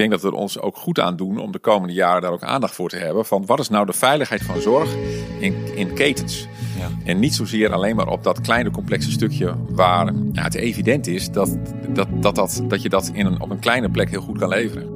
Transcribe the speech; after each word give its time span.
denk 0.00 0.10
dat 0.10 0.22
we 0.22 0.28
er 0.28 0.42
ons 0.42 0.60
ook 0.60 0.76
goed 0.76 1.00
aan 1.00 1.16
doen 1.16 1.38
om 1.38 1.52
de 1.52 1.58
komende 1.58 1.94
jaren 1.94 2.22
daar 2.22 2.32
ook 2.32 2.42
aandacht 2.42 2.74
voor 2.74 2.88
te 2.88 2.96
hebben. 2.96 3.26
Van 3.26 3.46
wat 3.46 3.58
is 3.58 3.68
nou 3.68 3.86
de 3.86 3.92
veiligheid 3.92 4.42
van 4.42 4.60
zorg 4.60 4.94
in, 5.38 5.54
in 5.74 5.94
ketens? 5.94 6.46
Ja. 6.78 6.88
En 7.04 7.18
niet 7.18 7.34
zozeer 7.34 7.72
alleen 7.72 7.96
maar 7.96 8.08
op 8.08 8.22
dat 8.22 8.40
kleine 8.40 8.70
complexe 8.70 9.10
stukje 9.10 9.54
waar 9.68 10.12
ja, 10.32 10.42
het 10.42 10.54
evident 10.54 11.06
is 11.06 11.30
dat, 11.30 11.56
dat, 11.88 12.08
dat, 12.10 12.34
dat, 12.34 12.62
dat 12.68 12.82
je 12.82 12.88
dat 12.88 13.10
in 13.12 13.26
een, 13.26 13.40
op 13.40 13.50
een 13.50 13.58
kleine 13.58 13.90
plek 13.90 14.10
heel 14.10 14.20
goed 14.20 14.38
kan 14.38 14.48
leveren. 14.48 14.88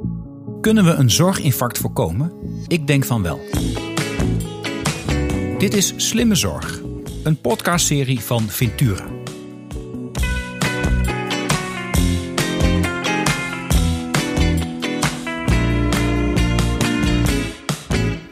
Kunnen 0.61 0.85
we 0.85 0.91
een 0.91 1.11
zorginfarct 1.11 1.79
voorkomen? 1.79 2.33
Ik 2.67 2.87
denk 2.87 3.05
van 3.05 3.23
wel. 3.23 3.41
Dit 5.59 5.75
is 5.75 5.95
Slimme 5.97 6.35
Zorg, 6.35 6.81
een 7.23 7.41
podcastserie 7.41 8.21
van 8.21 8.43
Ventura. 8.43 9.14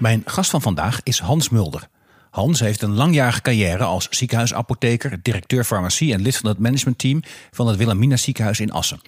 Mijn 0.02 0.23
gast 0.24 0.51
van 0.51 0.62
vandaag 0.62 1.01
is 1.02 1.19
Hans 1.19 1.48
Mulder. 1.48 1.88
Hans 2.30 2.60
heeft 2.60 2.83
een 2.83 2.95
langjarige 2.95 3.41
carrière 3.41 3.84
als 3.84 4.06
ziekenhuisapotheker, 4.10 5.19
directeur 5.23 5.65
farmacie 5.65 6.12
en 6.12 6.23
lid 6.23 6.37
van 6.37 6.48
het 6.48 6.59
managementteam 6.59 7.23
van 7.51 7.66
het 7.66 7.77
Wilhelmina 7.77 8.16
ziekenhuis 8.16 8.60
in 8.60 8.73
Assen. 8.73 9.01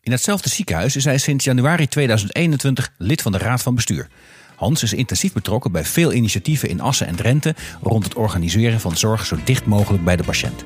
In 0.00 0.12
hetzelfde 0.12 0.48
ziekenhuis 0.48 0.96
is 0.96 1.04
hij 1.04 1.18
sinds 1.18 1.44
januari 1.44 1.88
2021 1.88 2.92
lid 2.98 3.22
van 3.22 3.32
de 3.32 3.38
raad 3.38 3.62
van 3.62 3.74
bestuur. 3.74 4.08
Hans 4.56 4.82
is 4.82 4.92
intensief 4.92 5.32
betrokken 5.32 5.72
bij 5.72 5.84
veel 5.84 6.12
initiatieven 6.12 6.68
in 6.68 6.80
Assen 6.80 7.06
en 7.06 7.16
Drenthe 7.16 7.54
rond 7.82 8.04
het 8.04 8.14
organiseren 8.14 8.80
van 8.80 8.96
zorg 8.96 9.26
zo 9.26 9.36
dicht 9.44 9.66
mogelijk 9.66 10.04
bij 10.04 10.16
de 10.16 10.24
patiënt. 10.24 10.62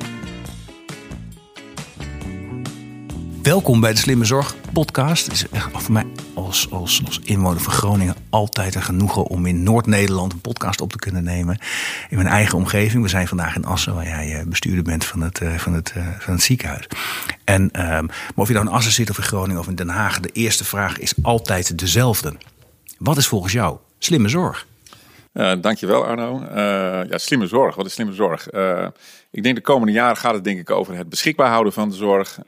Welkom 3.48 3.80
bij 3.80 3.92
de 3.92 3.98
Slimme 3.98 4.24
Zorg 4.24 4.54
podcast. 4.72 5.24
Het 5.24 5.32
is 5.32 5.48
echt 5.48 5.70
voor 5.72 5.92
mij 5.92 6.06
als, 6.34 6.70
als, 6.70 7.02
als 7.06 7.20
inwoner 7.24 7.60
van 7.60 7.72
Groningen 7.72 8.14
altijd 8.30 8.74
een 8.74 8.82
genoegen 8.82 9.24
om 9.24 9.46
in 9.46 9.62
Noord-Nederland 9.62 10.32
een 10.32 10.40
podcast 10.40 10.80
op 10.80 10.92
te 10.92 10.98
kunnen 10.98 11.24
nemen. 11.24 11.58
In 12.10 12.16
mijn 12.16 12.28
eigen 12.28 12.58
omgeving. 12.58 13.02
We 13.02 13.08
zijn 13.08 13.28
vandaag 13.28 13.56
in 13.56 13.64
Assen, 13.64 13.94
waar 13.94 14.04
jij 14.04 14.38
eh, 14.38 14.46
bestuurder 14.46 14.82
bent 14.82 15.04
van 15.04 15.20
het, 15.20 15.40
eh, 15.40 15.54
van 15.54 15.72
het, 15.72 15.92
eh, 15.96 16.06
van 16.18 16.32
het 16.32 16.42
ziekenhuis. 16.42 16.86
En, 17.44 17.70
ehm, 17.70 18.04
maar 18.06 18.34
of 18.34 18.48
je 18.48 18.54
nou 18.54 18.66
in 18.66 18.72
Assen 18.72 18.92
zit 18.92 19.10
of 19.10 19.18
in 19.18 19.24
Groningen 19.24 19.60
of 19.60 19.68
in 19.68 19.74
Den 19.74 19.88
Haag, 19.88 20.20
de 20.20 20.32
eerste 20.32 20.64
vraag 20.64 20.98
is 20.98 21.14
altijd 21.22 21.78
dezelfde. 21.78 22.36
Wat 22.98 23.16
is 23.16 23.26
volgens 23.26 23.52
jou 23.52 23.76
slimme 23.98 24.28
zorg? 24.28 24.66
Uh, 25.34 25.52
dankjewel 25.60 26.04
Arno. 26.04 26.42
Uh, 26.42 26.48
ja, 27.10 27.18
slimme 27.18 27.46
zorg. 27.46 27.74
Wat 27.74 27.86
is 27.86 27.92
slimme 27.92 28.12
zorg? 28.12 28.52
Uh, 28.52 28.86
ik 29.30 29.42
denk 29.42 29.54
de 29.54 29.62
komende 29.62 29.92
jaren 29.92 30.16
gaat 30.16 30.34
het 30.34 30.44
denk 30.44 30.58
ik 30.58 30.70
over 30.70 30.96
het 30.96 31.08
beschikbaar 31.08 31.50
houden 31.50 31.72
van 31.72 31.88
de 31.88 31.94
zorg. 31.94 32.38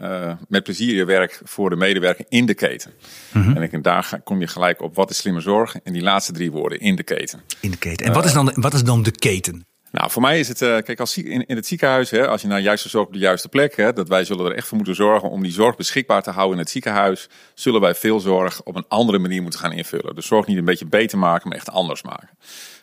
met 0.49 0.63
plezier 0.63 0.95
je 0.95 1.05
werk 1.05 1.41
voor 1.45 1.71
de 1.71 1.77
medewerker 1.77 2.25
in 2.29 2.47
de 2.47 2.55
keten. 2.55 2.93
Mm 3.33 3.43
-hmm. 3.43 3.57
En 3.57 3.63
ik, 3.63 3.83
daar 3.83 4.21
kom 4.25 4.41
je 4.41 4.47
gelijk 4.47 4.83
op 4.83 4.95
wat 4.95 5.11
is 5.11 5.17
slimme 5.17 5.41
zorg. 5.41 5.77
En 5.85 5.93
die 5.93 6.03
laatste 6.03 6.33
drie 6.33 6.51
woorden 6.51 6.81
in 6.81 6.97
de 6.97 7.03
keten. 7.03 7.41
In 7.61 7.71
de 7.71 7.77
keten. 7.77 8.07
En 8.07 8.13
wat, 8.13 8.25
is 8.25 8.33
dan, 8.33 8.53
wat 8.55 8.75
is 8.75 8.85
dan 8.85 9.03
de 9.03 9.11
keten? 9.11 9.65
Nou, 9.91 10.11
voor 10.11 10.23
mij 10.23 10.39
is 10.39 10.49
het, 10.49 10.59
kijk, 10.59 11.01
als 11.01 11.19
in, 11.19 11.47
in 11.47 11.57
het 11.57 11.67
ziekenhuis, 11.67 12.11
hè, 12.11 12.29
als 12.29 12.43
je 12.43 12.49
naar 12.49 12.61
juiste 12.61 12.89
zorg 12.89 13.07
op 13.07 13.13
de 13.13 13.19
juiste 13.19 13.49
plek, 13.49 13.77
hè, 13.77 13.93
dat 13.93 14.09
wij 14.09 14.25
zullen 14.25 14.47
er 14.47 14.57
echt 14.57 14.67
voor 14.67 14.77
moeten 14.77 14.95
zorgen 14.95 15.31
om 15.31 15.43
die 15.43 15.53
zorg 15.53 15.77
beschikbaar 15.77 16.23
te 16.23 16.31
houden 16.31 16.57
in 16.57 16.63
het 16.63 16.71
ziekenhuis, 16.71 17.29
zullen 17.55 17.81
wij 17.81 17.95
veel 17.95 18.21
zorg 18.21 18.63
op 18.63 18.77
een 18.77 18.85
andere 18.89 19.19
manier 19.19 19.43
moeten 19.43 19.61
gaan 19.61 19.73
invullen. 19.73 20.15
Dus 20.15 20.27
zorg 20.27 20.47
niet 20.47 20.59
een 20.59 20.65
beetje 20.65 20.87
beter 20.87 21.19
maken, 21.19 21.49
maar 21.49 21.57
echt 21.57 21.71
anders 21.71 22.03
maken. 22.03 22.29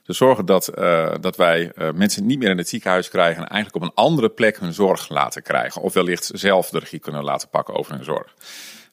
Dus 0.04 0.18
zorgen 0.18 0.46
dat, 0.46 0.72
uh, 0.78 1.14
dat 1.22 1.36
wij 1.36 1.72
uh, 1.76 1.92
mensen 1.92 2.26
niet 2.26 2.40
meer 2.40 2.50
in 2.50 2.58
het 2.58 2.70
ziekenhuis 2.70 3.10
krijgen 3.10 3.44
en 3.44 3.50
eigenlijk 3.50 3.84
op 3.84 3.90
een 3.90 4.04
andere 4.04 4.30
plek 4.30 4.60
hun 4.60 4.74
zorg 4.74 5.10
laten 5.10 5.42
krijgen. 5.42 5.82
Of 5.82 5.94
wellicht 5.94 6.32
zelf 6.34 6.70
de 6.70 6.80
regie 6.80 7.00
kunnen 7.00 7.24
laten 7.24 7.50
pakken 7.50 7.74
over 7.74 7.94
hun 7.94 8.04
zorg. 8.04 8.34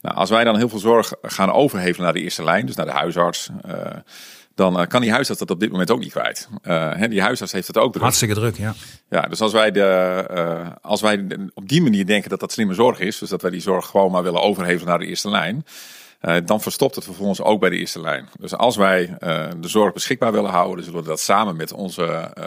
Nou, 0.01 0.17
als 0.17 0.31
wij 0.31 0.45
dan 0.45 0.57
heel 0.57 0.69
veel 0.69 0.79
zorg 0.79 1.13
gaan 1.23 1.53
overhevelen 1.53 2.05
naar 2.05 2.13
de 2.13 2.21
eerste 2.21 2.45
lijn, 2.45 2.67
dus 2.67 2.75
naar 2.75 2.87
de 2.87 2.93
huisarts, 2.93 3.51
dan 4.55 4.87
kan 4.87 5.01
die 5.01 5.11
huisarts 5.11 5.41
dat 5.41 5.51
op 5.51 5.61
dit 5.61 5.71
moment 5.71 5.91
ook 5.91 5.99
niet 5.99 6.13
kwijt. 6.13 6.49
Hè, 6.63 7.09
die 7.09 7.23
huisarts 7.23 7.53
heeft 7.53 7.67
het 7.67 7.79
ook 7.79 7.91
druk. 7.91 8.03
Hartstikke 8.03 8.35
druk, 8.35 8.57
ja. 8.57 8.75
Ja, 9.11 9.23
dus 9.23 9.41
als 9.41 9.53
wij, 9.53 9.71
de, 9.71 10.79
als 10.83 11.01
wij 11.01 11.27
op 11.55 11.69
die 11.69 11.83
manier 11.83 12.07
denken 12.07 12.31
dat 12.31 12.41
dat 12.41 12.53
slimme 12.53 12.75
zorg 12.75 12.99
is, 12.99 13.19
dus 13.19 13.29
dat 13.29 13.43
wij 13.43 13.51
die 13.51 13.61
zorg 13.61 13.87
gewoon 13.87 14.11
maar 14.11 14.23
willen 14.23 14.43
overhevelen 14.43 14.89
naar 14.89 14.99
de 14.99 15.07
eerste 15.07 15.31
lijn, 15.31 15.65
dan 16.45 16.61
verstopt 16.61 16.95
het 16.95 17.05
vervolgens 17.05 17.43
ook 17.43 17.61
bij 17.61 17.71
de 17.71 17.77
eerste 17.77 18.01
lijn. 18.01 18.29
Dus 18.39 18.55
als 18.55 18.77
wij 18.77 19.09
uh, 19.09 19.47
de 19.61 19.69
zorg 19.69 19.93
beschikbaar 19.93 20.33
willen 20.33 20.51
houden, 20.51 20.77
dan 20.77 20.85
zullen 20.85 21.03
we 21.03 21.09
dat 21.09 21.21
samen 21.21 21.57
met 21.57 21.73
onze 21.73 22.33
uh, 22.39 22.45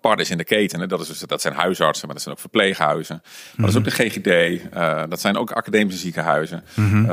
partners 0.00 0.30
in 0.30 0.38
de 0.38 0.44
keten. 0.44 0.88
Dat, 0.88 1.00
is 1.00 1.06
dus, 1.06 1.18
dat 1.18 1.40
zijn 1.40 1.54
huisartsen, 1.54 2.06
maar 2.06 2.14
dat 2.14 2.24
zijn 2.24 2.34
ook 2.34 2.40
verpleeghuizen. 2.40 3.22
Maar 3.22 3.66
dat 3.66 3.68
is 3.68 3.76
ook 3.76 3.96
de 3.96 4.10
GGD. 4.10 4.60
dat 5.10 5.20
zijn 5.20 5.36
ook 5.36 5.52
academische 5.52 6.00
ziekenhuizen. 6.00 6.64
-hmm. 6.74 7.06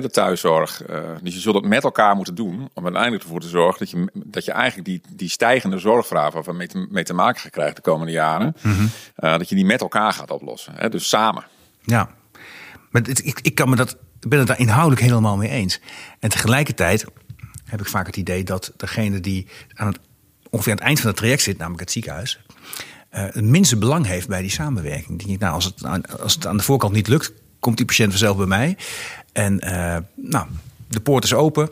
de 0.00 0.10
thuiszorg. 0.10 0.82
dus 1.22 1.34
je 1.34 1.40
zult 1.40 1.54
het 1.54 1.64
met 1.64 1.84
elkaar 1.84 2.16
moeten 2.16 2.34
doen 2.34 2.70
om 2.74 2.84
uiteindelijk 2.84 3.22
ervoor 3.22 3.40
te 3.40 3.48
zorgen 3.48 3.78
dat 3.78 3.90
je, 3.90 4.10
dat 4.24 4.44
je 4.44 4.52
eigenlijk 4.52 4.88
die, 4.88 5.00
die 5.16 5.28
stijgende 5.28 5.78
zorgvraag 5.78 6.32
waar 6.32 6.42
we 6.42 6.86
mee 6.90 7.04
te, 7.04 7.14
maken 7.14 7.40
gaan 7.40 7.50
krijgen 7.50 7.74
de 7.74 7.80
komende 7.80 8.12
jaren, 8.12 8.56
-hmm. 8.60 8.90
dat 9.14 9.48
je 9.48 9.54
die 9.54 9.66
met 9.66 9.80
elkaar 9.80 10.12
gaat 10.12 10.30
oplossen. 10.30 10.72
Hè? 10.76 10.88
Dus 10.88 11.08
samen. 11.08 11.44
Ja, 11.82 12.08
maar 12.94 13.08
ik, 13.08 13.40
ik 13.42 13.54
kan 13.54 13.68
me 13.68 13.76
dat 13.76 13.96
ben 14.20 14.38
het 14.38 14.48
daar 14.48 14.58
inhoudelijk 14.58 15.00
helemaal 15.00 15.36
mee 15.36 15.48
eens. 15.48 15.80
En 16.18 16.30
tegelijkertijd 16.30 17.04
heb 17.64 17.80
ik 17.80 17.86
vaak 17.86 18.06
het 18.06 18.16
idee 18.16 18.44
dat 18.44 18.72
degene 18.76 19.20
die 19.20 19.46
aan 19.72 19.86
het, 19.86 19.98
ongeveer 20.50 20.72
aan 20.72 20.78
het 20.78 20.86
eind 20.86 21.00
van 21.00 21.08
het 21.08 21.16
traject 21.16 21.42
zit, 21.42 21.58
namelijk 21.58 21.80
het 21.80 21.90
ziekenhuis, 21.90 22.40
uh, 23.14 23.20
het 23.20 23.44
minste 23.44 23.76
belang 23.76 24.06
heeft 24.06 24.28
bij 24.28 24.40
die 24.40 24.50
samenwerking. 24.50 25.26
Ik, 25.26 25.38
nou, 25.38 25.54
als, 25.54 25.64
het, 25.64 25.82
als 26.20 26.34
het 26.34 26.46
aan 26.46 26.56
de 26.56 26.62
voorkant 26.62 26.92
niet 26.92 27.08
lukt, 27.08 27.32
komt 27.58 27.76
die 27.76 27.86
patiënt 27.86 28.10
vanzelf 28.10 28.36
bij 28.36 28.46
mij. 28.46 28.76
En 29.32 29.64
uh, 29.64 29.96
nou, 30.14 30.46
de 30.88 31.00
poort 31.00 31.24
is 31.24 31.34
open, 31.34 31.70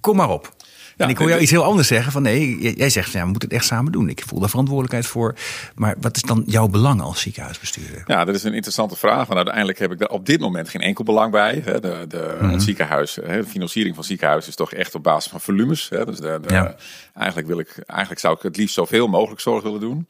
kom 0.00 0.16
maar 0.16 0.30
op. 0.30 0.56
En 0.98 1.08
ik 1.08 1.18
hoor 1.18 1.28
jou 1.28 1.40
iets 1.40 1.50
heel 1.50 1.64
anders 1.64 1.88
zeggen. 1.88 2.12
Van 2.12 2.22
nee, 2.22 2.74
jij 2.76 2.90
zegt, 2.90 3.12
ja, 3.12 3.20
we 3.20 3.30
moeten 3.30 3.48
het 3.48 3.58
echt 3.58 3.66
samen 3.66 3.92
doen. 3.92 4.08
Ik 4.08 4.22
voel 4.26 4.40
daar 4.40 4.48
verantwoordelijkheid 4.48 5.06
voor. 5.06 5.34
Maar 5.74 5.94
wat 6.00 6.16
is 6.16 6.22
dan 6.22 6.42
jouw 6.46 6.68
belang 6.68 7.00
als 7.00 7.20
ziekenhuisbestuurder? 7.20 8.02
Ja, 8.06 8.24
dat 8.24 8.34
is 8.34 8.42
een 8.42 8.54
interessante 8.54 8.96
vraag. 8.96 9.26
Want 9.26 9.36
uiteindelijk 9.36 9.78
heb 9.78 9.92
ik 9.92 9.98
daar 9.98 10.08
op 10.08 10.26
dit 10.26 10.40
moment 10.40 10.68
geen 10.68 10.80
enkel 10.80 11.04
belang 11.04 11.32
bij. 11.32 11.62
De, 11.62 11.80
de, 12.08 12.34
mm 12.34 12.38
-hmm. 12.38 12.50
Het 12.50 12.62
ziekenhuis, 12.62 13.14
de 13.14 13.44
financiering 13.48 13.94
van 13.94 14.04
ziekenhuis 14.04 14.48
is 14.48 14.54
toch 14.54 14.72
echt 14.72 14.94
op 14.94 15.02
basis 15.02 15.30
van 15.30 15.40
volumes. 15.40 15.88
Dus 15.88 16.16
de, 16.16 16.38
de, 16.42 16.54
ja. 16.54 16.74
eigenlijk, 17.14 17.46
wil 17.48 17.58
ik, 17.58 17.82
eigenlijk 17.86 18.20
zou 18.20 18.34
ik 18.34 18.42
het 18.42 18.56
liefst 18.56 18.74
zoveel 18.74 19.06
mogelijk 19.06 19.40
zorg 19.40 19.62
willen 19.62 19.80
doen. 19.80 20.06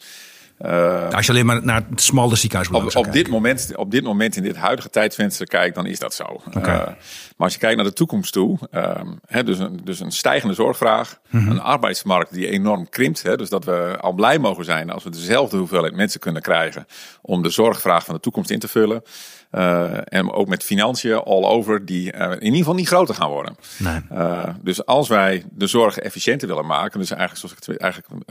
Uh, 0.67 1.09
als 1.09 1.27
je 1.27 1.33
alleen 1.33 1.47
maar 1.47 1.65
naar 1.65 1.83
het 1.91 2.01
smalle 2.01 2.37
ziekenhuis 2.37 2.69
op, 2.71 2.97
op 3.07 3.13
dit 3.13 3.29
moment, 3.29 3.77
op 3.77 3.91
dit 3.91 4.05
moment 4.05 4.37
in 4.37 4.43
dit 4.43 4.57
huidige 4.57 4.91
tijdsvenster 4.91 5.47
kijkt, 5.47 5.75
dan 5.75 5.87
is 5.87 5.99
dat 5.99 6.15
zo. 6.15 6.25
Okay. 6.55 6.81
Uh, 6.81 6.87
maar 6.87 6.97
als 7.37 7.53
je 7.53 7.59
kijkt 7.59 7.77
naar 7.77 7.85
de 7.85 7.93
toekomst 7.93 8.33
toe, 8.33 8.59
uh, 8.71 9.01
hè, 9.27 9.45
dus, 9.45 9.59
een, 9.59 9.81
dus 9.85 10.01
een 10.01 10.13
stijgende 10.13 10.55
zorgvraag, 10.55 11.19
mm 11.31 11.41
-hmm. 11.41 11.51
een 11.51 11.61
arbeidsmarkt 11.61 12.33
die 12.33 12.49
enorm 12.49 12.89
krimpt. 12.89 13.23
Hè, 13.23 13.37
dus 13.37 13.49
dat 13.49 13.65
we 13.65 13.97
al 14.01 14.13
blij 14.13 14.39
mogen 14.39 14.65
zijn 14.65 14.91
als 14.91 15.05
we 15.05 15.11
dezelfde 15.11 15.57
hoeveelheid 15.57 15.95
mensen 15.95 16.21
kunnen 16.21 16.43
krijgen 16.43 16.87
om 17.23 17.43
de 17.43 17.51
zorgvraag 17.51 18.05
van 18.05 18.15
de 18.15 18.21
toekomst 18.21 18.51
in 18.51 18.59
te 18.59 18.69
vullen. 18.69 19.03
Uh, 19.53 19.99
en 20.05 20.33
ook 20.33 20.49
met 20.49 20.65
financiën 20.65 21.15
all 21.15 21.45
over 21.45 21.85
die 21.85 22.13
in 22.13 22.43
ieder 22.43 22.59
geval 22.59 22.75
niet 22.75 22.89
groter 22.89 23.15
gaan 23.15 23.31
worden. 23.31 23.57
Nee. 23.79 24.01
Dus 24.63 24.87
als 24.87 25.09
wij 25.09 25.45
de 25.51 25.67
zorg 25.67 25.99
efficiënter 25.99 26.49
willen 26.49 26.67
maken, 26.67 27.01
dus 27.01 27.11
eigenlijk 27.11 27.41
zoals 27.41 27.57
ik 27.57 27.65
het 27.67 27.81
eigenlijk 27.81 28.25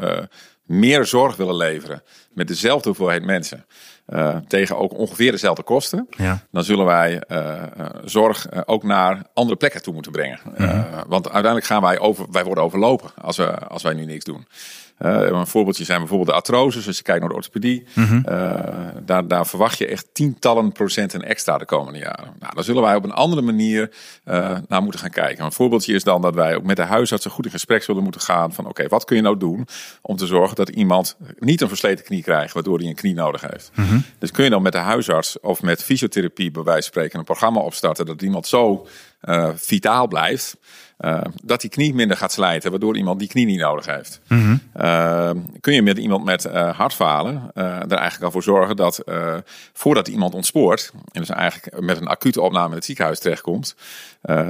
meer 0.68 1.06
zorg 1.06 1.36
willen 1.36 1.56
leveren 1.56 2.04
met 2.34 2.48
dezelfde 2.48 2.88
hoeveelheid 2.88 3.24
mensen. 3.26 3.66
Uh, 4.10 4.36
tegen 4.48 4.78
ook 4.78 4.94
ongeveer 4.94 5.32
dezelfde 5.32 5.64
kosten. 5.64 6.08
Ja. 6.10 6.46
Dan 6.52 6.64
zullen 6.64 6.86
wij 6.86 7.24
uh, 7.28 7.38
uh, 7.78 7.86
zorg 8.06 8.66
ook 8.66 8.84
naar 8.84 9.22
andere 9.34 9.58
plekken 9.58 9.82
toe 9.82 9.94
moeten 9.94 10.12
brengen. 10.12 10.40
-hmm. 10.56 10.86
want 11.08 11.26
uiteindelijk 11.26 11.66
gaan 11.66 11.82
wij 11.82 12.00
over, 12.00 12.26
wij 12.32 12.44
worden 12.44 12.64
overlopen 12.64 13.10
als, 13.22 13.38
we, 13.38 13.58
als 13.58 13.84
wij 13.84 13.94
nu 13.94 14.06
niks 14.06 14.24
doen. 14.24 14.48
Uh, 15.00 15.22
een 15.22 15.48
voorbeeldje 15.48 15.84
zijn 15.84 16.00
bijvoorbeeld 16.00 16.30
de 16.30 16.36
artroses. 16.36 16.88
Als 16.88 16.98
je 16.98 17.04
kijkt 17.04 17.20
naar 17.20 17.30
de 17.30 17.36
orthopedie, 17.36 17.84
mm 17.94 18.06
-hmm. 18.06 18.24
uh, 18.30 18.52
daar, 19.06 19.28
daar 19.28 19.48
verwacht 19.48 19.78
je 19.78 19.88
echt 19.88 20.08
tientallen 20.12 20.72
procenten 20.72 21.24
extra 21.24 21.58
de 21.58 21.66
komende 21.66 22.00
jaren. 22.00 22.34
Nou, 22.40 22.56
dan 22.56 22.64
zullen 22.64 22.82
wij 22.82 22.96
op 22.96 23.04
een 23.04 23.12
andere 23.12 23.42
manier 23.42 23.92
uh, 24.26 24.58
naar 24.68 24.82
moeten 24.82 25.00
gaan 25.00 25.10
kijken. 25.10 25.46
Een 25.46 25.52
voorbeeldje 25.52 25.94
is 25.94 26.04
dan 26.04 26.22
dat 26.22 26.36
wij 26.36 26.56
ook 26.56 26.64
met 26.64 26.76
de 26.76 26.82
huisartsen 26.82 27.32
goed 27.32 27.46
in 27.46 27.52
gesprek 27.52 27.84
zullen 27.84 28.04
moeten 28.04 28.22
gaan 28.22 28.54
van 28.54 28.64
oké, 28.64 28.74
okay, 28.74 28.88
wat 28.88 29.06
kun 29.06 29.16
je 29.16 29.22
nou 29.22 29.38
doen 29.38 29.68
om 30.02 30.16
te 30.16 30.26
zorgen 30.26 30.56
dat 30.56 30.70
iemand 30.70 31.18
niet 31.40 31.62
een 31.62 31.68
versleten 31.68 32.06
knie 32.06 32.24
krijgt 32.24 32.54
waardoor 32.54 32.78
hij 32.78 32.88
een 32.88 32.96
knie 32.96 33.14
nodig 33.14 33.42
heeft. 33.42 33.72
Mm 33.76 33.86
-hmm. 33.86 34.04
Dus 34.20 34.32
kun 34.32 34.44
je 34.44 34.50
dan 34.50 34.62
met 34.62 34.72
de 34.72 34.78
huisarts 34.78 35.40
of 35.40 35.62
met 35.62 35.84
fysiotherapie 35.84 36.52
bij 36.52 36.64
wijze 36.64 36.82
van 36.82 36.92
spreken 36.92 37.20
een 37.20 37.26
programma 37.26 37.60
opstarten 37.60 38.06
dat 38.06 38.22
iemand 38.22 38.48
zo 38.48 38.88
vitaal 39.56 40.08
blijft. 40.08 40.58
Uh, 41.00 41.22
dat 41.44 41.62
die 41.62 41.70
knie 41.70 41.94
minder 41.94 42.18
gaat 42.18 42.32
slijten, 42.32 42.72
waardoor 42.72 42.98
iemand 42.98 43.20
die 43.20 43.28
knie 43.28 43.46
niet 43.46 43.60
nodig 43.60 43.86
heeft. 43.86 44.22
Mm 44.28 44.62
-hmm. 44.74 45.46
kun 45.60 45.74
je 45.74 45.82
met 45.82 45.98
iemand 45.98 46.24
met 46.26 46.44
hartfalen 46.54 47.52
er 47.54 47.92
eigenlijk 47.92 48.24
al 48.24 48.32
voor 48.32 48.44
zorgen 48.44 48.76
dat 48.76 49.04
voordat 49.74 50.08
iemand 50.08 50.34
ontspoort, 50.34 50.92
en 51.12 51.22
dus 51.22 51.30
eigenlijk 51.30 51.82
met 51.82 51.98
een 51.98 52.08
acute 52.08 52.42
opname 52.42 52.70
in 52.70 52.76
het 52.76 52.86
ziekenhuis 52.86 53.20
terechtkomt, 53.20 53.76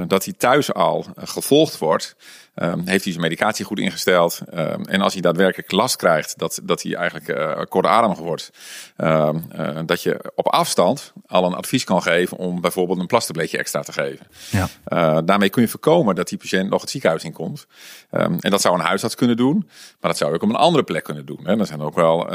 dat 0.06 0.24
hij 0.24 0.34
thuis 0.36 0.72
al 0.72 1.06
gevolgd 1.16 1.78
wordt 1.78 2.16
Um, 2.62 2.82
heeft 2.84 3.04
hij 3.04 3.12
zijn 3.12 3.24
medicatie 3.24 3.64
goed 3.64 3.78
ingesteld? 3.78 4.40
Um, 4.54 4.84
en 4.84 5.00
als 5.00 5.12
hij 5.12 5.22
daadwerkelijk 5.22 5.72
last 5.72 5.96
krijgt, 5.96 6.38
dat, 6.38 6.60
dat 6.62 6.82
hij 6.82 6.94
eigenlijk 6.94 7.28
uh, 7.28 7.60
kortademig 7.68 8.18
wordt, 8.18 8.50
um, 8.96 9.48
uh, 9.56 9.78
dat 9.86 10.02
je 10.02 10.32
op 10.34 10.48
afstand 10.48 11.12
al 11.26 11.44
een 11.44 11.54
advies 11.54 11.84
kan 11.84 12.02
geven 12.02 12.36
om 12.36 12.60
bijvoorbeeld 12.60 12.98
een 12.98 13.06
plastabletje 13.06 13.58
extra 13.58 13.80
te 13.80 13.92
geven. 13.92 14.26
Ja. 14.50 14.68
Uh, 14.88 15.18
daarmee 15.24 15.48
kun 15.48 15.62
je 15.62 15.68
voorkomen 15.68 16.14
dat 16.14 16.28
die 16.28 16.38
patiënt 16.38 16.70
nog 16.70 16.80
het 16.80 16.90
ziekenhuis 16.90 17.24
in 17.24 17.32
komt. 17.32 17.66
en 18.10 18.50
dat 18.50 18.60
zou 18.60 18.74
een 18.78 18.84
huisarts 18.84 19.14
kunnen 19.14 19.36
doen, 19.36 19.56
maar 20.00 20.10
dat 20.10 20.16
zou 20.16 20.30
je 20.30 20.36
ook 20.36 20.42
op 20.42 20.48
een 20.48 20.56
andere 20.56 20.84
plek 20.84 21.04
kunnen 21.04 21.26
doen. 21.26 21.40
Hè. 21.42 21.58
Er 21.58 21.66
zijn 21.66 21.80
ook 21.80 21.94
wel 21.94 22.28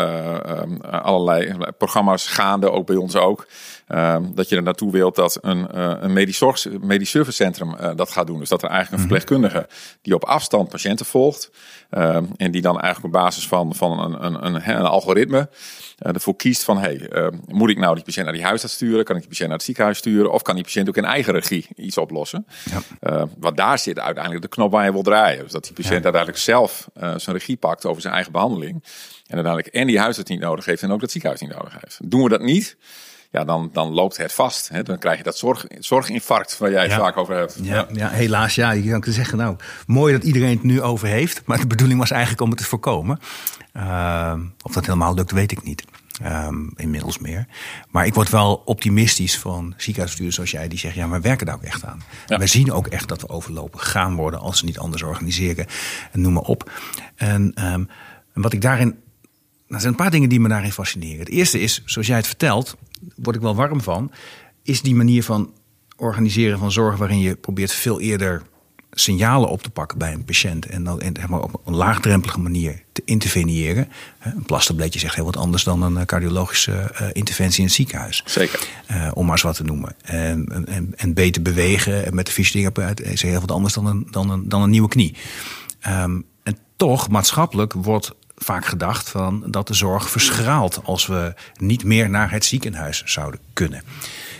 allerlei 0.89 1.55
programma's 1.77 2.27
gaande, 2.27 2.71
ook 2.71 2.85
bij 2.85 2.95
ons 2.95 3.15
ook. 3.15 3.47
Dat 4.33 4.49
je 4.49 4.55
er 4.55 4.63
naartoe 4.63 4.91
wilt 4.91 5.15
dat 5.15 5.37
een, 5.41 5.79
een 6.03 6.13
medisch, 6.13 6.37
zorg, 6.37 6.65
medisch 6.81 7.09
servicecentrum 7.09 7.75
dat 7.95 8.09
gaat 8.09 8.27
doen. 8.27 8.39
Dus 8.39 8.49
dat 8.49 8.63
er 8.63 8.69
eigenlijk 8.69 9.01
een 9.01 9.07
mhm. 9.07 9.17
verpleegkundige 9.17 9.67
die 10.01 10.15
op 10.15 10.23
afstand 10.23 10.69
patiënten 10.69 11.05
volgt. 11.05 11.51
Uh, 11.91 12.15
en 12.37 12.51
die 12.51 12.61
dan 12.61 12.79
eigenlijk 12.79 13.15
op 13.15 13.21
basis 13.21 13.47
van, 13.47 13.75
van 13.75 13.99
een, 13.99 14.25
een, 14.25 14.45
een, 14.45 14.69
een 14.69 14.85
algoritme 14.85 15.49
uh, 15.99 16.13
ervoor 16.13 16.35
kiest 16.35 16.63
van... 16.63 16.77
Hey, 16.77 17.09
uh, 17.09 17.27
moet 17.47 17.69
ik 17.69 17.77
nou 17.77 17.95
die 17.95 18.03
patiënt 18.03 18.25
naar 18.25 18.35
die 18.35 18.43
huisarts 18.43 18.73
sturen? 18.73 19.05
Kan 19.05 19.15
ik 19.15 19.21
die 19.21 19.29
patiënt 19.29 19.47
naar 19.47 19.57
het 19.57 19.65
ziekenhuis 19.65 19.97
sturen? 19.97 20.31
Of 20.31 20.41
kan 20.41 20.55
die 20.55 20.63
patiënt 20.63 20.89
ook 20.89 20.97
in 20.97 21.05
eigen 21.05 21.33
regie 21.33 21.67
iets 21.75 21.97
oplossen? 21.97 22.45
Ja. 22.99 23.27
Want 23.37 23.57
daar 23.57 23.79
zit 23.79 23.99
uiteindelijk 23.99 24.43
de 24.43 24.49
knop 24.49 24.71
waar 24.71 24.85
je 24.85 24.91
wil 24.91 25.03
draaien. 25.03 25.43
Dus 25.43 25.51
dat 25.51 25.63
die 25.63 25.73
patiënt 25.73 26.03
uiteindelijk 26.03 26.37
zelf 26.37 26.89
zijn 26.93 27.35
regie 27.35 27.57
pakt 27.57 27.85
over 27.85 28.01
zijn 28.01 28.13
eigen 28.13 28.31
behandeling. 28.31 28.83
En 29.27 29.35
uiteindelijk 29.35 29.75
en 29.75 29.87
die 29.87 29.99
huisarts 29.99 30.29
niet 30.29 30.39
nodig 30.39 30.65
heeft 30.65 30.81
en 30.81 30.91
ook 30.91 30.99
dat 30.99 31.11
ziekenhuis 31.11 31.41
niet 31.41 31.55
nodig 31.55 31.73
heeft. 31.81 31.99
Doen 32.03 32.23
we 32.23 32.29
dat 32.29 32.41
niet 32.41 32.77
ja, 33.33 33.43
dan, 33.43 33.69
dan 33.73 33.91
loopt 33.91 34.17
het 34.17 34.33
vast. 34.33 34.69
Hè? 34.69 34.83
Dan 34.83 34.99
krijg 34.99 35.17
je 35.17 35.23
dat 35.23 35.37
zorg, 35.37 35.65
zorginfarct 35.79 36.57
waar 36.57 36.71
jij 36.71 36.83
het 36.83 36.93
vaak 36.93 37.17
over 37.17 37.35
hebt. 37.35 37.59
Ja, 37.61 37.87
ja. 37.93 38.09
helaas. 38.09 38.55
Ja, 38.55 38.71
je 38.71 38.99
kan 38.99 39.13
zeggen, 39.13 39.37
nou, 39.37 39.55
mooi 39.87 40.13
dat 40.13 40.23
iedereen 40.23 40.49
het 40.49 40.63
nu 40.63 40.81
over 40.81 41.07
heeft. 41.07 41.41
Maar 41.45 41.59
de 41.59 41.67
bedoeling 41.67 41.99
was 41.99 42.11
eigenlijk 42.11 42.41
om 42.41 42.49
het 42.49 42.57
te 42.57 42.65
voorkomen. 42.65 43.19
Uh, 43.73 44.33
of 44.61 44.73
dat 44.73 44.85
helemaal 44.85 45.13
lukt, 45.13 45.31
weet 45.31 45.51
ik 45.51 45.63
niet. 45.63 45.83
Um, 46.25 46.71
inmiddels 46.75 47.19
meer. 47.19 47.47
Maar 47.89 48.05
ik 48.05 48.13
word 48.13 48.29
wel 48.29 48.61
optimistisch 48.65 49.37
van 49.37 49.73
ziekenhuisbestuurders 49.77 50.35
zoals 50.35 50.51
jij, 50.51 50.67
die 50.67 50.79
zeggen: 50.79 51.01
ja, 51.01 51.07
maar 51.07 51.21
we 51.21 51.27
werken 51.27 51.45
daar 51.45 51.55
ook 51.55 51.63
echt 51.63 51.85
aan. 51.85 52.03
We 52.27 52.47
zien 52.47 52.71
ook 52.71 52.87
echt 52.87 53.07
dat 53.07 53.21
we 53.21 53.29
overlopen 53.29 53.79
gaan 53.79 54.15
worden 54.15 54.39
als 54.39 54.57
ze 54.59 54.65
niet 54.65 54.79
anders 54.79 55.03
organiseren. 55.03 55.65
En 56.11 56.21
noem 56.21 56.33
maar 56.33 56.43
op. 56.43 56.71
En, 57.15 57.41
um, 57.41 57.89
en 58.33 58.41
wat 58.41 58.53
ik 58.53 58.61
daarin. 58.61 59.01
Er 59.67 59.79
zijn 59.79 59.91
een 59.91 59.99
paar 59.99 60.11
dingen 60.11 60.29
die 60.29 60.39
me 60.39 60.49
daarin 60.49 60.71
fascineren. 60.71 61.19
Het 61.19 61.29
eerste 61.29 61.59
is, 61.59 61.81
zoals 61.85 62.07
jij 62.07 62.17
het 62.17 62.27
vertelt, 62.27 62.77
word 63.15 63.35
ik 63.35 63.41
wel 63.41 63.55
warm 63.55 63.81
van, 63.81 64.11
is 64.63 64.81
die 64.81 64.95
manier 64.95 65.23
van 65.23 65.51
organiseren 65.95 66.59
van 66.59 66.71
zorg 66.71 66.97
waarin 66.97 67.19
je 67.19 67.35
probeert 67.35 67.71
veel 67.71 67.99
eerder 67.99 68.41
signalen 68.91 69.49
op 69.49 69.61
te 69.61 69.69
pakken 69.69 69.97
bij 69.97 70.13
een 70.13 70.25
patiënt 70.25 70.65
en 70.65 70.83
dan 70.83 71.01
en, 71.01 71.13
maar 71.29 71.41
op 71.41 71.61
een 71.65 71.75
laagdrempelige 71.75 72.39
manier 72.39 72.83
te 72.91 73.01
interveneren. 73.05 73.87
Een 74.19 74.45
plastabletje 74.45 74.99
zegt 74.99 75.15
heel 75.15 75.25
wat 75.25 75.37
anders 75.37 75.63
dan 75.63 75.81
een 75.81 76.05
cardiologische 76.05 76.71
uh, 76.71 77.07
interventie 77.11 77.59
in 77.59 77.65
het 77.65 77.73
ziekenhuis. 77.73 78.23
Zeker. 78.25 78.67
Uh, 78.91 79.11
om 79.13 79.23
maar 79.23 79.33
eens 79.33 79.41
wat 79.41 79.55
te 79.55 79.63
noemen. 79.63 79.95
En, 80.01 80.65
en, 80.67 80.93
en 80.95 81.13
beter 81.13 81.41
bewegen 81.41 82.05
en 82.05 82.15
met 82.15 82.25
de 82.25 82.31
fysiotherapeut 82.31 83.01
is 83.01 83.21
heel 83.21 83.39
wat 83.39 83.51
anders 83.51 83.73
dan 83.73 83.85
een, 83.85 84.07
dan 84.11 84.29
een, 84.29 84.49
dan 84.49 84.61
een 84.61 84.69
nieuwe 84.69 84.89
knie. 84.89 85.15
Um, 85.87 86.25
en 86.43 86.57
toch, 86.75 87.09
maatschappelijk 87.09 87.73
wordt 87.73 88.15
vaak 88.43 88.65
gedacht 88.65 89.09
van 89.09 89.43
dat 89.47 89.67
de 89.67 89.73
zorg 89.73 90.09
verschraalt 90.09 90.81
als 90.83 91.07
we 91.07 91.33
niet 91.59 91.83
meer 91.83 92.09
naar 92.09 92.31
het 92.31 92.45
ziekenhuis 92.45 93.03
zouden 93.05 93.39
kunnen. 93.53 93.83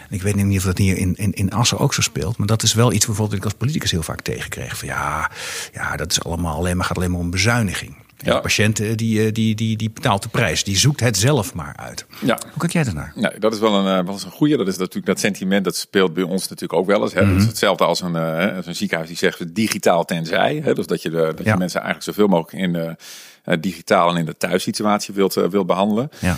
Ik 0.10 0.22
weet 0.22 0.36
niet 0.36 0.58
of 0.58 0.64
dat 0.64 0.78
hier 0.78 0.98
in, 0.98 1.16
in, 1.16 1.34
in 1.34 1.52
Assen 1.52 1.80
ook 1.80 1.94
zo 1.94 2.02
speelt. 2.02 2.38
Maar 2.38 2.48
dat 2.48 2.64
is 2.64 2.74
wel 2.74 2.94
iets 2.94 3.06
bijvoorbeeld 3.06 3.38
ik 3.38 3.44
als 3.44 3.54
politicus 3.54 3.92
heel 3.92 4.04
vaak 4.04 4.22
tegenkreeg. 4.22 4.78
Van 4.78 4.88
ja, 4.88 5.32
ja, 5.74 5.96
dat 5.96 6.12
is 6.12 6.24
allemaal 6.24 6.56
alleen 6.56 6.78
maar, 6.78 6.86
gaat 6.86 6.98
alleen 6.98 7.12
maar 7.12 7.20
om 7.20 7.30
bezuiniging. 7.30 7.96
Ja. 8.24 8.36
De 8.36 8.42
patiënt 8.42 8.80
eh, 8.80 8.96
die, 8.96 9.26
eh, 9.26 9.32
die, 9.32 9.56
die, 9.56 9.78
die 9.78 9.92
betaalt 9.92 10.24
de 10.24 10.30
prijs. 10.30 10.64
Die 10.64 10.78
zoekt 10.78 11.00
het 11.00 11.18
zelf 11.18 11.54
maar 11.54 11.76
uit. 11.76 12.06
Ja. 12.20 12.40
Hoe 12.44 12.58
kijk 12.58 12.72
jij 12.72 12.84
daarnaar? 12.84 13.12
Nee, 13.16 13.40
dat 13.40 13.54
is 13.54 13.60
wel 13.60 13.74
een, 13.74 14.00
eh, 14.00 14.06
wel 14.06 14.14
een 14.14 14.32
goede. 14.32 14.58
Dat 14.58 14.68
is 14.68 14.78
natuurlijk 14.78 15.06
dat 15.06 15.20
sentiment 15.20 15.64
dat 15.64 15.76
speelt 15.76 16.14
bij 16.14 16.24
ons 16.24 16.42
natuurlijk 16.42 16.74
ook 16.80 16.86
wel 16.86 17.02
eens. 17.02 17.14
Hè. 17.14 17.22
Mm 17.22 17.32
Dat 17.32 17.42
is 17.42 17.48
hetzelfde 17.48 17.84
als 17.84 18.02
een, 18.02 18.16
als 18.56 18.66
een 18.66 18.76
ziekenhuis 18.76 19.10
die 19.10 19.18
zegt 19.18 19.56
digitaal 19.56 20.06
tenzij. 20.06 20.62
Hè. 20.64 20.74
Dus 20.74 20.88
dat 20.88 21.02
je, 21.02 21.10
de, 21.10 21.34
dat 21.36 21.46
je 21.46 21.58
mensen 21.58 21.82
eigenlijk 21.82 22.04
zoveel 22.04 22.28
mogelijk 22.28 22.64
in 22.64 22.74
de 22.74 22.96
digitaal 23.60 24.10
en 24.10 24.18
in 24.18 24.26
de 24.26 24.38
thuissituatie 24.38 25.14
wilt, 25.14 25.38
uh, 25.38 25.46
wilt 25.46 25.68
behandelen. 25.68 26.10
Ja. 26.20 26.38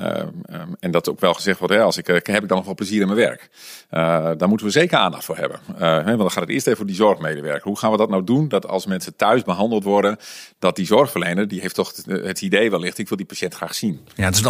Uh, 0.00 0.22
en 0.80 0.90
dat 0.90 1.10
ook 1.10 1.20
wel 1.20 1.34
gezegd 1.34 1.58
wordt, 1.58 1.74
hè, 1.74 1.80
als 1.80 1.96
ik, 1.96 2.06
heb 2.06 2.26
ik 2.26 2.48
dan 2.48 2.56
nog 2.56 2.64
wel 2.64 2.74
plezier 2.74 3.00
in 3.00 3.06
mijn 3.06 3.18
werk. 3.18 3.48
daar 4.38 4.48
moeten 4.48 4.66
we 4.66 4.72
zeker 4.72 4.98
aandacht 4.98 5.24
voor 5.24 5.36
hebben. 5.36 5.60
Hè, 5.76 6.04
want 6.04 6.18
dan 6.18 6.30
gaat 6.30 6.42
het 6.42 6.50
eerst 6.50 6.66
even 6.66 6.78
voor 6.78 6.86
die 6.86 6.96
zorgmedewerker. 6.96 7.68
Hoe 7.68 7.78
gaan 7.78 7.90
we 7.90 7.96
dat 7.96 8.08
nou 8.08 8.24
doen? 8.24 8.48
Dat 8.48 8.68
als 8.68 8.86
mensen 8.86 9.16
thuis 9.16 9.42
behandeld 9.42 9.84
worden, 9.84 10.16
dat 10.58 10.76
die 10.76 10.86
zorgverlener, 10.86 11.48
die 11.48 11.60
heeft 11.60 11.74
toch 11.74 11.92
het 12.06 12.40
idee 12.40 12.70
wellicht, 12.70 12.98
ik 12.98 13.08
wil 13.08 13.16
die 13.16 13.26
patiënt 13.26 13.54
graag 13.54 13.74
zien. 13.74 14.00
Ja, 14.14 14.24
dat 14.24 14.34
is, 14.34 14.42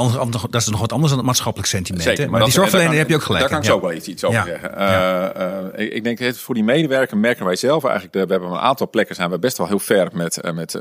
dat 0.51 0.63
is 0.63 0.69
nog 0.69 0.81
wat 0.81 0.93
anders 0.93 1.11
dan 1.11 1.19
het 1.19 1.27
maatschappelijk 1.27 1.71
sentiment. 1.71 2.05
Zeker, 2.05 2.31
maar, 2.31 2.43
die 2.43 2.53
zorgverlener 2.53 2.97
heb 2.97 3.09
je 3.09 3.15
ook 3.15 3.23
gelijk. 3.23 3.41
Daar 3.41 3.51
kan 3.51 3.61
ik 3.61 3.65
zo 3.65 3.81
wel 3.81 3.93
iets, 3.93 4.09
iets 4.09 4.25
over 4.25 4.45
zeggen. 4.45 5.81
ik, 5.81 5.93
ik, 5.93 6.05
denk, 6.05 6.35
voor 6.37 6.55
die 6.55 6.65
medewerker 6.65 7.17
merken 7.17 7.45
wij 7.45 7.57
zelf 7.57 7.85
eigenlijk, 7.85 8.15
we 8.15 8.33
hebben 8.33 8.51
een 8.51 8.59
aantal 8.59 8.91
plekken 8.91 9.15
zijn 9.15 9.31
we 9.31 9.39
best 9.39 9.59
wel 9.59 9.67
heel 9.67 9.79
ver 9.79 10.09
met, 10.13 10.41
met 10.55 10.79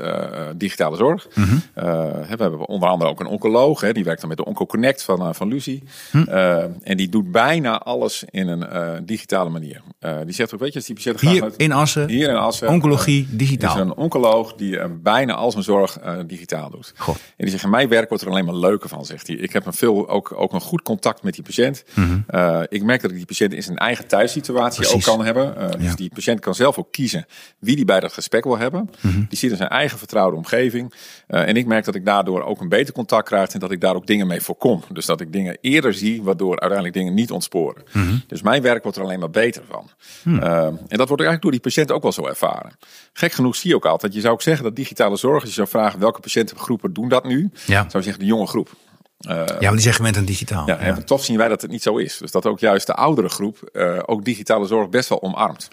digitale 0.56 0.96
zorg. 0.96 1.26
Mm 1.34 1.44
-hmm. 1.44 1.62
uh, 1.76 1.84
we 2.28 2.36
hebben 2.38 2.66
onder 2.66 2.88
andere 2.88 3.10
ook 3.10 3.20
een 3.20 3.26
oncoloog, 3.26 3.80
hè, 3.80 3.92
die 3.92 4.04
werkt 4.04 4.20
dan 4.20 4.28
met 4.28 4.38
de 4.38 4.44
OncoConnect 4.58 5.02
van, 5.02 5.28
uh, 5.28 5.28
van 5.32 5.48
Lucie. 5.48 5.82
Hm. 6.10 6.24
en 6.82 6.96
die 6.96 7.08
doet 7.08 7.32
bijna 7.32 7.78
alles 7.78 8.24
in 8.30 8.48
een 8.48 9.06
digitale 9.06 9.50
manier. 9.50 9.82
die 10.24 10.34
zegt 10.34 10.54
ook, 10.54 10.60
weet 10.60 10.72
je, 10.72 10.78
als 10.78 10.86
die 10.86 10.94
patiënten 10.94 11.28
hier 11.28 11.52
in 11.56 11.72
Assen, 11.72 12.08
hier 12.08 12.28
in 12.28 12.36
Assen, 12.36 12.68
oncologie 12.68 13.26
digitaal. 13.30 13.74
is 13.74 13.80
een 13.80 13.94
oncoloog 13.94 14.54
die 14.54 14.88
bijna 14.88 15.34
al 15.34 15.50
zijn 15.50 15.64
zorg 15.64 15.98
digitaal 16.26 16.70
doet. 16.70 16.92
Goh. 16.96 17.14
En 17.14 17.20
die 17.36 17.50
zegt, 17.50 17.66
mijn 17.66 17.88
werk 17.88 18.08
wordt 18.08 18.24
er 18.24 18.30
alleen 18.30 18.44
maar 18.44 18.54
leuker 18.54 18.88
van, 18.88 19.04
zegt 19.04 19.26
hij. 19.26 19.36
Ik 19.36 19.52
heb 19.52 19.66
een 19.66 19.72
veel, 19.72 20.08
ook, 20.08 20.32
ook 20.36 20.52
een 20.52 20.60
goed 20.60 20.82
contact 20.82 21.22
met 21.22 21.34
die 21.34 21.42
patiënt. 21.42 21.84
Mm 21.94 22.24
-hmm. 22.26 22.66
ik 22.68 22.82
merk 22.82 23.02
dat 23.02 23.10
ik 23.10 23.16
die 23.16 23.26
patiënt 23.26 23.52
in 23.52 23.62
zijn 23.62 23.76
eigen 23.78 24.06
thuissituatie 24.06 24.80
Precies. 24.80 25.08
ook 25.08 25.16
kan 25.16 25.24
hebben. 25.24 25.78
dus 25.78 25.94
die 25.94 26.10
patiënt 26.14 26.40
kan 26.40 26.54
zelf 26.54 26.78
ook 26.78 26.92
kiezen 26.92 27.26
wie 27.58 27.76
die 27.76 27.84
bij 27.84 28.00
dat 28.00 28.12
gesprek 28.12 28.44
wil 28.44 28.58
hebben. 28.58 28.80
Mm 28.80 29.10
-hmm. 29.10 29.26
Die 29.28 29.38
ziet 29.38 29.50
in 29.50 29.56
zijn 29.56 29.68
eigen 29.68 29.98
vertrouwen 29.98 30.36
omgeving. 30.36 30.94
En 31.26 31.56
ik 31.56 31.66
merk 31.66 31.84
dat 31.84 31.94
ik 31.94 32.04
daardoor 32.04 32.42
ook 32.42 32.60
een 32.60 32.68
beter 32.68 32.94
contact 32.94 33.28
krijg 33.28 33.48
en 33.48 33.60
dat 33.60 33.70
ik 33.70 33.80
daar 33.80 33.94
ook 33.94 34.06
dingen 34.06 34.26
mee 34.26 34.40
voorkom. 34.46 34.82
Dus 34.92 35.06
dat 35.06 35.20
ik 35.20 35.32
dingen 35.32 35.58
eerder 35.60 35.94
zie, 35.94 36.22
waardoor 36.22 36.50
uiteindelijk 36.50 36.94
dingen 36.94 37.14
niet 37.14 37.30
ontsporen. 37.30 37.82
Mm 37.92 38.02
-hmm. 38.02 38.22
Dus 38.26 38.42
mijn 38.42 38.62
werk 38.62 38.82
wordt 38.82 38.98
er 38.98 39.04
alleen 39.04 39.18
maar 39.18 39.30
beter 39.30 39.62
van. 39.68 39.90
Mm. 40.22 40.38
Uh, 40.38 40.64
en 40.64 40.78
dat 40.88 41.08
wordt 41.08 41.22
eigenlijk 41.22 41.42
door 41.42 41.50
die 41.50 41.60
patiënt 41.60 41.92
ook 41.92 42.02
wel 42.02 42.12
zo 42.12 42.26
ervaren. 42.26 42.72
Gek 43.12 43.32
genoeg 43.32 43.56
zie 43.56 43.70
je 43.70 43.76
ook 43.76 43.86
altijd, 43.86 44.14
je 44.14 44.20
zou 44.20 44.32
ook 44.32 44.42
zeggen 44.42 44.64
dat 44.64 44.76
digitale 44.76 45.16
zorg, 45.16 45.40
als 45.40 45.48
je 45.48 45.54
zou 45.54 45.68
vragen 45.68 46.00
welke 46.00 46.20
patiëntengroepen 46.20 46.92
doen 46.92 47.08
dat 47.08 47.24
nu, 47.24 47.50
ja. 47.66 47.80
zou 47.80 47.92
je 47.92 48.02
zeggen 48.02 48.18
de 48.18 48.28
jonge 48.28 48.46
groep. 48.46 48.70
Uh, 49.20 49.32
ja, 49.46 49.56
maar 49.60 49.72
die 49.72 49.80
zeggen 49.80 50.02
met 50.04 50.16
een 50.16 50.24
digitaal. 50.24 50.66
Ja, 50.66 50.78
en 50.78 51.04
toch 51.04 51.24
zien 51.24 51.36
wij 51.36 51.48
dat 51.48 51.62
het 51.62 51.70
niet 51.70 51.82
zo 51.82 51.96
is. 51.96 52.18
Dus 52.18 52.30
dat 52.30 52.46
ook 52.46 52.58
juist 52.58 52.86
de 52.86 52.94
oudere 52.94 53.28
groep 53.28 53.70
uh, 53.72 53.98
ook 54.06 54.24
digitale 54.24 54.66
zorg 54.66 54.88
best 54.88 55.08
wel 55.08 55.22
omarmt. 55.22 55.68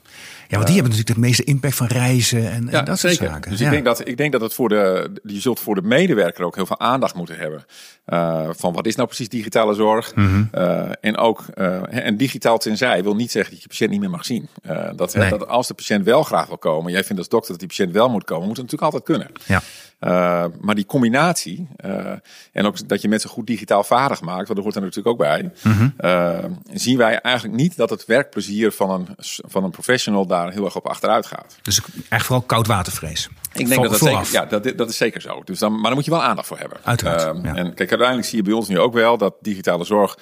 Ja, 0.47 0.59
want 0.59 0.65
die 0.65 0.73
hebben 0.73 0.91
natuurlijk 0.91 1.19
de 1.19 1.27
meeste 1.27 1.43
impact 1.43 1.75
van 1.75 1.87
reizen 1.87 2.51
en, 2.51 2.67
ja, 2.71 2.81
dat 2.81 2.99
zeker. 2.99 3.17
soort 3.17 3.29
zaken. 3.29 3.51
Dus 3.51 3.61
ik, 3.61 3.69
denk 3.69 3.85
dat, 3.85 4.07
ik 4.07 4.17
denk 4.17 4.31
dat 4.31 4.41
het 4.41 4.53
voor 4.53 4.69
de, 4.69 5.11
je 5.23 5.39
zult 5.39 5.59
voor 5.59 5.75
de 5.75 5.81
medewerker 5.81 6.45
ook 6.45 6.55
heel 6.55 6.65
veel 6.65 6.79
aandacht 6.79 7.15
moeten 7.15 7.37
hebben. 7.37 7.65
Uh, 8.05 8.49
van 8.51 8.73
wat 8.73 8.85
is 8.85 8.95
nou 8.95 9.07
precies 9.07 9.29
digitale 9.29 9.73
zorg? 9.73 10.15
Mm 10.15 10.27
-hmm. 10.27 10.49
uh, 10.61 10.89
en 11.01 11.17
ook, 11.17 11.45
uh, 11.55 12.05
en 12.05 12.17
digitaal 12.17 12.57
tenzij 12.57 13.03
wil 13.03 13.15
niet 13.15 13.31
zeggen 13.31 13.53
dat 13.53 13.61
je 13.61 13.67
patiënt 13.67 13.91
niet 13.91 13.99
meer 13.99 14.09
mag 14.09 14.25
zien. 14.25 14.49
dat, 14.95 15.15
nee. 15.15 15.29
dat 15.29 15.47
als 15.47 15.67
de 15.67 15.73
patiënt 15.73 16.05
wel 16.05 16.23
graag 16.23 16.47
wil 16.47 16.57
komen, 16.57 16.91
jij 16.91 17.03
vindt 17.03 17.17
als 17.17 17.29
dokter 17.29 17.51
dat 17.51 17.59
die 17.59 17.67
patiënt 17.67 17.91
wel 17.91 18.09
moet 18.09 18.23
komen, 18.23 18.47
moet 18.47 18.57
het 18.57 18.71
natuurlijk 18.71 18.93
altijd 18.93 19.17
kunnen. 19.17 19.43
Ja. 19.45 19.61
Uh, 19.99 20.45
maar 20.61 20.75
die 20.75 20.85
combinatie, 20.85 21.67
uh, 21.85 22.11
en 22.51 22.65
ook 22.65 22.87
dat 22.87 23.01
je 23.01 23.07
mensen 23.09 23.29
goed 23.29 23.47
digitaal 23.47 23.83
vaardig 23.83 24.21
maakt, 24.21 24.47
want 24.47 24.55
dat 24.55 24.63
hoort 24.63 24.75
er 24.75 24.81
natuurlijk 24.81 25.07
ook 25.07 25.17
bij, 25.17 25.51
-hmm. 25.61 25.93
uh, 25.99 26.37
zien 26.73 26.97
wij 26.97 27.21
eigenlijk 27.21 27.55
niet 27.55 27.77
dat 27.77 27.89
het 27.89 28.05
werkplezier 28.05 28.71
van 28.71 28.89
een, 28.89 29.07
van 29.47 29.63
een 29.63 29.71
professional 29.71 30.27
daar 30.27 30.51
heel 30.51 30.65
erg 30.65 30.75
op 30.75 30.87
achteruit 30.87 31.25
gaat. 31.25 31.57
Dus 31.61 31.81
echt 32.09 32.25
vooral 32.25 32.45
koudwatervrees. 32.45 33.29
Ik 33.53 33.67
denk 33.67 33.81
dat 33.81 33.91
dat, 33.91 33.99
zeker, 33.99 34.31
ja, 34.31 34.45
dat, 34.45 34.77
dat 34.77 34.89
is 34.89 34.97
zeker 34.97 35.21
zo. 35.21 35.41
Dus 35.43 35.59
dan, 35.59 35.73
maar 35.73 35.83
daar 35.83 35.93
moet 35.93 36.05
je 36.05 36.11
wel 36.11 36.23
aandacht 36.23 36.47
voor 36.47 36.59
hebben. 36.59 36.77
Uiteraard. 36.83 37.21
Ja. 37.21 37.55
En 37.55 37.73
kijk, 37.73 37.89
uiteindelijk 37.89 38.27
zie 38.27 38.37
je 38.37 38.43
bij 38.43 38.53
ons 38.53 38.67
nu 38.67 38.79
ook 38.79 38.93
wel 38.93 39.17
dat 39.17 39.35
digitale 39.41 39.83
zorg 39.83 40.17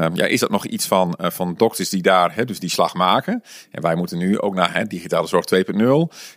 Um, 0.00 0.14
ja, 0.14 0.24
is 0.24 0.40
dat 0.40 0.50
nog 0.50 0.66
iets 0.66 0.86
van, 0.86 1.18
uh, 1.20 1.30
van 1.30 1.54
dokters 1.56 1.88
die 1.88 2.02
daar 2.02 2.34
hè, 2.34 2.44
dus 2.44 2.58
die 2.58 2.70
slag 2.70 2.94
maken? 2.94 3.42
En 3.70 3.82
wij 3.82 3.94
moeten 3.94 4.18
nu 4.18 4.40
ook 4.40 4.54
naar 4.54 4.74
hè, 4.74 4.84
digitale 4.84 5.26
zorg 5.26 5.44
2.0. 5.54 5.60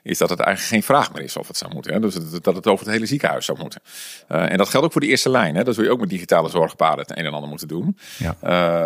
Is 0.04 0.18
dat 0.18 0.30
het 0.30 0.40
eigenlijk 0.40 0.60
geen 0.60 0.84
vraag 0.84 1.14
meer 1.14 1.24
is 1.24 1.38
of 1.38 1.48
het 1.48 1.58
zou 1.58 1.74
moeten. 1.74 1.94
Hè? 1.94 2.00
Dus 2.00 2.16
dat 2.42 2.56
het 2.56 2.68
over 2.68 2.86
het 2.86 2.94
hele 2.94 3.06
ziekenhuis 3.06 3.46
zou 3.46 3.60
moeten. 3.60 3.82
Uh, 4.32 4.52
en 4.52 4.58
dat 4.58 4.70
geldt 4.70 4.86
ook 4.86 4.92
voor 4.92 5.02
de 5.02 5.08
eerste 5.08 5.30
lijn. 5.30 5.56
Hè? 5.56 5.64
Dat 5.64 5.76
zul 5.76 5.84
je 5.84 5.92
ook 5.92 6.00
met 6.00 6.10
digitale 6.10 6.50
zorgpaden 6.50 7.00
het 7.00 7.18
een 7.18 7.26
en 7.26 7.34
ander 7.34 7.50
moeten 7.50 7.68
doen. 7.68 7.98
Ja. 8.18 8.36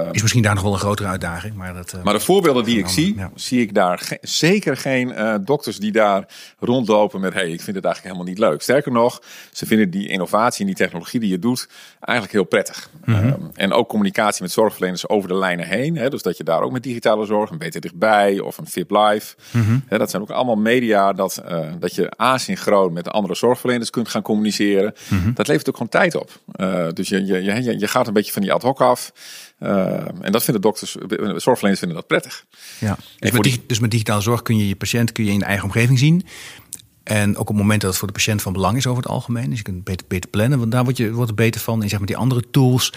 Uh, 0.05 0.11
is 0.11 0.21
misschien 0.21 0.43
daar 0.43 0.53
nog 0.53 0.63
wel 0.63 0.73
een 0.73 0.79
grotere 0.79 1.07
uitdaging. 1.07 1.55
Maar, 1.55 1.73
dat, 1.73 1.95
maar 2.03 2.13
de 2.13 2.19
voorbeelden 2.19 2.63
die 2.63 2.79
ik 2.79 2.87
zie, 2.87 3.15
ja. 3.15 3.31
zie 3.35 3.61
ik 3.61 3.73
daar 3.73 3.97
ge 3.97 4.17
zeker 4.21 4.77
geen 4.77 5.41
dokters 5.45 5.77
die 5.77 5.91
daar 5.91 6.25
rondlopen 6.59 7.21
met... 7.21 7.33
hey, 7.33 7.52
ik 7.53 7.61
vind 7.61 7.75
het 7.75 7.85
eigenlijk 7.85 8.15
helemaal 8.15 8.33
niet 8.35 8.49
leuk. 8.51 8.61
Sterker 8.61 8.91
nog, 8.91 9.21
ze 9.51 9.65
vinden 9.65 9.89
die 9.89 10.07
innovatie 10.07 10.59
en 10.61 10.65
die 10.67 10.75
technologie 10.75 11.19
die 11.19 11.29
je 11.29 11.39
doet 11.39 11.67
eigenlijk 11.99 12.35
heel 12.37 12.43
prettig. 12.43 12.89
Mhm. 13.05 13.27
Ehm, 13.27 13.33
en 13.53 13.71
ook 13.73 13.87
communicatie 13.89 14.41
met 14.43 14.51
zorgverleners 14.51 15.07
over 15.09 15.29
de 15.29 15.35
lijnen 15.35 15.67
heen. 15.67 15.97
Hè, 15.97 16.09
dus 16.09 16.21
dat 16.21 16.37
je 16.37 16.43
daar 16.43 16.61
ook 16.61 16.71
met 16.71 16.83
digitale 16.83 17.25
zorg, 17.25 17.49
een 17.49 17.57
Beter 17.57 17.81
Dichtbij 17.81 18.39
of 18.39 18.57
een 18.57 18.67
VIP 18.67 18.91
Live. 18.91 19.35
Mhm. 19.51 19.77
Hè, 19.87 19.97
dat 19.97 20.09
zijn 20.09 20.21
ook 20.21 20.29
allemaal 20.29 20.55
media 20.55 21.13
dat, 21.13 21.37
eh, 21.37 21.59
dat 21.79 21.95
je 21.95 22.11
asynchroon 22.15 22.93
met 22.93 23.09
andere 23.09 23.35
zorgverleners 23.35 23.89
kunt 23.89 24.09
gaan 24.09 24.21
communiceren. 24.21 24.93
Mhm. 25.07 25.33
Dat 25.33 25.47
levert 25.47 25.67
ook 25.69 25.73
gewoon 25.77 25.89
tijd 25.91 26.15
op. 26.15 26.39
Eh, 26.51 26.87
dus 26.93 27.09
je, 27.09 27.25
je, 27.25 27.43
je, 27.43 27.79
je 27.79 27.87
gaat 27.87 28.07
een 28.07 28.13
beetje 28.13 28.31
van 28.31 28.41
die 28.41 28.53
ad 28.53 28.61
hoc 28.61 28.81
af. 28.81 29.11
Eh, 29.59 30.07
en 30.21 30.31
dat 30.31 30.43
vinden 30.43 30.61
dokters, 30.61 30.91
zorgverleners 31.35 31.79
vinden 31.79 31.97
dat 31.97 32.07
prettig. 32.07 32.45
Ja. 32.79 32.97
Dus, 33.19 33.31
met 33.31 33.43
die- 33.43 33.63
dus 33.67 33.79
met 33.79 33.91
digitale 33.91 34.21
zorg 34.21 34.41
kun 34.41 34.57
je 34.57 34.67
je 34.67 34.75
patiënt 34.75 35.11
kun 35.11 35.25
je 35.25 35.31
in 35.31 35.39
de 35.39 35.45
eigen 35.45 35.63
omgeving 35.65 35.99
zien. 35.99 36.25
En 37.03 37.31
ook 37.31 37.39
op 37.39 37.47
het 37.47 37.57
moment 37.57 37.81
dat 37.81 37.89
het 37.89 37.99
voor 37.99 38.07
de 38.07 38.13
patiënt 38.13 38.41
van 38.41 38.53
belang 38.53 38.77
is 38.77 38.87
over 38.87 39.03
het 39.03 39.11
algemeen. 39.11 39.49
Dus 39.49 39.57
je 39.57 39.63
kunt 39.63 39.83
beter, 39.83 40.05
beter 40.07 40.29
plannen, 40.29 40.59
want 40.59 40.71
daar 40.71 40.83
word 40.83 40.97
je, 40.97 41.11
wordt 41.11 41.29
er 41.29 41.35
beter 41.35 41.61
van. 41.61 41.81
En 41.83 41.89
zeg 41.89 41.97
maar 41.97 42.07
die 42.07 42.17
andere 42.17 42.49
tools, 42.51 42.93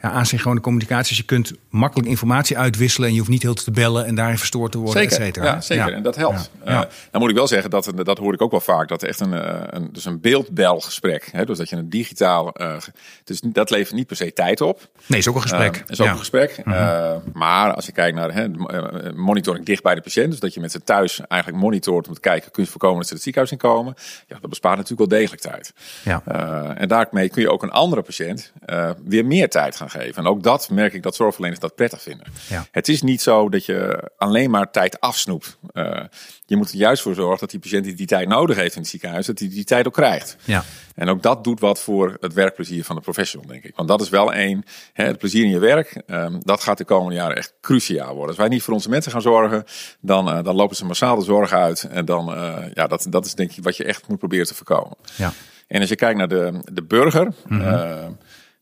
ja, 0.00 0.10
asynchrone 0.10 0.60
communicatie. 0.60 1.08
Dus 1.08 1.16
je 1.16 1.24
kunt 1.24 1.52
makkelijk 1.70 2.08
informatie 2.08 2.58
uitwisselen 2.58 3.08
en 3.08 3.14
je 3.14 3.20
hoeft 3.20 3.32
niet 3.32 3.42
heel 3.42 3.54
te 3.54 3.70
bellen 3.70 4.06
en 4.06 4.14
daarin 4.14 4.38
verstoord 4.38 4.72
te 4.72 4.78
worden, 4.78 5.02
et 5.02 5.10
Zeker, 5.12 5.24
cetera. 5.26 5.46
ja, 5.46 5.60
zeker. 5.60 5.92
En 5.92 6.02
dat 6.02 6.16
helpt. 6.16 6.50
Ja. 6.64 6.82
Eh, 6.82 6.90
dan 7.10 7.20
moet 7.20 7.30
ik 7.30 7.36
wel 7.36 7.46
zeggen, 7.46 7.70
dat, 7.70 7.92
dat 7.96 8.18
hoor 8.18 8.32
ik 8.34 8.42
ook 8.42 8.50
wel 8.50 8.60
vaak, 8.60 8.88
dat 8.88 9.02
echt 9.02 9.20
een, 9.20 9.32
eh, 9.34 9.60
een, 9.66 9.88
dus 9.92 10.04
een 10.04 10.20
beeldbelgesprek, 10.20 11.28
hè, 11.32 11.44
dus 11.44 11.58
dat 11.58 11.68
je 11.68 11.76
een 11.76 11.90
digitaal, 11.90 12.52
eh, 12.52 12.76
dus 13.24 13.40
dat 13.40 13.70
levert 13.70 13.94
niet 13.94 14.06
per 14.06 14.16
se 14.16 14.32
tijd 14.32 14.60
op. 14.60 14.88
Nee, 15.06 15.18
is 15.18 15.28
ook 15.28 15.34
een 15.34 15.42
gesprek. 15.42 15.76
Eh, 15.76 15.82
is 15.86 16.00
ook 16.00 16.08
een 16.08 16.18
gesprek. 16.18 16.50
Eh, 16.64 17.12
maar 17.32 17.74
als 17.74 17.86
je 17.86 17.92
kijkt 17.92 18.16
naar 18.16 18.34
hè, 18.34 18.44
eh, 18.44 19.12
monitoring 19.14 19.64
dicht 19.64 19.82
bij 19.82 19.94
de 19.94 20.00
patiënt, 20.00 20.30
dus 20.30 20.40
dat 20.40 20.54
je 20.54 20.60
met 20.60 20.72
ze 20.72 20.82
thuis 20.84 21.20
eigenlijk 21.26 21.62
monitort 21.62 22.08
om 22.08 22.14
te 22.14 22.20
kijken, 22.20 22.50
kun 22.50 22.62
je 22.62 22.70
voorkomen 22.70 22.98
dat 22.98 23.06
ze 23.06 23.14
het 23.14 23.22
ziekenhuis 23.22 23.52
in 23.52 23.58
komen, 23.58 23.94
ja, 24.28 24.38
dat 24.40 24.50
bespaart 24.50 24.76
natuurlijk 24.76 25.10
wel 25.10 25.18
degelijk 25.18 25.42
tijd. 25.42 25.72
Ja. 26.04 26.22
Eh, 26.24 26.80
en 26.82 26.88
daarmee 26.88 27.28
kun 27.28 27.42
je 27.42 27.50
ook 27.50 27.62
een 27.62 27.70
andere 27.70 28.02
patiënt 28.02 28.52
eh, 28.64 28.90
weer 29.04 29.26
meer 29.26 29.48
tijd 29.50 29.76
gaan 29.76 29.87
geven. 29.90 30.24
En 30.24 30.30
ook 30.30 30.42
dat 30.42 30.70
merk 30.70 30.92
ik 30.92 31.02
dat 31.02 31.14
zorgverleners 31.14 31.60
dat 31.60 31.74
prettig 31.74 32.02
vinden. 32.02 32.26
Ja. 32.48 32.66
Het 32.70 32.88
is 32.88 33.02
niet 33.02 33.22
zo 33.22 33.48
dat 33.48 33.66
je 33.66 34.10
alleen 34.16 34.50
maar 34.50 34.70
tijd 34.70 35.00
afsnoept. 35.00 35.58
Eh, 35.72 36.00
je 36.46 36.56
moet 36.56 36.70
er 36.70 36.76
juist 36.76 37.02
voor 37.02 37.14
zorgen 37.14 37.38
dat 37.40 37.50
die 37.50 37.60
patiënt 37.60 37.84
die 37.84 37.94
die 37.94 38.06
tijd 38.06 38.28
nodig 38.28 38.56
heeft 38.56 38.74
in 38.74 38.80
het 38.80 38.90
ziekenhuis, 38.90 39.26
dat 39.26 39.38
hij 39.38 39.48
die 39.48 39.64
tijd 39.64 39.86
ook 39.86 39.92
krijgt. 39.92 40.36
Ja. 40.44 40.64
En 40.94 41.08
ook 41.08 41.22
dat 41.22 41.44
doet 41.44 41.60
wat 41.60 41.80
voor 41.80 42.16
het 42.20 42.32
werkplezier 42.32 42.84
van 42.84 42.96
de 42.96 43.02
professional, 43.02 43.48
denk 43.48 43.64
ik. 43.64 43.76
Want 43.76 43.88
dat 43.88 44.00
is 44.00 44.08
wel 44.08 44.32
één, 44.32 44.64
hè, 44.92 45.04
het 45.04 45.18
plezier 45.18 45.44
in 45.44 45.50
je 45.50 45.58
werk, 45.58 46.02
ehm, 46.06 46.38
dat 46.40 46.62
gaat 46.62 46.78
de 46.78 46.84
komende 46.84 47.14
jaren 47.14 47.36
echt 47.36 47.54
cruciaal 47.60 48.10
worden. 48.10 48.28
Als 48.28 48.36
wij 48.36 48.48
niet 48.48 48.62
voor 48.62 48.74
onze 48.74 48.88
mensen 48.88 49.12
gaan 49.12 49.22
zorgen, 49.22 49.64
dan, 50.00 50.30
eh, 50.30 50.42
dan 50.42 50.54
lopen 50.54 50.76
ze 50.76 50.84
massaal 50.84 51.16
de 51.16 51.24
zorg 51.24 51.52
uit. 51.52 51.82
En 51.90 52.04
dan, 52.04 52.34
eh, 52.34 52.64
ja, 52.74 52.86
dat, 52.86 53.06
dat 53.10 53.26
is 53.26 53.34
denk 53.34 53.52
ik 53.52 53.64
wat 53.64 53.76
je 53.76 53.84
echt 53.84 54.08
moet 54.08 54.18
proberen 54.18 54.46
te 54.46 54.54
voorkomen. 54.54 54.96
Ja. 55.16 55.32
En 55.66 55.80
als 55.80 55.88
je 55.88 55.96
kijkt 55.96 56.18
naar 56.18 56.28
de, 56.28 56.60
de 56.72 56.82
burger, 56.82 57.28
eh, 57.48 58.06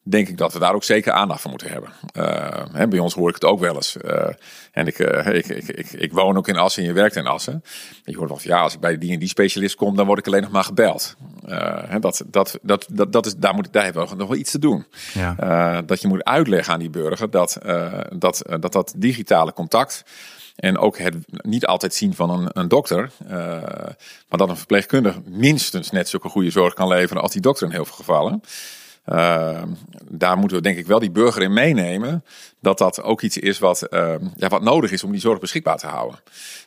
denk 0.08 0.28
ik 0.28 0.38
dat 0.38 0.52
we 0.52 0.58
daar 0.58 0.74
ook 0.74 0.84
zeker 0.84 1.12
aandacht 1.12 1.40
voor 1.40 1.50
moeten 1.50 1.70
hebben. 1.70 1.90
Eh, 2.12 2.64
hè, 2.72 2.88
bij 2.88 2.98
ons 2.98 3.14
hoor 3.14 3.28
ik 3.28 3.34
het 3.34 3.44
ook 3.44 3.60
wel 3.60 3.74
eens. 3.74 3.96
Eh, 3.96 4.28
en 4.72 4.86
ik, 4.86 4.98
eh, 4.98 5.34
ik, 5.34 5.46
ik, 5.46 5.68
ik, 5.68 5.92
ik 5.92 6.12
woon 6.12 6.36
ook 6.36 6.48
in 6.48 6.56
Assen 6.56 6.82
en 6.82 6.88
je 6.88 6.94
werkt 6.94 7.16
in 7.16 7.26
Assen. 7.26 7.52
En 7.52 8.12
je 8.12 8.16
hoort 8.16 8.28
wel 8.28 8.38
van 8.38 8.50
ja, 8.50 8.60
als 8.60 8.74
ik 8.74 8.80
bij 8.80 8.98
die 8.98 9.12
en 9.12 9.18
die 9.18 9.28
specialist 9.28 9.74
kom, 9.74 9.96
dan 9.96 10.06
word 10.06 10.18
ik 10.18 10.26
alleen 10.26 10.42
nog 10.42 10.50
maar 10.50 10.64
gebeld. 10.64 11.16
Hè, 11.86 11.98
dat, 11.98 12.22
dat, 12.26 12.58
dat, 12.62 12.86
dat, 12.90 13.12
dat 13.12 13.26
is, 13.26 13.36
daar, 13.36 13.54
moet, 13.54 13.72
daar 13.72 13.84
hebben 13.84 14.08
we 14.08 14.14
nog 14.14 14.28
wel 14.28 14.38
iets 14.38 14.50
te 14.50 14.58
doen. 14.58 14.86
Ja. 15.14 15.82
Dat 15.82 16.00
je 16.00 16.08
moet 16.08 16.24
uitleggen 16.24 16.72
aan 16.72 16.78
die 16.78 16.90
burger 16.90 17.30
dat 17.30 17.58
dat, 18.12 18.42
dat, 18.60 18.72
dat 18.72 18.94
digitale 18.96 19.52
contact. 19.52 20.04
En 20.56 20.78
ook 20.78 20.98
het 20.98 21.14
niet 21.26 21.66
altijd 21.66 21.94
zien 21.94 22.14
van 22.14 22.30
een, 22.30 22.48
een 22.52 22.68
dokter. 22.68 23.10
maar 24.28 24.38
dat 24.38 24.48
een 24.48 24.56
verpleegkundige 24.56 25.20
minstens 25.24 25.90
net 25.90 26.08
zulke 26.08 26.28
goede 26.28 26.50
zorg 26.50 26.74
kan 26.74 26.88
leveren 26.88 27.22
als 27.22 27.32
die 27.32 27.40
dokter 27.40 27.66
in 27.66 27.72
heel 27.72 27.84
veel 27.84 27.94
gevallen. 27.94 28.42
Eh, 29.06 29.62
daar 30.08 30.38
moeten 30.38 30.56
we 30.56 30.62
denk 30.62 30.78
ik 30.78 30.86
wel 30.86 30.98
die 30.98 31.10
burger 31.10 31.42
in 31.42 31.52
meenemen. 31.52 32.24
Dat 32.60 32.78
dat 32.78 33.02
ook 33.02 33.22
iets 33.22 33.38
is 33.38 33.58
wat, 33.58 33.82
eh, 33.82 34.14
ja, 34.36 34.48
wat 34.48 34.62
nodig 34.62 34.90
is 34.90 35.04
om 35.04 35.10
die 35.10 35.20
zorg 35.20 35.38
beschikbaar 35.38 35.78
te 35.78 35.86
houden. 35.86 36.20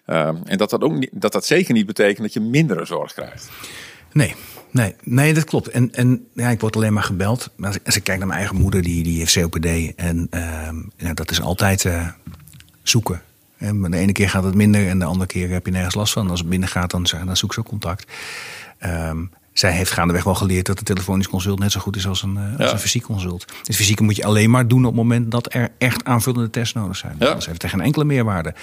Eh, 0.06 0.28
en 0.28 0.58
dat 0.58 0.70
dat, 0.70 0.82
ook 0.82 0.94
niet, 0.94 1.10
dat 1.14 1.32
dat 1.32 1.46
zeker 1.46 1.74
niet 1.74 1.86
betekent 1.86 2.22
dat 2.22 2.34
je 2.34 2.40
mindere 2.40 2.86
zorg 2.86 3.14
krijgt. 3.14 3.50
Nee, 4.12 4.36
nee, 4.72 4.96
nee, 5.04 5.34
dat 5.34 5.44
klopt. 5.44 5.68
En, 5.68 5.94
en 5.94 6.28
ja, 6.34 6.50
ik 6.50 6.60
word 6.60 6.76
alleen 6.76 6.94
maar 6.94 7.04
gebeld. 7.04 7.50
Als 7.86 7.96
ik, 7.96 8.04
kijk 8.04 8.18
naar 8.18 8.28
mijn 8.28 8.40
eigen 8.40 8.58
moeder, 8.58 8.82
die, 8.82 9.04
die 9.04 9.18
heeft 9.18 9.40
COPD. 9.40 9.96
En 9.96 10.28
ehm, 10.30 10.76
ja, 10.98 11.14
dat 11.14 11.32
is 11.32 11.42
altijd 11.42 11.86
eh, 11.86 12.08
zoeken. 12.84 13.22
En 13.58 13.82
de 13.82 13.98
ene 13.98 14.12
keer 14.12 14.30
gaat 14.30 14.44
het 14.44 14.56
minder 14.56 14.88
en 14.88 15.00
de 15.00 15.06
andere 15.06 15.28
keer 15.28 15.50
heb 15.50 15.66
je 15.66 15.72
nergens 15.72 15.96
last 15.96 16.14
van. 16.14 16.30
Als 16.30 16.40
het 16.40 16.50
minder 16.50 16.70
gaat, 16.70 16.92
dan, 16.92 17.08
dan 17.26 17.38
zoek 17.38 17.54
ze 17.54 17.64
contact. 17.64 18.12
Ehm, 18.78 19.26
zij 19.60 19.72
heeft 19.72 19.92
gaandeweg 19.92 20.24
wel 20.24 20.36
geleerd 20.36 20.66
dat 20.66 20.78
een 20.80 20.84
telefonisch 20.84 21.28
consult 21.28 21.60
net 21.60 21.72
zo 21.72 21.80
goed 21.80 21.96
is 21.96 22.08
als 22.08 22.24
een, 22.24 22.38
eh, 22.38 22.44
als 22.44 22.68
Ja. 22.68 22.72
een 22.72 22.80
fysiek 22.80 23.04
consult. 23.04 23.46
Het 23.64 23.76
fysieke 23.76 24.04
moet 24.04 24.16
je 24.16 24.26
alleen 24.26 24.50
maar 24.50 24.68
doen 24.68 24.80
op 24.80 24.86
het 24.86 24.96
moment 24.96 25.32
dat 25.32 25.54
er 25.54 25.70
echt 25.78 26.04
aanvullende 26.04 26.50
tests 26.50 26.74
nodig 26.74 26.96
zijn. 26.98 27.16
Ja. 27.20 27.28
Anders 27.28 27.46
heeft 27.46 27.62
het 27.62 27.72
geen 27.72 27.82
enkele 27.82 28.06
meerwaarde. 28.06 28.54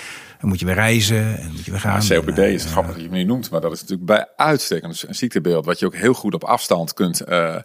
Dan 0.41 0.49
moet 0.49 0.61
je 0.61 0.67
weer 0.67 0.75
reizen 0.75 1.39
en 1.39 1.51
moet 1.53 1.65
je 1.65 1.71
weer 1.71 1.81
gaan. 1.81 1.93
Maar 2.09 2.21
COPD 2.21 2.39
is 2.39 2.65
eh, 2.65 2.71
grappig 2.71 2.93
dat 2.93 3.01
je 3.03 3.09
het 3.09 3.17
nu 3.17 3.25
noemt, 3.25 3.51
maar 3.51 3.61
dat 3.61 3.73
is 3.73 3.81
natuurlijk 3.81 4.07
bij 4.07 4.27
uitstek 4.37 4.83
een, 4.83 4.95
een 5.07 5.15
ziektebeeld 5.15 5.65
wat 5.65 5.79
je 5.79 5.87
ook 5.87 5.95
heel 5.97 6.15
goed 6.15 6.35
op 6.35 6.45
afstand 6.45 6.93
kunt, 6.95 7.21
eh, 7.21 7.57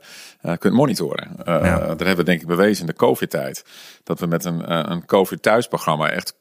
eh, 0.42 0.58
kunt 0.58 0.74
monitoren. 0.74 1.32
Ja. 1.46 1.78
Dat 1.78 2.00
hebben 2.00 2.16
we 2.16 2.24
denk 2.24 2.42
ik 2.42 2.48
bewezen 2.48 2.82
in 2.82 2.88
de 2.88 2.94
COVID-tijd. 2.94 3.64
Dat 4.04 4.20
we 4.20 4.26
met 4.26 4.46
een, 4.46 4.66
eh, 4.66 4.84
een 4.86 5.06
COVID-thuisprogramma 5.06 6.10
echt 6.10 6.36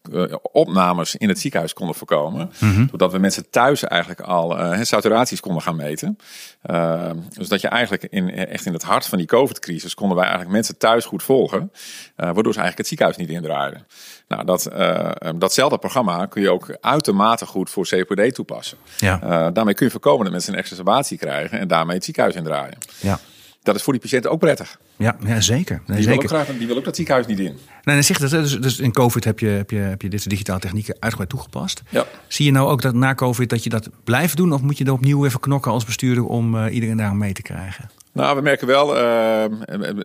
opnames 0.52 1.16
in 1.16 1.28
het 1.28 1.38
ziekenhuis 1.38 1.72
konden 1.72 1.94
voorkomen. 1.94 2.52
Mhm. 2.58 2.86
Doordat 2.86 3.12
we 3.12 3.18
mensen 3.18 3.50
thuis 3.50 3.84
eigenlijk 3.84 4.20
al 4.20 4.56
saturaties 4.82 5.40
konden 5.40 5.62
gaan 5.62 5.76
meten. 5.76 6.18
Eh, 6.62 7.10
dus 7.28 7.48
dat 7.48 7.60
je 7.60 7.68
eigenlijk 7.68 8.02
in, 8.02 8.30
echt 8.34 8.66
in 8.66 8.72
het 8.72 8.82
hart 8.82 9.06
van 9.06 9.18
die 9.18 9.26
COVID-crisis 9.26 9.94
konden 9.94 10.16
wij 10.16 10.26
eigenlijk 10.26 10.54
mensen 10.54 10.78
thuis 10.78 11.04
goed 11.04 11.22
volgen. 11.22 11.72
waardoor 12.16 12.52
ze 12.52 12.60
eigenlijk 12.60 12.78
het 12.78 12.86
ziekenhuis 12.86 13.16
niet 13.16 13.28
indraaiden. 13.28 13.86
Nou, 14.28 14.44
dat, 14.44 14.66
eh, 14.66 15.10
datzelfde 15.36 15.78
programma 15.78 16.26
kun 16.26 16.42
je 16.42 16.50
ook 16.50 16.76
uitermate 16.80 17.46
goed 17.46 17.70
voor 17.70 17.88
COPD 17.88 18.34
toepassen. 18.34 18.78
Ja. 18.96 19.50
Daarmee 19.50 19.74
kun 19.74 19.86
je 19.86 19.92
voorkomen 19.92 20.22
dat 20.22 20.32
mensen 20.32 20.52
een 20.52 20.58
exacerbatie 20.58 21.18
krijgen 21.18 21.58
en 21.58 21.68
daarmee 21.68 21.94
het 21.96 22.04
ziekenhuis 22.04 22.34
indraaien. 22.34 22.78
ja. 23.00 23.18
Dat 23.62 23.74
is 23.74 23.82
voor 23.82 23.92
die 23.92 24.02
patiënt 24.02 24.26
ook 24.26 24.38
prettig. 24.38 24.78
Ja, 24.96 25.16
ja 25.24 25.40
zeker. 25.40 25.82
Nee, 25.86 25.96
Die 25.96 26.06
wil, 26.06 26.14
zeker. 26.14 26.22
ook 26.38 26.44
graag, 26.44 26.58
die 26.58 26.66
wil 26.66 26.76
ook 26.76 26.84
dat 26.84 26.96
ziekenhuis 26.96 27.26
niet 27.26 27.38
in. 27.38 27.58
Nee, 27.82 27.94
dan 27.94 28.04
zeg 28.04 28.18
dat, 28.18 28.30
dus, 28.30 28.60
dus 28.60 28.78
in 28.78 28.92
COVID 28.92 29.24
heb 29.24 29.38
je, 29.38 29.46
heb, 29.46 29.70
je, 29.70 29.76
heb 29.78 30.02
je 30.02 30.08
dit 30.08 30.18
soort 30.20 30.30
digitale 30.30 30.60
technieken 30.60 30.94
uitgebreid 30.98 31.30
toegepast. 31.30 31.82
Ja. 31.88 32.06
Zie 32.28 32.44
je 32.44 32.52
nou 32.52 32.70
ook 32.70 32.82
dat 32.82 32.94
na 32.94 33.14
COVID 33.14 33.50
dat 33.50 33.64
je 33.64 33.70
dat 33.70 33.88
blijft 34.04 34.36
doen? 34.36 34.52
Of 34.52 34.60
moet 34.60 34.78
je 34.78 34.84
er 34.84 34.92
opnieuw 34.92 35.24
even 35.24 35.40
knokken 35.40 35.72
als 35.72 35.84
bestuurder 35.84 36.24
om 36.24 36.56
eh, 36.56 36.74
iedereen 36.74 36.96
daar 36.96 37.16
mee 37.16 37.32
te 37.32 37.42
krijgen? 37.42 37.90
Nou, 38.12 38.36
we 38.36 38.42
merken 38.42 38.66
wel, 38.66 38.96
eh, 38.96 39.44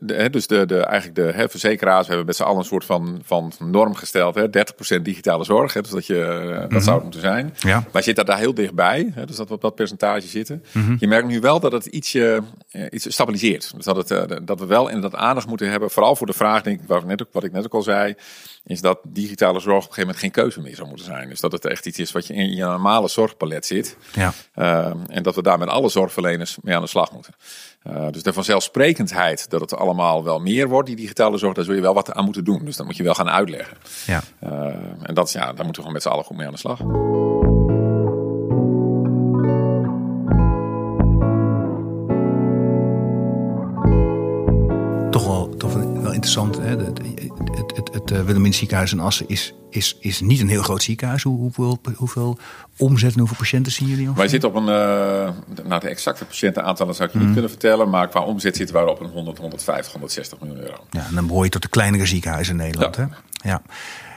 de- 0.02 0.30
dus 0.30 0.48
de, 0.48 0.66
de, 0.66 0.80
eigenlijk 0.80 1.16
de 1.16 1.32
hè, 1.38 1.50
verzekeraars, 1.50 2.02
we 2.02 2.08
hebben 2.08 2.26
met 2.26 2.36
z'n 2.36 2.44
allen 2.44 2.58
een 2.58 2.66
soort 2.66 2.86
van, 2.86 3.20
van 3.24 3.52
norm 3.60 3.96
gesteld. 3.96 4.36
Hè, 4.36 4.50
30% 4.50 5.02
digitale 5.06 5.44
zorg, 5.44 5.74
hè, 5.74 5.82
dus 5.82 5.92
dat, 5.92 6.06
je, 6.06 6.22
eh, 6.24 6.70
dat 6.70 6.84
zou 6.84 6.96
het 6.96 7.04
moeten 7.04 7.22
zijn. 7.22 7.56
Ja. 7.58 7.84
Wij 7.92 8.02
zitten 8.02 8.26
daar 8.26 8.38
heel 8.38 8.54
dichtbij, 8.54 9.12
hè, 9.14 9.26
dus 9.26 9.36
dat 9.36 9.48
we 9.48 9.54
op 9.54 9.62
dat 9.62 9.76
percentage 9.76 10.28
zitten. 10.28 10.64
Je 11.00 11.08
merkt 11.08 11.28
nu 11.28 11.40
wel 11.40 11.60
dat 11.60 11.72
het 11.72 11.86
ietsje, 11.86 12.42
eh, 12.72 12.86
iets 12.90 13.14
stabiliseert. 13.14 13.72
Dus 13.76 13.86
dat, 13.86 13.96
het, 13.96 14.12
eh, 14.12 14.38
dat 14.44 14.60
we 14.60 14.66
wel 14.66 14.88
inderdaad 14.90 15.20
aandacht 15.20 15.48
moeten 15.48 15.70
hebben, 15.70 15.90
vooral 15.92 16.16
voor 16.16 16.28
de 16.28 16.34
vraag, 16.34 16.62
denk 16.62 16.82
ik, 16.82 16.88
waar 16.88 17.00
ik 17.00 17.06
net 17.06 17.22
ook, 17.22 17.30
wat 17.32 17.44
ik 17.44 17.52
net 17.52 17.66
ook 17.66 17.74
al 17.74 17.82
zei, 17.82 18.16
is 18.66 18.82
dat 18.82 19.00
digitale 19.04 19.60
zorg 19.60 19.76
op 19.76 19.90
een 19.90 19.94
gegeven 19.94 20.02
moment 20.02 20.20
geen 20.20 20.32
keuze 20.32 20.62
meer 20.62 20.76
zou 20.76 20.88
moeten 20.88 21.06
zijn. 21.06 21.30
Dus 21.30 21.40
dat 21.40 21.52
het 21.52 21.66
echt 21.66 21.86
iets 21.86 22.00
is 22.00 22.12
wat 22.12 22.28
je 22.28 22.34
in 22.34 22.50
je 22.56 22.64
normale 22.64 23.08
zorgpalet 23.08 23.66
zit. 23.66 23.98
Ja. 24.14 24.34
Uh, 24.56 24.92
en 25.08 25.24
dat 25.24 25.36
we 25.36 25.42
daar 25.42 25.58
met 25.58 25.68
alle 25.68 25.90
zorgverleners 25.90 26.58
mee 26.62 26.76
aan 26.76 26.82
de 26.82 26.88
slag 26.88 27.12
moeten. 27.12 27.34
Uh, 27.90 28.08
dus 28.12 28.24
de 28.24 28.34
vanzelfsprekendheid 28.34 29.50
dat 29.50 29.62
het 29.62 29.76
allemaal 29.76 30.24
wel 30.24 30.40
meer 30.40 30.68
wordt, 30.68 30.88
die 30.88 30.96
digitale 30.96 31.38
zorg, 31.38 31.54
daar 31.54 31.64
zul 31.64 31.74
je 31.74 31.82
wel 31.82 31.94
wat 31.94 32.14
aan 32.14 32.26
moeten 32.26 32.44
doen. 32.44 32.66
Dus 32.66 32.76
dat 32.76 32.86
moet 32.86 32.98
je 32.98 33.04
wel 33.04 33.14
gaan 33.14 33.30
uitleggen. 33.30 33.78
Ja. 34.06 34.22
Uh, 34.44 34.52
en 35.02 35.14
dat, 35.14 35.32
ja, 35.32 35.40
daar 35.40 35.66
moeten 35.66 35.66
we 35.66 35.76
gewoon 35.76 35.94
met 35.94 36.02
z'n 36.02 36.10
allen 36.10 36.24
goed 36.24 36.38
mee 36.38 36.46
aan 36.46 36.54
de 36.54 36.60
slag. 36.60 36.78
Toch 45.12 45.26
wel, 45.28 45.50
toch 45.58 45.74
wel, 45.74 46.02
wel 46.02 46.12
interessant. 46.12 46.58
Hè? 46.62 46.76
Het, 47.46 47.76
het, 47.76 47.94
het, 47.94 48.10
het 48.10 48.26
Willemins 48.26 48.58
ziekenhuis 48.58 48.92
in 48.92 49.00
Assen 49.00 49.28
is, 49.28 49.54
is, 49.70 49.98
is 50.00 50.22
niet 50.22 50.40
een 50.40 50.50
heel 50.50 50.62
groot 50.62 50.84
ziekenhuis. 50.84 51.24
Hoe, 51.24 51.38
hoeveel, 51.38 51.80
hoeveel 51.96 52.38
omzet 52.78 53.14
en 53.14 53.20
hoeveel 53.20 53.38
patiënten 53.38 53.72
zien 53.72 53.88
jullie? 53.88 54.04
Ongeveer? 54.04 54.22
Wij 54.22 54.28
zitten 54.28 54.50
op 54.50 54.56
een, 54.56 54.68
uh, 54.68 55.66
nou 55.68 55.82
de 55.82 55.88
exacte 55.88 56.26
patiëntenaantallen 56.26 56.96
zou 56.96 57.08
ik 57.08 57.14
je 57.14 57.20
niet 57.20 57.28
mm. 57.28 57.34
kunnen 57.34 57.52
vertellen, 57.52 57.90
maar 57.90 58.08
qua 58.08 58.22
omzet 58.22 58.56
zitten 58.56 58.76
we 58.76 58.90
op 58.90 59.00
een 59.00 59.10
100, 59.10 59.38
150, 59.38 59.92
160 59.92 60.40
miljoen 60.40 60.60
euro. 60.60 60.84
Ja, 60.90 61.06
en 61.06 61.16
dan 61.16 61.28
behoor 61.28 61.44
je 61.44 61.50
tot 61.50 61.62
de 61.62 61.70
kleinere 61.70 62.06
ziekenhuizen 62.06 62.60
in 62.60 62.66
Nederland. 62.66 62.96
Ja. 62.96 63.10
Hè? 63.42 63.50
ja. 63.50 63.62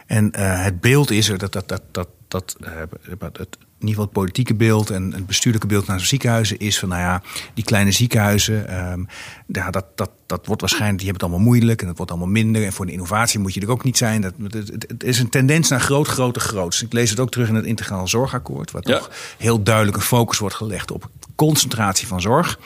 En 0.06 0.32
uh, 0.38 0.64
het 0.64 0.80
beeld 0.80 1.10
is 1.10 1.28
er 1.28 1.38
dat, 1.38 1.52
dat, 1.52 1.68
dat, 1.68 1.82
dat 1.90 2.08
dat 2.28 2.56
uh, 2.60 3.20
het 3.32 3.58
in 3.80 3.86
ieder 3.86 4.02
geval 4.02 4.04
het 4.04 4.22
politieke 4.24 4.54
beeld 4.54 4.90
en 4.90 5.12
het 5.12 5.26
bestuurlijke 5.26 5.66
beeld 5.66 5.86
naar 5.86 6.00
ziekenhuizen 6.00 6.58
is 6.58 6.78
van, 6.78 6.88
nou 6.88 7.00
ja, 7.00 7.22
die 7.54 7.64
kleine 7.64 7.92
ziekenhuizen, 7.92 8.90
um, 8.92 9.08
ja, 9.46 9.70
dat, 9.70 9.84
dat, 9.94 10.10
dat 10.26 10.46
wordt 10.46 10.60
waarschijnlijk, 10.60 10.98
die 10.98 11.08
hebben 11.08 11.26
het 11.26 11.34
allemaal 11.34 11.52
moeilijk 11.52 11.80
en 11.80 11.86
dat 11.86 11.96
wordt 11.96 12.12
allemaal 12.12 12.30
minder. 12.30 12.64
En 12.64 12.72
voor 12.72 12.86
de 12.86 12.92
innovatie 12.92 13.38
moet 13.38 13.54
je 13.54 13.60
er 13.60 13.70
ook 13.70 13.84
niet 13.84 13.96
zijn. 13.96 14.20
Dat, 14.20 14.34
het, 14.50 14.84
het, 14.88 15.04
is 15.04 15.18
een 15.18 15.28
tendens 15.28 15.68
naar 15.68 15.80
groot, 15.80 16.06
groter, 16.06 16.42
groot. 16.42 16.80
Ik 16.84 16.92
lees 16.92 17.10
het 17.10 17.20
ook 17.20 17.30
terug 17.30 17.48
in 17.48 17.54
het 17.54 17.64
integraal 17.64 18.08
zorgakkoord, 18.08 18.70
waar 18.70 18.82
toch 18.82 19.10
heel 19.38 19.62
duidelijk 19.62 19.96
een 19.96 20.02
focus 20.02 20.38
wordt 20.38 20.54
gelegd 20.54 20.90
op 20.90 21.10
concentratie 21.34 22.06
van 22.06 22.20
zorg. 22.20 22.58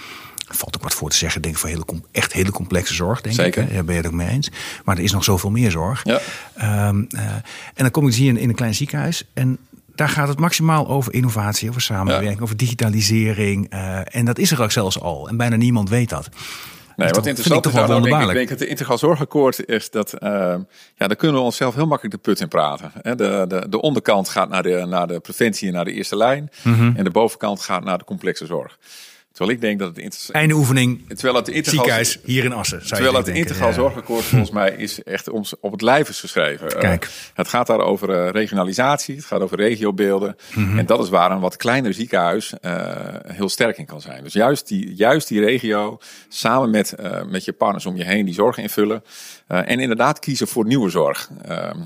Valt 0.49 0.77
ook 0.77 0.83
wat 0.83 0.95
voor 0.95 1.11
te 1.11 1.17
zeggen, 1.17 1.43
denk 1.43 1.55
ik, 1.55 1.61
voor 1.61 1.69
hele, 1.69 1.85
echt 2.11 2.33
hele 2.33 2.51
complexe 2.51 2.95
zorg, 2.95 3.21
denk 3.21 3.35
Zeker. 3.35 3.63
ik. 3.63 3.73
Daar 3.73 3.85
ben 3.85 3.95
je 3.95 4.01
het 4.01 4.11
ook 4.11 4.17
mee 4.17 4.29
eens. 4.29 4.51
Maar 4.85 4.97
er 4.97 5.03
is 5.03 5.13
nog 5.13 5.25
zoveel 5.25 5.51
meer 5.51 5.71
zorg. 5.71 6.05
Ja. 6.05 6.21
Um, 6.89 7.07
uh, 7.11 7.21
en 7.25 7.43
dan 7.75 7.91
kom 7.91 8.03
ik 8.03 8.09
dus 8.09 8.19
hier 8.19 8.29
in, 8.29 8.37
in 8.37 8.49
een 8.49 8.55
klein 8.55 8.75
ziekenhuis. 8.75 9.25
En 9.33 9.59
daar 9.95 10.09
gaat 10.09 10.29
het 10.29 10.39
maximaal 10.39 10.89
over 10.89 11.13
innovatie, 11.13 11.69
over 11.69 11.81
samenwerking, 11.81 12.41
over 12.41 12.57
digitalisering. 12.57 13.75
Uh, 13.75 14.01
en 14.05 14.25
dat 14.25 14.39
is 14.39 14.51
er 14.51 14.63
ook 14.63 14.71
zelfs 14.71 15.01
al. 15.01 15.29
En 15.29 15.37
bijna 15.37 15.57
niemand 15.57 15.89
weet 15.89 16.09
dat. 16.09 16.29
Nee, 16.97 17.09
wat 17.09 17.27
interessant 17.27 17.67
is, 17.67 17.73
nou, 17.73 18.03
denk 18.03 18.23
ik, 18.23 18.33
denk 18.33 18.49
het 18.49 18.63
integraal 18.63 18.99
zorgakkoord 18.99 19.69
is 19.69 19.91
dat, 19.91 20.15
uh, 20.15 20.29
ja, 20.95 21.07
daar 21.07 21.17
kunnen 21.17 21.37
we 21.37 21.43
onszelf 21.43 21.75
heel 21.75 21.87
makkelijk 21.87 22.15
de 22.15 22.21
put 22.31 22.41
in 22.41 22.49
praten. 22.49 22.93
De, 23.03 23.45
de, 23.49 23.67
de 23.69 23.81
onderkant 23.81 24.29
gaat 24.29 24.49
naar 24.49 24.63
de, 24.63 24.87
naar 24.89 25.07
de 25.07 25.21
preventie 25.21 25.69
en 25.69 25.75
naar 25.75 25.85
de 25.85 25.93
eerste 25.93 26.17
lijn. 26.17 26.51
Mm 26.63 26.75
-hmm. 26.75 26.97
En 26.97 27.05
de 27.05 27.11
bovenkant 27.11 27.61
gaat 27.61 27.85
naar 27.85 27.99
de 27.99 28.05
complexe 28.05 28.47
zorg. 28.47 28.79
Terwijl 29.43 29.61
ik 29.63 29.69
denk 29.69 29.79
dat 29.79 29.89
het 29.89 30.05
interessant 30.05 30.39
Einde 30.39 30.55
oefening. 30.55 31.09
Terwijl 31.09 31.35
het 31.35 31.49
integraal, 31.49 31.75
ziekenhuis 31.75 32.19
hier 32.25 32.45
in 32.45 32.53
Assen. 32.53 32.87
Terwijl 32.87 33.15
het 33.15 33.29
integraal 33.29 33.69
ja. 33.69 33.75
zorgakkoord 33.75 34.25
volgens 34.25 34.51
mij 34.51 34.71
is 34.71 35.03
echt 35.03 35.29
ons 35.29 35.55
op 35.61 35.73
het 35.73 35.81
lijf 35.81 36.09
is 36.09 36.21
geschreven. 36.21 36.69
Kijk. 36.79 37.05
Uh, 37.05 37.11
het 37.35 37.49
gaat 37.49 37.67
daar 37.67 37.81
over 37.81 38.11
uh, 38.11 38.31
regionalisatie, 38.31 39.17
het 39.17 39.25
gaat 39.25 39.41
over 39.41 39.57
regiobeelden. 39.57 40.37
Mm 40.55 40.65
-hmm. 40.65 40.79
En 40.79 40.87
dat 40.87 41.03
is 41.03 41.09
waar 41.09 41.31
een 41.31 41.41
wat 41.41 41.57
kleiner 41.57 41.95
ziekenhuis 41.95 42.53
uh, 42.63 42.73
heel 43.27 43.49
sterk 43.49 43.79
in 43.79 43.87
kan 43.87 44.01
zijn. 44.01 44.23
Dus 44.23 44.33
juist 44.33 44.69
die, 44.69 44.95
juist 44.95 45.29
die 45.29 45.41
regio, 45.41 45.99
samen 46.29 46.71
met, 46.71 46.95
met 47.27 47.45
je 47.45 47.53
partners 47.53 47.87
om 47.87 47.97
je 47.97 48.05
heen 48.05 48.25
die 48.25 48.35
zorg 48.35 48.59
invullen. 48.59 49.03
en 49.47 49.81
inderdaad 49.81 50.19
kiezen 50.19 50.49
voor 50.49 50.67
nieuwe 50.67 50.91
zorg. 50.91 51.29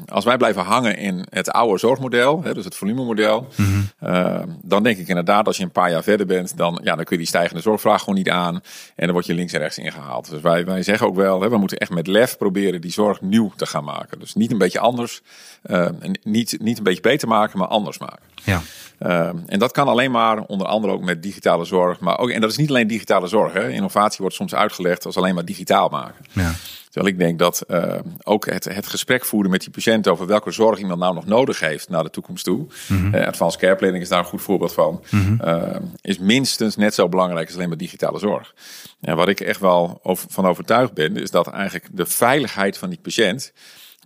als 0.06 0.25
wij 0.25 0.36
blijven 0.36 0.62
hangen 0.62 0.96
in 0.96 1.26
het 1.30 1.50
oude 1.50 1.78
zorgmodel, 1.78 2.42
hè, 2.42 2.54
dus 2.54 2.64
het 2.64 2.75
volumemodel. 2.75 3.48
Mm 3.56 3.66
-hmm. 3.98 4.58
dan 4.62 4.82
denk 4.82 4.98
ik 4.98 5.08
inderdaad, 5.08 5.46
als 5.46 5.56
je 5.56 5.62
een 5.62 5.70
paar 5.70 5.90
jaar 5.90 6.02
verder 6.02 6.26
bent, 6.26 6.56
dan, 6.56 6.80
ja, 6.82 6.96
dan 6.96 7.04
kun 7.04 7.16
je 7.16 7.22
die 7.22 7.26
stijgende 7.46 7.62
zorgvraag 7.62 8.00
gewoon 8.00 8.14
niet 8.14 8.30
aan. 8.30 8.54
En 8.54 9.04
dan 9.04 9.12
word 9.12 9.26
je 9.26 9.34
links 9.34 9.52
en 9.52 9.58
rechts 9.58 9.78
ingehaald. 9.78 10.30
Dus 10.30 10.40
wij, 10.40 10.64
wij 10.64 10.82
zeggen 10.82 11.06
ook 11.06 11.14
wel, 11.14 11.40
hè, 11.40 11.48
we 11.48 11.58
moeten 11.58 11.78
echt 11.78 11.90
met 11.90 12.06
lef 12.06 12.36
proberen 12.36 12.80
die 12.80 12.92
zorg 12.92 13.20
nieuw 13.20 13.52
te 13.56 13.66
gaan 13.66 13.84
maken. 13.84 14.18
Dus 14.18 14.34
niet 14.34 14.50
een 14.50 14.58
beetje 14.58 14.78
anders, 14.78 15.22
uh, 15.66 15.88
niet, 16.22 16.56
niet 16.60 16.78
een 16.78 16.84
beetje 16.84 17.00
beter 17.00 17.28
maken, 17.28 17.58
maar 17.58 17.68
anders 17.68 17.98
maken. 17.98 18.22
Ja. 18.44 18.62
Uh, 18.98 19.28
en 19.46 19.58
dat 19.58 19.72
kan 19.72 19.88
alleen 19.88 20.10
maar 20.10 20.40
onder 20.40 20.66
andere 20.66 20.92
ook 20.92 21.02
met 21.02 21.22
digitale 21.22 21.64
zorg. 21.64 22.00
Maar 22.00 22.18
ook, 22.18 22.30
en 22.30 22.40
dat 22.40 22.50
is 22.50 22.56
niet 22.56 22.68
alleen 22.68 22.86
digitale 22.86 23.26
zorg. 23.26 23.52
Hè. 23.52 23.70
Innovatie 23.70 24.18
wordt 24.20 24.34
soms 24.34 24.54
uitgelegd 24.54 25.06
als 25.06 25.16
alleen 25.16 25.34
maar 25.34 25.44
digitaal 25.44 25.88
maken. 25.88 26.24
Ja. 26.32 26.52
Terwijl 26.96 27.14
ik 27.14 27.20
denk 27.20 27.38
dat 27.38 27.64
uh, 27.68 27.94
ook 28.22 28.46
het, 28.46 28.64
het 28.64 28.86
gesprek 28.86 29.24
voeren 29.24 29.50
met 29.50 29.60
die 29.60 29.70
patiënt 29.70 30.08
over 30.08 30.26
welke 30.26 30.50
zorg 30.50 30.78
iemand 30.78 31.00
nou 31.00 31.14
nog 31.14 31.26
nodig 31.26 31.60
heeft 31.60 31.88
naar 31.88 32.02
de 32.02 32.10
toekomst 32.10 32.44
toe. 32.44 32.66
Mm 32.88 32.98
-hmm. 32.98 33.14
uh, 33.14 33.26
advanced 33.26 33.60
care 33.60 33.76
planning 33.76 34.02
is 34.02 34.08
daar 34.08 34.18
een 34.18 34.24
goed 34.24 34.42
voorbeeld 34.42 34.72
van. 34.72 35.02
Mm 35.10 35.20
-hmm. 35.20 35.40
uh, 35.44 35.76
is 36.00 36.18
minstens 36.18 36.76
net 36.76 36.94
zo 36.94 37.08
belangrijk 37.08 37.46
als 37.46 37.56
alleen 37.56 37.68
maar 37.68 37.76
digitale 37.76 38.18
zorg. 38.18 38.54
En 39.00 39.16
wat 39.16 39.28
ik 39.28 39.40
echt 39.40 39.60
wel 39.60 40.00
over, 40.02 40.26
van 40.30 40.46
overtuigd 40.46 40.92
ben, 40.92 41.16
is 41.16 41.30
dat 41.30 41.46
eigenlijk 41.46 41.86
de 41.92 42.06
veiligheid 42.06 42.78
van 42.78 42.88
die 42.88 43.00
patiënt 43.02 43.52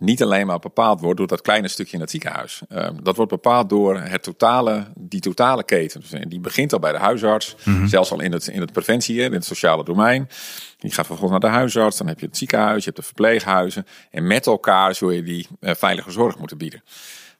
niet 0.01 0.23
alleen 0.23 0.47
maar 0.47 0.59
bepaald 0.59 1.01
wordt 1.01 1.17
door 1.17 1.27
dat 1.27 1.41
kleine 1.41 1.67
stukje 1.67 1.93
in 1.93 2.01
het 2.01 2.09
ziekenhuis. 2.09 2.61
Uh, 2.69 2.89
dat 3.03 3.15
wordt 3.15 3.31
bepaald 3.31 3.69
door 3.69 3.99
het 3.99 4.23
totale, 4.23 4.85
die 4.95 5.19
totale 5.19 5.63
keten. 5.63 5.99
Dus, 6.01 6.21
die 6.27 6.39
begint 6.39 6.73
al 6.73 6.79
bij 6.79 6.91
de 6.91 6.97
huisarts, 6.97 7.55
mm 7.63 7.75
-hmm. 7.75 7.87
zelfs 7.87 8.11
al 8.11 8.19
in 8.19 8.31
het, 8.31 8.47
in 8.47 8.61
het 8.61 8.71
preventie, 8.71 9.21
in 9.21 9.33
het 9.33 9.45
sociale 9.45 9.83
domein. 9.83 10.29
Die 10.77 10.91
gaat 10.91 11.05
vervolgens 11.05 11.41
naar 11.41 11.51
de 11.51 11.57
huisarts, 11.57 11.97
dan 11.97 12.07
heb 12.07 12.19
je 12.19 12.25
het 12.25 12.37
ziekenhuis, 12.37 12.77
je 12.77 12.83
hebt 12.83 12.95
de 12.95 13.03
verpleeghuizen. 13.03 13.85
En 14.11 14.27
met 14.27 14.47
elkaar 14.47 14.95
zul 14.95 15.11
je 15.11 15.23
die 15.23 15.47
uh, 15.59 15.71
veilige 15.73 16.11
zorg 16.11 16.37
moeten 16.37 16.57
bieden. 16.57 16.83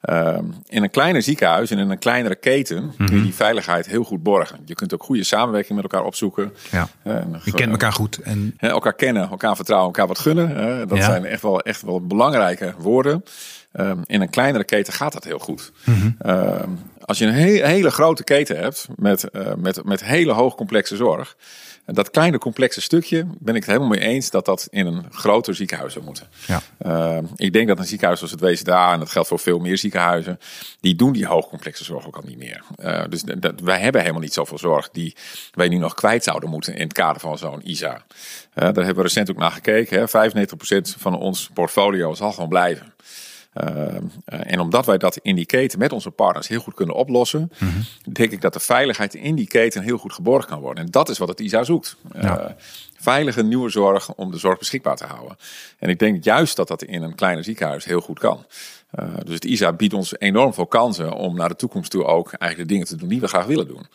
Uh, 0.10 0.38
in 0.68 0.84
een 0.84 0.90
kleiner 0.90 1.22
ziekenhuis 1.22 1.72
en 1.72 1.78
in 1.78 1.90
een 1.90 2.00
kleinere 2.00 2.36
keten 2.36 2.84
mm 2.84 2.94
-hmm. 2.98 3.06
kun 3.06 3.16
je 3.16 3.24
die 3.24 3.34
veiligheid 3.34 3.86
heel 3.86 4.04
goed 4.04 4.24
borgen. 4.24 4.60
Je 4.66 4.76
kunt 4.76 4.94
ook 4.94 5.04
goede 5.04 5.24
samenwerking 5.24 5.82
met 5.82 5.92
elkaar 5.92 6.06
opzoeken. 6.06 6.54
Ja. 6.72 6.88
Uh, 7.04 7.16
je 7.44 7.52
kent 7.52 7.72
elkaar 7.72 7.94
goed. 7.94 8.18
En... 8.18 8.58
Uh, 8.60 8.70
elkaar 8.70 8.94
kennen, 8.94 9.30
elkaar 9.30 9.56
vertrouwen, 9.56 9.88
elkaar 9.88 10.08
wat 10.08 10.20
gunnen. 10.20 10.88
dat 10.88 10.98
ja. 10.98 11.04
zijn 11.04 11.26
echt 11.26 11.42
wel, 11.42 11.62
echt 11.62 11.82
wel 11.82 12.06
belangrijke 12.06 12.74
woorden. 12.78 13.24
Um, 13.74 14.02
in 14.06 14.22
een 14.22 14.30
kleinere 14.30 14.64
keten 14.64 14.94
gaat 14.94 15.14
dat 15.14 15.24
heel 15.24 15.40
goed. 15.40 15.72
Mm 15.86 16.16
-hmm. 16.20 16.78
als 17.06 17.18
je 17.18 17.26
een 17.26 17.34
he 17.34 17.68
hele 17.68 17.92
grote 17.92 18.24
keten 18.24 18.58
hebt 18.58 18.88
met, 18.96 19.28
uh, 19.32 19.54
met, 19.58 19.84
met 19.84 20.04
hele 20.04 20.32
hoogcomplexe 20.32 20.96
zorg. 20.96 21.36
Dat 21.86 22.12
kleine 22.12 22.38
complexe 22.38 22.82
stukje 22.82 23.26
ben 23.40 23.56
ik 23.56 23.62
het 23.62 23.72
helemaal 23.72 23.98
mee 23.98 24.00
eens 24.00 24.30
dat 24.30 24.46
dat 24.46 24.68
in 24.70 24.86
een 24.86 25.06
groter 25.12 25.56
ziekenhuis 25.56 25.94
zou 25.94 26.06
moeten. 26.06 26.28
Ja. 26.48 26.62
Uh, 26.86 27.18
ik 27.36 27.54
denk 27.54 27.68
dat 27.68 27.80
een 27.80 27.86
ziekenhuis 27.86 28.20
zoals 28.20 28.34
het 28.34 28.42
WZA, 28.42 28.94
en 28.94 29.00
dat 29.00 29.10
geldt 29.10 29.28
voor 29.28 29.40
veel 29.40 29.60
meer 29.60 29.78
ziekenhuizen, 29.78 30.40
die 30.80 30.96
doen 30.96 31.12
die 31.12 31.26
hoogcomplexe 31.26 31.84
zorg 31.84 32.08
ook 32.08 32.16
al 32.16 32.24
niet 32.26 32.38
meer. 32.38 32.64
Uh, 32.78 33.04
dus 33.10 33.22
dat, 33.22 33.60
wij 33.60 33.80
hebben 33.80 34.02
helemaal 34.02 34.22
niet 34.22 34.34
zoveel 34.34 34.58
zorg 34.58 34.90
die 34.90 35.16
wij 35.52 35.68
nu 35.68 35.78
nog 35.78 35.94
kwijt 35.94 36.24
zouden 36.24 36.50
moeten 36.50 36.76
in 36.76 36.84
het 36.84 36.94
kader 36.94 37.22
van 37.22 37.38
zo'n 37.38 37.68
ISA. 37.68 37.94
Uh, 37.94 38.04
daar 38.54 38.74
hebben 38.74 38.96
we 38.96 39.02
recent 39.02 39.30
ook 39.30 39.38
naar 39.38 39.52
gekeken. 39.52 40.00
Hè. 40.00 40.32
95% 40.32 40.98
van 40.98 41.18
ons 41.18 41.50
portfolio 41.54 42.14
zal 42.14 42.32
gewoon 42.32 42.50
blijven. 42.50 42.94
Uh, 43.54 43.66
uh, 43.74 43.96
en 44.26 44.60
omdat 44.60 44.86
wij 44.86 44.98
dat 44.98 45.18
in 45.18 45.36
die 45.36 45.46
keten 45.46 45.80
met 45.80 45.92
onze 45.92 46.12
partners 46.12 46.48
heel 46.48 46.60
goed 46.60 46.74
kunnen 46.74 46.96
oplossen, 46.96 47.52
mm 47.60 47.70
-hmm. 47.70 48.14
denk 48.14 48.32
ik 48.32 48.42
dat 48.42 48.54
de 48.54 48.60
veiligheid 48.60 49.14
in 49.14 49.36
die 49.36 49.48
keten 49.48 49.84
heel 49.84 49.98
goed 49.98 50.14
geborgd 50.14 50.48
kan 50.48 50.60
worden. 50.60 50.84
En 50.84 50.92
dat 50.92 51.10
is 51.10 51.18
wat 51.18 51.28
het 51.28 51.40
ISA 51.40 51.64
zoekt. 51.64 51.96
Ja. 52.14 52.40
Uh, 52.40 52.46
veilige 53.00 53.44
nieuwe 53.44 53.70
zorg 53.70 54.14
om 54.14 54.32
de 54.32 54.38
zorg 54.38 54.60
beschikbaar 54.60 54.96
te 54.96 55.06
houden. 55.06 55.38
En 55.80 55.90
ik 55.90 56.00
denk 56.00 56.24
juist 56.24 56.56
dat 56.56 56.68
dat 56.68 56.84
in 56.84 57.02
een 57.02 57.16
kleiner 57.16 57.44
ziekenhuis 57.44 57.86
heel 57.86 58.02
goed 58.02 58.20
kan. 58.20 58.46
dus 59.24 59.34
het 59.34 59.46
ISA 59.46 59.74
biedt 59.74 59.94
ons 59.94 60.20
enorm 60.20 60.54
veel 60.54 60.68
kansen 60.68 61.14
om 61.14 61.36
naar 61.36 61.50
de 61.50 61.56
toekomst 61.56 61.92
toe 61.92 62.04
ook 62.04 62.34
eigenlijk 62.34 62.70
de 62.70 62.76
dingen 62.76 62.88
te 62.88 62.96
doen 62.96 63.10
die 63.10 63.20
we 63.20 63.28
graag 63.28 63.46
willen 63.46 63.68
doen. 63.68 63.86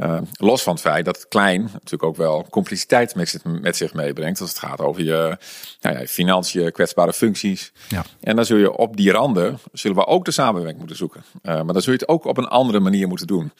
Uh, 0.00 0.20
los 0.32 0.62
van 0.62 0.72
het 0.72 0.82
feit 0.82 1.04
dat 1.04 1.16
het 1.16 1.28
klein 1.28 1.62
natuurlijk 1.62 2.02
ook 2.02 2.16
wel 2.16 2.46
compliciteit 2.50 3.14
met, 3.14 3.40
met 3.44 3.76
zich 3.76 3.94
meebrengt. 3.94 4.40
Als 4.40 4.50
het 4.50 4.58
gaat 4.58 4.80
over 4.80 5.02
je 5.02 5.38
nou 5.80 5.98
ja, 5.98 6.06
financiën, 6.06 6.72
kwetsbare 6.72 7.12
functies. 7.12 7.72
Ja. 7.88 8.04
En 8.20 8.36
dan 8.36 8.44
zul 8.44 8.56
je 8.56 8.76
op 8.76 8.96
die 8.96 9.12
randen, 9.12 9.58
zullen 9.72 9.96
we 9.96 10.06
ook 10.06 10.24
de 10.24 10.30
samenwerking 10.30 10.78
moeten 10.78 10.96
zoeken. 10.96 11.24
Uh, 11.42 11.62
maar 11.62 11.72
dan 11.72 11.82
zul 11.82 11.92
je 11.92 11.98
het 11.98 12.08
ook 12.08 12.24
op 12.24 12.36
een 12.36 12.48
andere 12.48 12.80
manier 12.80 13.08
moeten 13.08 13.26
doen. 13.26 13.52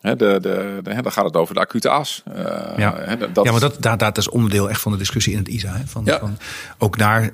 He, 0.00 0.16
de, 0.16 0.38
de, 0.40 0.80
de, 0.82 1.02
dan 1.02 1.12
gaat 1.12 1.24
het 1.24 1.36
over 1.36 1.54
de 1.54 1.60
acute 1.60 1.88
as. 1.88 2.22
Uh, 2.28 2.34
ja. 2.76 2.94
He, 2.96 3.16
dat, 3.16 3.44
ja, 3.44 3.50
maar 3.50 3.60
dat, 3.60 3.82
dat, 3.82 3.98
dat 3.98 4.18
is 4.18 4.28
onderdeel 4.28 4.70
echt 4.70 4.80
van 4.80 4.92
de 4.92 4.98
discussie 4.98 5.32
in 5.32 5.38
het 5.38 5.48
ISA. 5.48 5.72
He. 5.72 5.86
Van, 5.86 6.02
ja. 6.04 6.18
van, 6.18 6.38
ook 6.78 6.98
daar, 6.98 7.30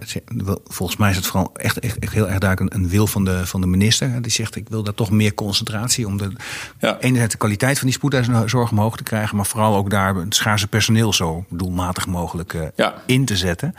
volgens 0.64 0.98
mij 0.98 1.11
is 1.11 1.16
het 1.16 1.26
vooral 1.26 1.50
echt, 1.55 1.79
echt, 1.79 1.98
echt 1.98 2.12
heel 2.12 2.29
erg 2.29 2.38
duidelijk 2.38 2.74
een, 2.74 2.81
een 2.81 2.88
wil 2.88 3.07
van 3.07 3.24
de, 3.24 3.46
van 3.46 3.61
de 3.61 3.66
minister. 3.66 4.22
Die 4.22 4.33
zegt, 4.33 4.57
ik 4.57 4.68
wil 4.68 4.83
daar 4.83 4.94
toch 4.94 5.11
meer 5.11 5.35
concentratie 5.35 6.07
om 6.07 6.16
de, 6.16 6.31
ja. 6.79 6.98
enerzijds 6.98 7.33
de 7.33 7.38
kwaliteit 7.38 7.79
van 7.79 7.87
die 7.87 7.96
spoedeisenzorg 7.96 8.70
omhoog 8.70 8.96
te 8.96 9.02
krijgen. 9.02 9.37
Maar 9.37 9.46
vooral 9.46 9.76
ook 9.76 9.90
daar 9.90 10.14
het 10.14 10.35
schaarse 10.35 10.68
personeel 10.68 11.12
zo 11.12 11.44
doelmatig 11.48 12.07
mogelijk 12.07 12.52
uh, 12.52 12.62
ja. 12.76 12.94
in 13.07 13.24
te 13.24 13.37
zetten. 13.37 13.74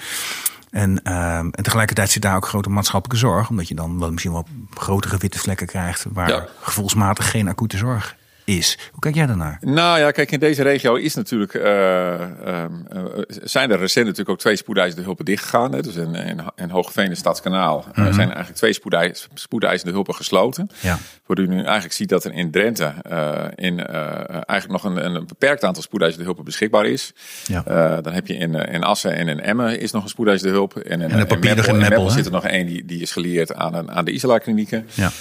En, 0.71 0.99
uh, 1.03 1.37
en 1.37 1.51
tegelijkertijd 1.51 2.11
zit 2.11 2.21
daar 2.21 2.35
ook 2.35 2.47
grote 2.47 2.69
maatschappelijke 2.69 3.25
zorg. 3.25 3.49
Omdat 3.49 3.67
je 3.67 3.75
dan 3.75 3.99
wel 3.99 4.11
misschien 4.11 4.33
wel 4.33 4.47
grotere 4.73 5.17
witte 5.17 5.39
vlekken 5.39 5.67
krijgt. 5.67 6.05
Waar 6.13 6.29
ja. 6.29 6.47
gevoelsmatig 6.61 7.29
geen 7.29 7.47
acute 7.47 7.77
zorg 7.77 8.16
is. 8.47 8.77
Hoe 8.91 8.99
kijk 8.99 9.15
jij 9.15 9.25
daarnaar? 9.25 9.57
Nou 9.61 9.99
ja, 9.99 10.11
kijk, 10.11 10.31
in 10.31 10.39
deze 10.39 10.63
regio 10.63 10.95
is 10.95 11.15
natuurlijk, 11.15 11.53
uh, 11.53 11.63
uh, 11.63 12.65
zijn 13.27 13.71
er 13.71 13.79
recent 13.79 14.05
natuurlijk 14.05 14.29
ook 14.29 14.39
twee 14.39 14.55
spoedeisende 14.55 15.03
hulpen 15.03 15.25
dichtgegaan. 15.25 15.73
Hè? 15.73 15.81
Dus 15.81 15.95
in, 15.95 16.15
in, 16.15 16.41
in 16.55 16.69
Hoogeveen 16.69 17.09
en 17.09 17.15
Stadskanaal 17.15 17.77
mm 17.77 18.03
-hmm. 18.03 18.13
zijn 18.13 18.27
eigenlijk 18.27 18.57
twee 18.57 18.73
spoedeis, 18.73 19.27
spoedeisende 19.33 19.93
hulpen 19.93 20.15
gesloten. 20.15 20.69
Ja. 20.79 20.97
Waardoor 21.25 21.45
je 21.45 21.51
nu 21.51 21.63
eigenlijk 21.63 21.93
ziet 21.93 22.09
dat 22.09 22.23
er 22.23 22.33
in 22.33 22.51
Drenthe 22.51 22.93
in, 23.55 23.85
eigenlijk 23.85 24.67
nog 24.67 24.83
een, 24.83 25.05
een 25.05 25.27
beperkt 25.27 25.63
aantal 25.63 25.83
spoedeisende 25.83 26.25
hulpen 26.25 26.43
beschikbaar 26.43 26.85
is. 26.85 27.13
Ja. 27.45 27.61
dan 28.01 28.13
heb 28.13 28.27
je 28.27 28.33
in, 28.33 28.55
in 28.55 28.83
Assen 28.83 29.15
en 29.15 29.27
in 29.27 29.39
Emmen 29.39 29.79
is 29.79 29.91
nog 29.91 30.03
een 30.03 30.09
spoedeisende 30.09 30.53
hulp. 30.53 30.77
En 30.77 30.83
in, 30.83 31.01
en 31.01 31.09
in 31.09 31.17
Meppel, 31.17 31.73
in 31.73 31.77
Meppel 31.77 32.09
zit 32.09 32.25
er 32.25 32.31
nog 32.31 32.45
één 32.45 32.65
die, 32.65 32.85
die 32.85 33.01
is 33.01 33.11
gelieerd 33.11 33.53
aan, 33.53 33.73
een, 33.73 33.91
aan 33.91 34.05
de 34.05 34.11
Isala 34.11 34.37
klinieken. 34.37 34.87
Ja. 34.93 35.11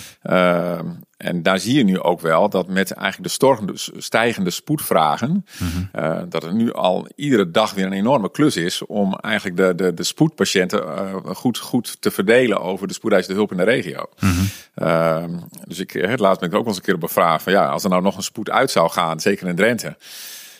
Ehm, 1.16 1.34
en 1.34 1.42
daar 1.42 1.58
zie 1.58 1.76
je 1.76 1.84
nu 1.84 2.00
ook 2.00 2.20
wel 2.20 2.48
dat 2.48 2.68
met 2.68 2.90
eigenlijk 2.90 3.28
de 3.28 3.34
storgende, 3.34 3.72
stijgende 3.96 4.50
spoedvragen, 4.50 5.30
mm 5.30 5.68
-hmm. 5.72 5.88
uh, 5.94 6.18
dat 6.28 6.42
het 6.42 6.52
nu 6.52 6.72
al 6.72 7.08
iedere 7.14 7.50
dag 7.50 7.74
weer 7.74 7.86
een 7.86 7.92
enorme 7.92 8.30
klus 8.30 8.56
is 8.56 8.86
om 8.86 9.14
eigenlijk 9.14 9.56
de, 9.56 9.74
de, 9.74 9.94
de 9.94 10.02
spoedpatiënten 10.02 10.82
uh, 10.82 11.14
goed, 11.24 11.58
goed 11.58 11.96
te 12.00 12.10
verdelen 12.10 12.60
over 12.60 12.88
de 12.88 12.94
spoedeisende 12.94 13.36
hulp 13.36 13.50
in 13.50 13.56
de 13.56 13.62
regio. 13.62 14.06
Mm 14.18 14.30
-hmm. 14.30 14.48
uh, 14.86 15.24
dus 15.64 15.78
ik, 15.78 15.90
het 15.90 16.20
laatst 16.20 16.40
ben 16.40 16.48
ik 16.48 16.54
ook 16.54 16.64
wel 16.64 16.68
eens 16.68 16.76
een 16.76 16.82
keer 16.82 16.94
op 16.94 17.02
een 17.02 17.08
vraag 17.08 17.42
van 17.42 17.52
ja, 17.52 17.66
als 17.66 17.84
er 17.84 17.90
nou 17.90 18.02
nog 18.02 18.16
een 18.16 18.22
spoed 18.22 18.50
uit 18.50 18.70
zou 18.70 18.90
gaan, 18.90 19.20
zeker 19.20 19.48
in 19.48 19.56
Drenthe. 19.56 19.96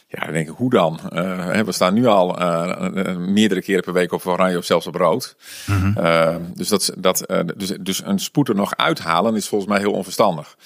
Ja, 0.09 0.25
dan 0.25 0.33
denk 0.33 0.49
ik, 0.49 0.55
hoe 0.57 0.71
dan? 0.71 1.01
Uh, 1.13 1.61
we 1.61 1.73
staan 1.73 1.95
nu 1.95 2.07
al 2.07 2.41
uh, 2.41 3.17
meerdere 3.17 3.63
keren 3.63 3.83
per 3.83 3.93
week 3.93 4.13
op 4.13 4.27
oranje 4.27 4.59
of 4.59 4.65
zelfs 4.65 4.87
op 4.87 4.95
rood. 4.95 5.37
Mm 5.67 5.95
-hmm. 5.95 6.53
dus, 6.55 6.69
dat, 6.69 6.93
dat, 6.99 7.27
dus, 7.57 7.69
dus 7.81 8.03
een 8.05 8.19
spoed 8.19 8.49
er 8.49 8.55
nog 8.55 8.77
uithalen 8.77 9.35
is 9.35 9.49
volgens 9.49 9.71
mij 9.71 9.81
heel 9.81 9.93
onverstandig. 9.93 10.57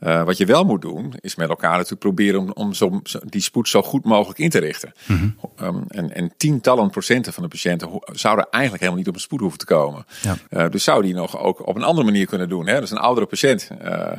Uh, 0.00 0.22
wat 0.22 0.36
je 0.36 0.46
wel 0.46 0.64
moet 0.64 0.82
doen, 0.82 1.14
is 1.20 1.36
met 1.36 1.48
elkaar 1.48 1.72
natuurlijk 1.72 2.00
proberen 2.00 2.40
om, 2.40 2.50
om 2.54 2.74
zo, 2.74 3.00
die 3.24 3.40
spoed 3.40 3.68
zo 3.68 3.82
goed 3.82 4.04
mogelijk 4.04 4.38
in 4.38 4.50
te 4.50 4.58
richten. 4.58 4.92
Mm 5.06 5.16
-hmm. 5.16 5.66
um, 5.66 5.84
en, 5.88 6.14
en, 6.14 6.32
tientallen 6.36 6.90
procenten 6.90 7.32
van 7.32 7.42
de 7.42 7.48
patiënten 7.48 7.88
zouden 8.12 8.46
eigenlijk 8.50 8.82
helemaal 8.82 9.02
niet 9.02 9.08
op 9.08 9.14
een 9.14 9.20
spoed 9.20 9.40
hoeven 9.40 9.58
te 9.58 9.64
komen. 9.64 10.06
Ja. 10.22 10.36
Uh, 10.50 10.70
dus 10.70 10.84
zou 10.84 11.02
die 11.02 11.14
nog 11.14 11.38
ook 11.38 11.66
op 11.66 11.76
een 11.76 11.82
andere 11.82 12.06
manier 12.06 12.26
kunnen 12.26 12.48
doen. 12.48 12.66
Hè? 12.66 12.80
Dus 12.80 12.90
een 12.90 12.98
oudere 12.98 13.26
patiënt. 13.26 13.70
Uh, 13.82 14.12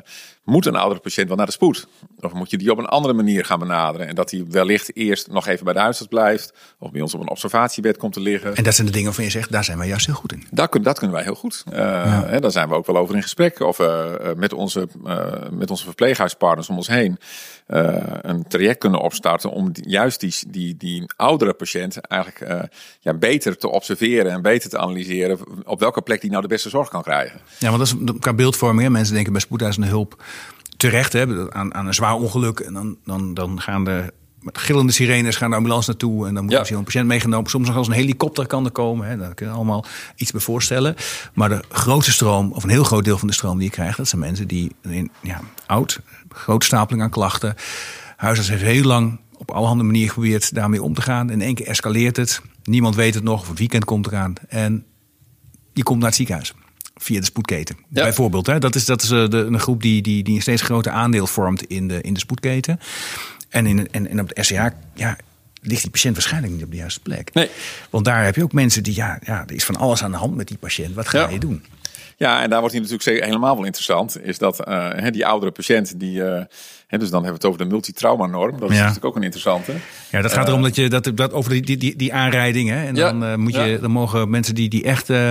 moet 0.43 0.65
een 0.65 0.75
oudere 0.75 1.01
patiënt 1.01 1.27
wel 1.27 1.37
naar 1.37 1.45
de 1.45 1.51
spoed? 1.51 1.87
Of 2.19 2.33
moet 2.33 2.49
je 2.49 2.57
die 2.57 2.71
op 2.71 2.77
een 2.77 2.85
andere 2.85 3.13
manier 3.13 3.45
gaan 3.45 3.59
benaderen? 3.59 4.07
En 4.07 4.15
dat 4.15 4.31
hij 4.31 4.45
wellicht 4.49 4.95
eerst 4.95 5.27
nog 5.27 5.47
even 5.47 5.65
bij 5.65 5.73
de 5.73 5.79
huisarts 5.79 6.09
blijft. 6.09 6.53
Of 6.79 6.91
bij 6.91 7.01
ons 7.01 7.13
op 7.13 7.21
een 7.21 7.29
observatiebed 7.29 7.97
komt 7.97 8.13
te 8.13 8.19
liggen. 8.19 8.55
En 8.55 8.63
dat 8.63 8.75
zijn 8.75 8.87
de 8.87 8.93
dingen 8.93 9.07
waarvan 9.07 9.25
je 9.25 9.31
zegt, 9.31 9.51
daar 9.51 9.63
zijn 9.63 9.77
wij 9.77 9.87
juist 9.87 10.05
heel 10.05 10.15
goed 10.15 10.33
in. 10.33 10.47
Dat, 10.51 10.77
dat 10.81 10.97
kunnen 10.97 11.15
wij 11.15 11.25
heel 11.25 11.35
goed. 11.35 11.63
Ja. 11.71 12.23
hè, 12.25 12.39
daar 12.39 12.51
zijn 12.51 12.69
we 12.69 12.75
ook 12.75 12.85
wel 12.85 12.97
over 12.97 13.15
in 13.15 13.21
gesprek. 13.21 13.59
Of 13.59 13.77
met, 14.35 14.53
onze, 14.53 14.87
uh, 15.05 15.33
met 15.67 15.77
onze 15.77 15.85
verpleeghuispartners 15.85 16.69
om 16.69 16.75
ons 16.77 16.87
heen. 16.87 17.19
een 18.21 18.47
traject 18.47 18.77
kunnen 18.79 18.99
opstarten 18.99 19.49
om 19.51 19.71
juist 19.73 20.19
die, 20.19 20.33
die, 20.47 20.77
die 20.77 21.03
oudere 21.15 21.53
patiënt 21.53 21.99
eigenlijk 21.99 22.69
ja, 22.99 23.13
beter 23.13 23.57
te 23.57 23.69
observeren. 23.69 24.31
En 24.31 24.41
beter 24.41 24.69
te 24.69 24.77
analyseren 24.77 25.39
op 25.65 25.79
welke 25.79 26.01
plek 26.01 26.21
die 26.21 26.29
nou 26.29 26.41
de 26.41 26.47
beste 26.47 26.69
zorg 26.69 26.89
kan 26.89 27.01
krijgen. 27.01 27.39
Ja, 27.59 27.69
want 27.69 27.79
dat 27.79 28.13
is 28.13 28.19
qua 28.19 28.33
beeldvorming. 28.33 28.89
Mensen 28.89 29.13
denken 29.13 29.31
bij 29.31 29.41
spoedeisende 29.41 29.87
hulp 29.87 30.23
terecht 30.77 31.13
hè, 31.13 31.51
aan, 31.51 31.73
aan 31.73 31.87
een 31.87 31.93
zwaar 31.93 32.15
ongeluk. 32.15 32.59
En 32.59 32.73
dan, 32.73 32.97
dan, 33.05 33.33
dan 33.33 33.61
gaan 33.61 33.83
de 33.83 34.13
met 34.39 34.57
gillende 34.57 34.91
sirenes 34.91 35.35
gaan 35.35 35.49
de 35.49 35.55
ambulance 35.55 35.89
naartoe. 35.89 36.27
En 36.27 36.33
dan 36.33 36.43
moet 36.43 36.53
ja. 36.53 36.75
een 36.75 36.83
patiënt 36.83 37.07
meegenomen. 37.07 37.49
Soms 37.49 37.67
nog 37.67 37.75
als 37.75 37.87
een 37.87 37.93
helikopter 37.93 38.47
kan 38.47 38.65
er 38.65 38.71
komen. 38.71 39.07
Hè. 39.07 39.17
Daar 39.17 39.33
kun 39.33 39.47
je 39.47 39.53
allemaal 39.53 39.85
iets 40.15 40.31
bij 40.31 40.41
voorstellen. 40.41 40.95
Maar 41.33 41.49
de 41.49 41.63
grootste 41.69 42.11
stroom, 42.11 42.51
of 42.51 42.63
een 42.63 42.69
heel 42.69 42.83
groot 42.83 43.03
deel 43.03 43.17
van 43.17 43.27
de 43.27 43.33
stroom 43.33 43.57
die 43.57 43.65
je 43.65 43.73
krijgt... 43.73 43.97
dat 43.97 44.07
zijn 44.07 44.21
mensen 44.21 44.47
die 44.47 44.71
in, 44.81 45.11
ja, 45.21 45.41
oud, 45.65 45.99
grote 46.29 46.65
stapeling 46.65 47.03
aan 47.03 47.09
klachten. 47.09 47.55
Huisarts 48.15 48.49
heeft 48.49 48.63
heel 48.63 48.83
lang 48.83 49.19
op 49.37 49.51
allerhande 49.51 49.83
manieren 49.83 50.09
geprobeerd 50.09 50.53
daarmee 50.53 50.83
om 50.83 50.93
te 50.93 51.01
gaan. 51.01 51.29
In 51.29 51.41
één 51.41 51.55
keer 51.55 51.67
escaleert 51.67 52.17
het. 52.17 52.41
Niemand 52.63 52.95
weet 52.95 53.13
het 53.13 53.23
nog. 53.23 53.41
Of 53.41 53.47
het 53.49 53.59
weekend 53.59 53.85
komt 53.85 54.07
eraan. 54.07 54.33
En 54.47 54.85
je 55.73 55.83
komt 55.83 55.97
naar 55.97 56.07
het 56.07 56.17
ziekenhuis 56.17 56.53
via 56.95 57.19
de 57.19 57.25
spoedketen. 57.25 57.77
Ja. 57.89 58.03
Bijvoorbeeld, 58.03 58.47
hè? 58.47 58.59
dat 58.59 58.75
is, 58.75 58.85
dat 58.85 59.01
is 59.01 59.11
eh, 59.11 59.29
de, 59.29 59.37
een 59.37 59.59
groep 59.59 59.81
die, 59.81 60.01
die, 60.01 60.23
die 60.23 60.35
een 60.35 60.41
steeds 60.41 60.61
groter 60.61 60.91
aandeel 60.91 61.27
vormt 61.27 61.63
in 61.63 61.87
de, 61.87 62.01
in 62.01 62.13
de 62.13 62.19
spoedketen. 62.19 62.79
En, 63.49 63.65
in, 63.65 63.91
en, 63.91 64.07
en 64.07 64.19
op 64.19 64.29
de 64.29 64.41
RCA 64.41 64.73
ja, 64.93 65.17
ligt 65.61 65.81
die 65.81 65.91
patiënt 65.91 66.13
waarschijnlijk 66.13 66.53
niet 66.53 66.63
op 66.63 66.71
de 66.71 66.77
juiste 66.77 66.99
plek. 66.99 67.33
Nee. 67.33 67.49
Want 67.89 68.05
daar 68.05 68.23
heb 68.23 68.35
je 68.35 68.43
ook 68.43 68.53
mensen 68.53 68.83
die, 68.83 68.95
ja, 68.95 69.19
ja, 69.23 69.43
er 69.47 69.55
is 69.55 69.65
van 69.65 69.75
alles 69.75 70.03
aan 70.03 70.11
de 70.11 70.17
hand 70.17 70.35
met 70.35 70.47
die 70.47 70.57
patiënt. 70.57 70.95
Wat 70.95 71.07
ga 71.07 71.29
je 71.29 71.39
doen? 71.39 71.65
Ja, 72.17 72.41
en 72.41 72.49
daar 72.49 72.59
wordt 72.59 72.75
hij 72.75 72.83
natuurlijk 72.83 73.25
helemaal 73.25 73.55
wel 73.55 73.65
interessant. 73.65 74.23
Is 74.23 74.37
dat 74.37 74.67
uh, 74.67 75.07
die 75.11 75.25
oudere 75.25 75.51
patiënt 75.51 75.99
die. 75.99 76.19
Uh, 76.19 76.41
dus 76.87 77.09
dan 77.09 77.23
hebben 77.23 77.23
we 77.23 77.33
het 77.33 77.45
over 77.45 77.57
de 77.57 77.65
multitrauma-norm. 77.65 78.59
Dat 78.59 78.69
is 78.71 78.77
natuurlijk 78.77 79.05
ook 79.05 79.15
een 79.15 79.23
interessante. 79.23 79.73
Ja, 80.11 80.21
dat 80.21 80.33
gaat 80.33 80.47
erom 80.47 80.61
dat 80.61 80.75
je 80.75 80.89
dat, 80.89 81.11
dat 81.15 81.33
over 81.33 81.61
die, 81.61 81.77
die, 81.77 81.95
die 81.95 82.13
aanrijding. 82.13 82.69
Hè? 82.69 82.85
En 82.85 82.95
dan, 82.95 83.23
uh, 83.23 83.35
moet 83.35 83.53
je, 83.53 83.77
dan 83.81 83.91
mogen 83.91 84.29
mensen 84.29 84.55
die, 84.55 84.69
die 84.69 84.83
echt 84.83 85.09
uh, 85.09 85.29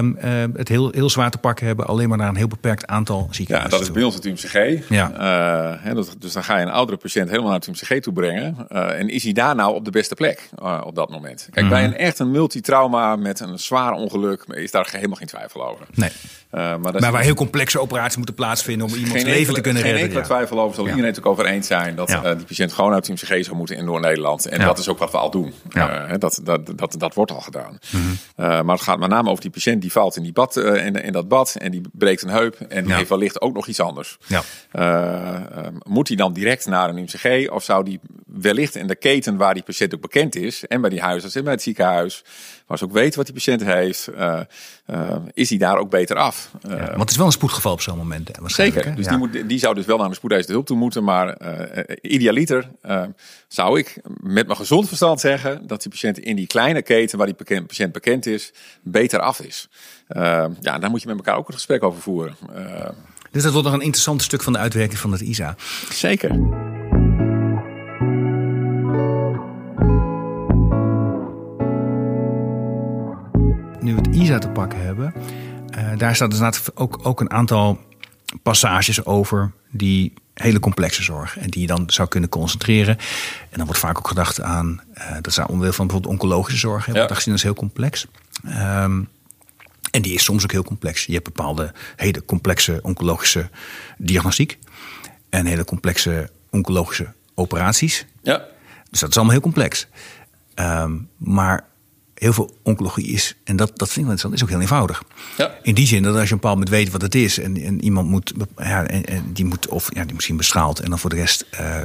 het 0.54 0.68
heel, 0.68 0.90
heel 0.90 1.10
zwaar 1.10 1.30
te 1.30 1.38
pakken 1.38 1.66
hebben, 1.66 1.86
alleen 1.86 2.08
maar 2.08 2.18
naar 2.18 2.28
een 2.28 2.36
heel 2.36 2.46
beperkt 2.46 2.86
aantal 2.86 3.28
ziekenhuizen. 3.30 3.72
Ja, 3.72 3.78
dat 3.78 3.88
is 3.88 3.94
bij 3.94 4.02
ons 4.02 4.14
het 4.14 4.24
UMCG. 4.24 4.88
Ja. 4.88 5.80
Uh, 5.84 5.94
dat, 5.94 6.16
dus 6.18 6.32
dan 6.32 6.44
ga 6.44 6.58
je 6.58 6.62
een 6.64 6.72
oudere 6.72 6.98
patiënt 6.98 7.28
helemaal 7.28 7.50
naar 7.50 7.58
het 7.58 7.68
UMCG 7.68 8.02
toe 8.02 8.12
brengen. 8.12 8.68
en 8.68 9.08
is 9.08 9.22
hij 9.22 9.32
daar 9.32 9.54
nou 9.54 9.74
op 9.74 9.84
de 9.84 9.90
beste 9.90 10.14
plek 10.14 10.48
op 10.84 10.94
dat 10.94 11.10
moment? 11.10 11.48
Kijk, 11.50 11.64
mm 11.64 11.74
bij 11.76 11.84
een 11.84 11.96
echt 11.96 12.18
een 12.18 12.30
multitrauma 12.30 13.16
met 13.16 13.40
een 13.40 13.58
zwaar 13.58 13.92
ongeluk 13.92 14.44
is 14.48 14.70
daar 14.70 14.88
helemaal 14.90 15.16
geen 15.16 15.26
twijfel 15.26 15.68
over. 15.68 15.86
Nee. 15.94 16.10
maar, 16.50 16.78
maar 16.80 17.12
waar 17.12 17.22
heel 17.22 17.34
complexe 17.34 17.80
operaties 17.80 18.16
moeten 18.16 18.34
plaatsvinden 18.34 18.86
om 18.86 18.94
iemands 18.94 19.24
leven 19.24 19.54
te 19.54 19.60
kunnen 19.60 19.82
redden. 19.82 20.00
Geen 20.00 20.10
enkele 20.10 20.26
twijfel 20.26 20.60
over. 20.60 20.74
Zal 20.74 20.84
iedereen 20.84 21.06
natuurlijk 21.06 21.32
over 21.32 21.45
eens 21.46 21.66
zijn 21.66 21.94
dat 21.94 22.09
ja. 22.09 22.35
die 22.35 22.46
patiënt 22.46 22.72
gewoon 22.72 22.92
uit 22.92 23.06
het 23.06 23.22
UMCG 23.22 23.44
zou 23.44 23.56
moeten 23.56 23.76
in 23.76 23.85
Noord-Nederland. 23.85 24.46
En 24.46 24.61
dat 24.61 24.78
is 24.78 24.88
ook 24.88 24.98
wat 24.98 25.11
we 25.11 25.16
al 25.18 25.30
doen. 25.30 25.54
Ja. 25.68 26.06
Uh, 26.06 26.14
dat, 26.18 26.40
dat, 26.42 26.78
dat, 26.78 26.94
dat 26.98 27.14
wordt 27.14 27.30
al 27.30 27.40
gedaan. 27.40 27.78
Mm 27.90 28.00
-hmm. 28.00 28.11
uh, 28.11 28.62
maar 28.62 28.74
het 28.74 28.85
gaat 28.85 28.98
met 28.98 29.09
name 29.09 29.30
over 29.30 29.42
die 29.42 29.50
patiënt 29.50 29.80
die 29.80 29.92
valt 29.92 30.16
in, 30.16 30.22
die 30.22 30.32
bad, 30.32 30.56
in, 30.56 31.02
in 31.02 31.12
dat 31.12 31.28
bad 31.28 31.54
en 31.59 31.70
die 31.70 31.80
breekt 31.92 32.22
een 32.22 32.28
heup 32.28 32.54
en 32.68 32.85
die 32.85 32.94
heeft 32.94 33.09
wellicht 33.09 33.40
ook 33.40 33.54
nog 33.54 33.66
iets 33.66 33.80
anders. 33.80 34.18
Ja. 34.26 34.42
moet 35.82 36.09
hij 36.09 36.16
dan 36.16 36.32
direct 36.32 36.66
naar 36.66 36.88
een 36.88 36.98
UMCG 36.98 37.50
of 37.50 37.64
zou 37.64 37.85
die 37.85 38.00
wellicht 38.26 38.74
in 38.74 38.87
de 38.87 38.96
keten 38.96 39.37
waar 39.37 39.54
die 39.54 39.62
patiënt 39.62 39.94
ook 39.94 40.00
bekend 40.00 40.35
is 40.35 40.66
en 40.66 40.80
bij 40.80 40.90
die 40.90 41.00
huisarts 41.00 41.35
en 41.35 41.44
bij 41.44 41.52
het 41.52 41.62
ziekenhuis 41.62 42.24
ze 42.74 42.85
ook 42.85 42.92
weten 42.92 43.16
wat 43.16 43.26
die 43.26 43.35
patiënt 43.35 43.64
heeft, 43.64 44.09
uh, 44.11 44.40
uh, 44.90 45.16
is 45.33 45.48
hij 45.48 45.59
daar 45.59 45.79
ook 45.79 45.90
beter 45.90 46.16
af. 46.16 46.50
Ja, 46.62 46.76
want 46.76 47.00
het 47.00 47.11
is 47.11 47.16
wel 47.16 47.26
een 47.26 47.33
spoedgeval 47.33 47.72
op 47.72 47.81
zo'n 47.81 47.96
moment. 47.96 48.31
Zeker. 48.44 48.94
Dus 48.94 49.05
ja. 49.05 49.11
die, 49.11 49.18
moet, 49.18 49.48
die 49.48 49.59
zou 49.59 49.74
dus 49.74 49.85
wel 49.85 49.98
naar 49.98 50.09
de 50.09 50.14
spoedeisende 50.14 50.55
hulp 50.55 50.66
toe 50.66 50.76
moeten. 50.76 51.05
Maar 51.05 51.37
idealiter 52.00 52.70
zou 53.48 53.79
ik 53.79 54.00
met 54.20 54.46
mijn 54.46 54.59
gezond 54.59 54.88
verstand 54.88 55.20
zeggen 55.20 55.66
dat 55.66 55.83
die 55.83 55.90
patiënt 55.90 56.18
in 56.18 56.37
die 56.37 56.46
kleine 56.46 56.83
keten 56.83 57.18
waar 57.18 57.26
die 57.26 57.62
patiënt 57.66 57.92
bekend 57.92 58.26
is, 58.26 58.52
beter 58.83 59.20
af 59.20 59.40
is. 59.40 59.68
ja, 60.61 60.79
daar 60.79 60.90
moet 60.90 61.02
je 61.02 61.09
met 61.09 61.16
elkaar 61.16 61.37
ook 61.37 61.48
een 61.48 61.55
gesprek 61.55 61.83
over 61.83 62.02
voeren. 62.02 62.37
dus 63.31 63.42
dat 63.42 63.52
wordt 63.52 63.66
nog 63.66 63.76
een 63.76 63.83
interessant 63.85 64.22
stuk 64.22 64.42
van 64.42 64.52
de 64.52 64.59
uitwerking 64.59 64.98
van 64.98 65.12
het 65.12 65.20
ISA. 65.20 65.57
Zeker. 65.90 66.75
Nu 74.26 74.32
we 74.32 74.38
het 74.38 74.44
ISA 74.44 74.52
te 74.52 74.60
pakken 74.60 74.80
hebben, 74.80 75.14
uh, 75.78 75.98
daar 75.98 76.14
staat 76.14 76.30
dus 76.30 76.76
ook, 76.76 76.98
ook 77.02 77.20
een 77.20 77.30
aantal 77.30 77.78
passages 78.42 79.04
over 79.04 79.52
die 79.70 80.12
hele 80.34 80.60
complexe 80.60 81.02
zorg. 81.02 81.38
En 81.38 81.50
die 81.50 81.60
je 81.60 81.66
dan 81.66 81.84
zou 81.86 82.08
kunnen 82.08 82.28
concentreren. 82.28 82.96
En 83.50 83.56
dan 83.56 83.64
wordt 83.64 83.80
vaak 83.80 83.98
ook 83.98 84.08
gedacht 84.08 84.40
aan, 84.40 84.80
uh, 84.94 85.12
dat 85.14 85.26
is 85.26 85.38
onderdeel 85.38 85.72
van 85.72 85.86
bijvoorbeeld 85.86 86.14
oncologische 86.14 86.58
zorg. 86.58 86.86
Wordt 86.86 87.12
gezien 87.12 87.32
als 87.32 87.42
heel 87.42 87.54
complex. 87.54 88.06
Um, 88.44 89.08
en 89.90 90.02
die 90.02 90.14
is 90.14 90.24
soms 90.24 90.42
ook 90.42 90.52
heel 90.52 90.64
complex. 90.64 91.06
Je 91.06 91.12
hebt 91.12 91.24
bepaalde 91.24 91.72
hele 91.96 92.24
complexe 92.24 92.78
oncologische 92.82 93.48
diagnostiek. 93.98 94.58
En 95.28 95.46
hele 95.46 95.64
complexe 95.64 96.30
oncologische 96.50 97.12
operaties. 97.34 98.06
Ja. 98.22 98.44
Dus 98.90 99.00
dat 99.00 99.08
is 99.10 99.16
allemaal 99.16 99.34
heel 99.34 99.42
complex. 99.42 99.86
Um, 100.54 101.08
maar 101.16 101.64
heel 102.18 102.33
veel 102.33 102.59
oncologie 102.62 103.07
is, 103.07 103.37
en 103.44 103.57
dat, 103.57 103.68
dat 103.68 103.88
vind 103.88 103.96
ik 103.96 104.02
wel 104.02 104.11
interessant, 104.11 104.35
is 104.35 104.42
ook 104.42 104.48
heel 104.48 104.61
eenvoudig. 104.61 105.02
Ja. 105.37 105.55
In 105.62 105.74
die 105.74 105.87
zin 105.87 106.02
dat 106.02 106.14
als 106.14 106.29
je 106.29 106.35
een 106.35 106.40
bepaald 106.40 106.59
moment 106.59 106.74
weet 106.74 106.90
wat 106.90 107.02
het 107.02 107.14
is 107.14 107.38
en, 107.38 107.57
en 107.62 107.85
iemand 107.85 108.09
moet, 108.09 108.33
ja, 108.57 108.87
en, 108.87 109.05
en, 109.05 109.33
die 109.33 109.44
moet, 109.44 109.68
of 109.68 109.94
ja, 109.94 110.05
die 110.05 110.14
misschien 110.14 110.37
bestraalt 110.37 110.81
en 110.81 110.90
dan 110.90 110.98
voor 110.98 111.11
de 111.11 111.16
rest 111.16 111.46
uh, 111.61 111.76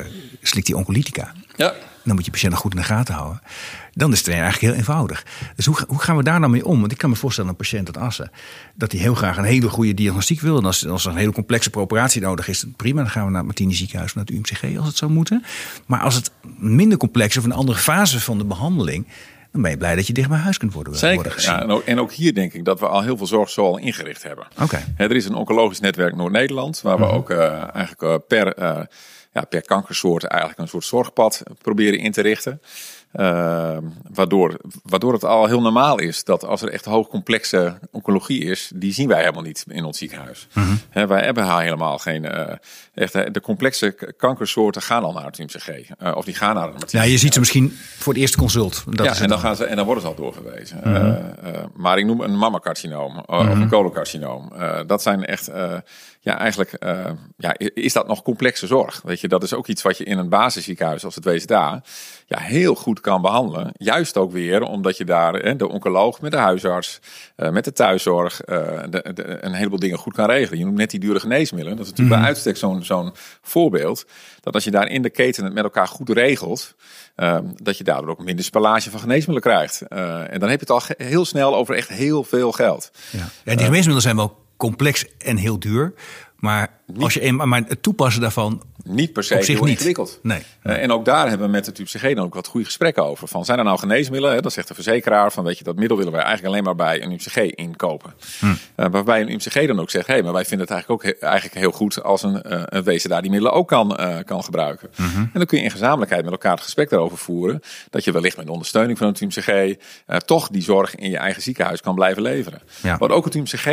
slikt 0.41 0.65
die 0.65 0.77
oncolytica. 0.77 1.33
Ja. 1.55 1.73
Dan 2.03 2.15
moet 2.15 2.25
je 2.25 2.31
patiënt 2.31 2.55
goed 2.55 2.73
in 2.73 2.79
de 2.79 2.85
gaten 2.85 3.13
houden. 3.13 3.41
Dan 3.93 4.11
is 4.11 4.17
het 4.17 4.27
eigenlijk 4.27 4.61
heel 4.61 4.73
eenvoudig. 4.73 5.25
Dus 5.55 5.65
hoe, 5.65 5.77
hoe 5.87 5.99
gaan 5.99 6.17
we 6.17 6.23
daar 6.23 6.39
nou 6.39 6.51
mee 6.51 6.65
om? 6.65 6.79
Want 6.79 6.91
ik 6.91 6.97
kan 6.97 7.09
me 7.09 7.15
voorstellen, 7.15 7.49
een 7.49 7.55
patiënt 7.55 7.87
uit 7.87 7.97
Assen, 7.97 8.31
dat 8.75 8.91
hij 8.91 9.01
heel 9.01 9.15
graag 9.15 9.37
een 9.37 9.43
hele 9.43 9.69
goede 9.69 9.93
diagnostiek 9.93 10.41
wil. 10.41 10.57
En 10.57 10.65
als, 10.65 10.87
als 10.87 11.05
er 11.05 11.11
een 11.11 11.17
hele 11.17 11.31
complexe 11.31 11.73
operatie 11.73 12.21
nodig 12.21 12.47
is, 12.47 12.65
prima. 12.75 13.01
Dan 13.01 13.11
gaan 13.11 13.23
we 13.23 13.29
naar 13.29 13.37
het 13.37 13.45
Martini 13.45 13.73
ziekenhuis, 13.73 14.13
naar 14.13 14.25
het 14.25 14.33
UMCG 14.33 14.77
als 14.77 14.87
het 14.87 14.97
zou 14.97 15.11
moeten. 15.11 15.43
Maar 15.85 15.99
als 15.99 16.15
het 16.15 16.31
minder 16.57 16.97
complex 16.97 17.37
of 17.37 17.43
een 17.43 17.51
andere 17.51 17.77
fase 17.77 18.19
van 18.19 18.37
de 18.37 18.45
behandeling 18.45 19.07
dan 19.51 19.61
ben 19.61 19.71
je 19.71 19.77
blij 19.77 19.95
dat 19.95 20.07
je 20.07 20.13
dicht 20.13 20.29
bij 20.29 20.37
huis 20.37 20.57
kunt 20.57 20.73
worden, 20.73 20.95
Zeker. 20.95 21.15
worden 21.15 21.31
gezien. 21.31 21.53
Ja, 21.53 21.61
en, 21.61 21.71
ook, 21.71 21.83
en 21.83 21.99
ook 21.99 22.11
hier 22.11 22.33
denk 22.33 22.53
ik 22.53 22.65
dat 22.65 22.79
we 22.79 22.87
al 22.87 23.01
heel 23.01 23.17
veel 23.17 23.27
zorg 23.27 23.49
zo 23.49 23.65
al 23.65 23.77
ingericht 23.77 24.23
hebben. 24.23 24.47
Oké. 24.61 24.83
Er 24.97 25.15
is 25.15 25.25
een 25.25 25.35
oncologisch 25.35 25.79
netwerk 25.79 26.15
Noord-Nederland, 26.15 26.81
waar 26.81 26.97
we 26.97 27.05
mhm. 27.05 27.13
ook 27.13 27.29
uh, 27.29 27.75
eigenlijk 27.75 28.01
uh, 28.01 28.15
per, 28.27 28.59
uh, 28.59 28.79
ja, 29.31 29.41
per 29.41 29.61
kankersoort 29.61 30.23
eigenlijk 30.23 30.61
een 30.61 30.67
soort 30.67 30.85
zorgpad 30.85 31.43
proberen 31.61 31.99
in 31.99 32.11
te 32.11 32.21
richten. 32.21 32.61
Uh, 33.13 33.77
waardoor, 34.13 34.57
waardoor 34.83 35.13
het 35.13 35.23
al 35.23 35.45
heel 35.45 35.61
normaal 35.61 35.99
is 35.99 36.23
dat 36.23 36.45
als 36.45 36.61
er 36.61 36.69
echt 36.69 36.85
hoogcomplexe 36.85 37.79
oncologie 37.91 38.43
is, 38.43 38.71
die 38.75 38.93
zien 38.93 39.07
wij 39.07 39.19
helemaal 39.19 39.43
niet 39.43 39.65
in 39.67 39.83
ons 39.83 39.97
ziekenhuis. 39.97 40.47
Mm 40.53 40.79
He, 40.89 41.07
wij 41.07 41.23
hebben 41.23 41.57
helemaal 41.59 41.97
geen. 41.97 42.23
Uh, 42.23 42.53
echt, 42.93 43.33
de 43.33 43.41
complexe 43.41 44.13
kankersoorten 44.17 44.81
gaan 44.81 45.03
al 45.03 45.13
naar 45.13 45.25
het 45.25 45.37
UMCG. 45.39 45.67
Uh, 45.69 46.15
of 46.15 46.25
die 46.25 46.33
gaan 46.33 46.55
naar 46.55 46.73
het 46.73 46.91
Ja, 46.91 47.03
je 47.03 47.17
ziet 47.17 47.33
ze 47.33 47.39
misschien 47.39 47.71
voor 47.97 48.13
het 48.13 48.21
eerste 48.21 48.37
consult. 48.37 48.83
Dat 48.89 49.05
ja, 49.05 49.21
en 49.21 49.29
dan, 49.29 49.39
gaan 49.39 49.55
ze, 49.55 49.65
en 49.65 49.75
dan 49.75 49.85
worden 49.85 50.03
ze 50.03 50.09
al 50.09 50.15
doorgewezen. 50.15 50.81
Mm 50.83 50.95
-hmm. 50.95 51.33
maar 51.75 51.97
ik 51.97 52.05
noem 52.05 52.21
een 52.21 52.37
mammacarcinoom 52.37 53.17
of 53.17 53.43
mm 53.43 53.51
-hmm. 53.51 53.61
een 53.61 53.69
colocarcinoom. 53.69 54.53
dat 54.87 55.01
zijn 55.01 55.25
echt 55.25 55.51
ja, 56.23 56.37
eigenlijk 56.37 56.75
ja, 57.37 57.55
is 57.57 57.93
dat 57.93 58.07
nog 58.07 58.21
complexe 58.21 58.67
zorg. 58.67 59.01
Weet 59.03 59.21
je, 59.21 59.27
dat 59.27 59.43
is 59.43 59.53
ook 59.53 59.67
iets 59.67 59.81
wat 59.81 59.97
je 59.97 60.03
in 60.03 60.17
een 60.17 60.29
basisziekenhuis 60.29 61.05
als 61.05 61.15
het 61.15 61.25
WZA 61.25 61.83
ja, 62.25 62.39
heel 62.39 62.75
goed 62.75 62.99
kan 62.99 63.21
behandelen. 63.21 63.71
Juist 63.73 64.17
ook 64.17 64.31
weer 64.31 64.61
omdat 64.61 64.97
je 64.97 65.05
daar 65.05 65.33
hè, 65.33 65.55
de 65.55 65.69
oncoloog 65.69 66.21
met 66.21 66.31
de 66.31 66.37
huisarts, 66.37 66.99
met 67.35 67.65
de 67.65 67.71
thuiszorg, 67.71 68.41
de, 68.41 69.11
de, 69.13 69.37
een 69.45 69.53
heleboel 69.53 69.79
dingen 69.79 69.97
goed 69.97 70.13
kan 70.13 70.29
regelen. 70.29 70.59
Je 70.59 70.65
noemt 70.65 70.77
net 70.77 70.89
die 70.89 70.99
dure 70.99 71.19
geneesmiddelen. 71.19 71.77
Dat 71.77 71.85
is 71.85 71.91
natuurlijk 71.91 72.17
mm. 72.17 72.21
bij 72.21 72.33
uitstek 72.33 72.57
zo'n 72.57 72.80
zo'n 72.83 73.13
voorbeeld. 73.41 74.05
Dat 74.39 74.53
als 74.53 74.63
je 74.63 74.71
daar 74.71 74.87
in 74.87 75.01
de 75.01 75.09
keten 75.09 75.43
het 75.43 75.53
met 75.53 75.63
elkaar 75.63 75.87
goed 75.87 76.09
regelt, 76.09 76.75
dat 77.55 77.77
je 77.77 77.83
daardoor 77.83 78.09
ook 78.09 78.23
minder 78.23 78.45
spallage 78.45 78.89
van 78.89 78.99
geneesmiddelen 78.99 79.41
krijgt. 79.41 79.81
en 79.81 80.39
dan 80.39 80.49
heb 80.49 80.59
je 80.59 80.73
het 80.73 80.89
al 80.89 81.05
heel 81.05 81.25
snel 81.25 81.55
over 81.55 81.75
echt 81.75 81.89
heel 81.89 82.23
veel 82.23 82.51
geld. 82.51 82.91
Ja, 83.09 83.19
ja 83.19 83.55
die 83.55 83.65
geneesmiddelen 83.65 84.01
zijn 84.01 84.15
wel 84.15 84.45
complex 84.57 85.05
en 85.17 85.37
heel 85.37 85.59
duur. 85.59 85.93
Maar, 86.35 86.80
als 86.99 87.13
je, 87.13 87.31
maar 87.31 87.63
het 87.67 87.83
toepassen 87.83 88.21
daarvan 88.21 88.61
niet 88.83 89.13
per 89.13 89.23
se 89.23 89.35
heel 89.35 89.63
niet. 89.63 89.69
ingewikkeld. 89.69 90.19
Nee. 90.21 90.43
Uh, 90.63 90.83
en 90.83 90.91
ook 90.91 91.05
daar 91.05 91.29
hebben 91.29 91.45
we 91.45 91.51
met 91.51 91.75
TUPCG 91.75 92.01
dan 92.01 92.25
ook 92.25 92.33
wat 92.33 92.47
goede 92.47 92.65
gesprekken 92.65 93.05
over. 93.05 93.27
Van, 93.27 93.45
zijn 93.45 93.57
er 93.57 93.63
nou 93.63 93.79
geneesmiddelen? 93.79 94.35
Hè? 94.35 94.41
Dan 94.41 94.51
zegt 94.51 94.67
de 94.67 94.73
verzekeraar 94.73 95.31
van, 95.31 95.43
weet 95.43 95.57
je, 95.57 95.63
dat 95.63 95.75
middel 95.75 95.97
willen 95.97 96.11
wij 96.11 96.21
eigenlijk 96.21 96.53
alleen 96.53 96.63
maar 96.63 96.75
bij 96.75 97.03
een 97.03 97.11
UMCG 97.11 97.37
inkopen. 97.37 98.13
Hm. 98.39 98.45
Uh, 98.45 98.55
waarbij 98.91 99.21
een 99.21 99.31
UMCG 99.31 99.67
dan 99.67 99.79
ook 99.79 99.89
zegt, 99.89 100.07
hé, 100.07 100.13
hey, 100.13 100.23
maar 100.23 100.33
wij 100.33 100.45
vinden 100.45 100.67
het 100.67 100.75
eigenlijk 100.75 101.03
ook 101.03 101.11
he 101.11 101.25
eigenlijk 101.27 101.59
heel 101.59 101.71
goed 101.71 102.03
als 102.03 102.23
een, 102.23 102.43
uh, 102.47 102.61
een 102.65 102.83
wezen 102.83 103.09
daar 103.09 103.21
die 103.21 103.31
middelen 103.31 103.55
ook 103.55 103.67
kan, 103.67 103.99
kan 104.25 104.43
gebruiken. 104.43 104.89
Mm 104.95 105.07
-hmm. 105.07 105.21
En 105.21 105.29
dan 105.33 105.45
kun 105.45 105.57
je 105.57 105.63
in 105.63 105.71
gezamenlijkheid 105.71 106.23
met 106.23 106.31
elkaar 106.31 106.51
het 106.51 106.61
gesprek 106.61 106.89
daarover 106.89 107.17
voeren. 107.17 107.59
Dat 107.89 108.03
je 108.03 108.11
wellicht 108.11 108.37
met 108.37 108.49
ondersteuning 108.49 108.97
van 108.97 109.07
het 109.07 109.21
UMCG 109.21 109.75
toch 110.25 110.47
die 110.47 110.61
zorg 110.61 110.95
in 110.95 111.09
je 111.09 111.17
eigen 111.17 111.41
ziekenhuis 111.41 111.81
kan 111.81 111.95
blijven 111.95 112.21
leveren. 112.21 112.61
Ja. 112.81 112.97
Want 112.97 113.11
ook 113.11 113.25
het 113.25 113.35
UMCG, 113.35 113.65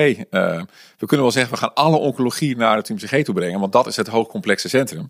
we 0.98 1.07
kunnen 1.07 1.20
wel 1.20 1.31
zeggen, 1.31 1.52
we 1.52 1.59
gaan 1.59 1.74
alle 1.74 1.96
oncologie 1.96 2.57
naar 2.57 2.76
het 2.76 2.88
UMCG 2.88 3.08
toe 3.09 3.35
brengen, 3.35 3.61
want 3.61 3.73
dat 3.73 3.87
is 3.87 3.97
het 3.97 4.09
hoogcomplexe 4.09 4.68
centrum. 4.68 5.09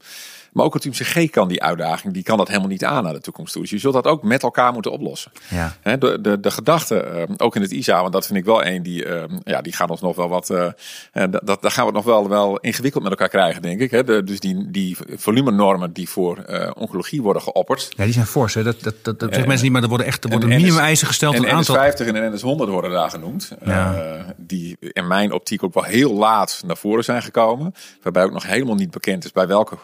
Maar 0.58 0.66
ook 0.66 0.74
het 0.74 0.84
UMCG 0.84 1.30
kan 1.30 1.48
die 1.48 1.62
uitdaging, 1.62 2.14
die 2.14 2.22
kan 2.22 2.36
dat 2.36 2.48
helemaal 2.48 2.68
niet 2.68 2.84
aan 2.84 3.04
naar 3.04 3.12
de 3.12 3.20
toekomst 3.20 3.52
toe. 3.52 3.62
Dus 3.62 3.70
je 3.70 3.78
zult 3.78 3.94
dat 3.94 4.06
ook 4.06 4.22
met 4.22 4.42
elkaar 4.42 4.72
moeten 4.72 4.92
oplossen. 4.92 5.32
Ja. 5.48 5.96
De, 5.96 6.18
de, 6.20 6.40
de 6.40 6.50
gedachte, 6.50 7.26
uh, 7.28 7.34
ook 7.36 7.56
in 7.56 7.62
het 7.62 7.70
ISA, 7.70 8.00
want 8.00 8.12
dat 8.12 8.26
vind 8.26 8.38
ik 8.38 8.44
wel 8.44 8.64
een 8.64 8.82
die, 8.82 9.06
uh, 9.06 9.22
ja, 9.44 9.60
die 9.60 9.72
gaat 9.72 9.90
ons 9.90 10.00
nog 10.00 10.16
wel 10.16 10.28
wat, 10.28 10.50
uh, 10.50 10.66
dat, 11.12 11.62
daar 11.62 11.70
gaan 11.70 11.86
we 11.86 11.96
het 11.96 12.04
nog 12.04 12.04
wel, 12.04 12.28
wel 12.28 12.58
ingewikkeld 12.58 13.02
met 13.02 13.12
elkaar 13.12 13.28
krijgen, 13.28 13.62
denk 13.62 13.80
ik. 13.80 14.06
De, 14.06 14.24
dus 14.24 14.40
die, 14.40 14.70
die 14.70 14.96
volumenormen 15.16 15.92
die 15.92 16.08
voor 16.08 16.44
oncologie 16.74 17.22
worden 17.22 17.42
geopperd. 17.42 17.88
Ja, 17.96 18.04
die 18.04 18.12
zijn 18.12 18.26
fors. 18.26 18.54
Hè. 18.54 18.62
Dat, 18.62 18.80
dat, 18.80 18.94
dat, 19.02 19.18
dat 19.18 19.28
zeggen 19.28 19.48
mensen 19.48 19.64
niet, 19.64 19.72
maar 19.72 19.82
er 19.82 19.88
worden 19.88 20.06
echt 20.06 20.24
er 20.24 20.30
worden 20.30 20.48
minimumeisen 20.48 21.06
gesteld. 21.06 21.34
En 21.34 21.50
aantal... 21.50 21.76
NS50 21.76 22.06
en 22.06 22.38
NS100 22.38 22.70
worden 22.70 22.90
daar 22.90 23.10
genoemd. 23.10 23.52
Ja. 23.64 24.34
die 24.36 24.76
in 24.80 25.06
mijn 25.06 25.32
optiek 25.32 25.62
ook 25.62 25.74
wel 25.74 25.82
heel 25.82 26.14
laat 26.14 26.62
naar 26.66 26.76
voren 26.76 27.04
zijn 27.04 27.22
gekomen. 27.22 27.74
Waarbij 28.02 28.24
ook 28.24 28.32
nog 28.32 28.46
helemaal 28.46 28.74
niet 28.74 28.90
bekend 28.90 29.24
is 29.24 29.32
bij 29.32 29.46
welke 29.46 29.76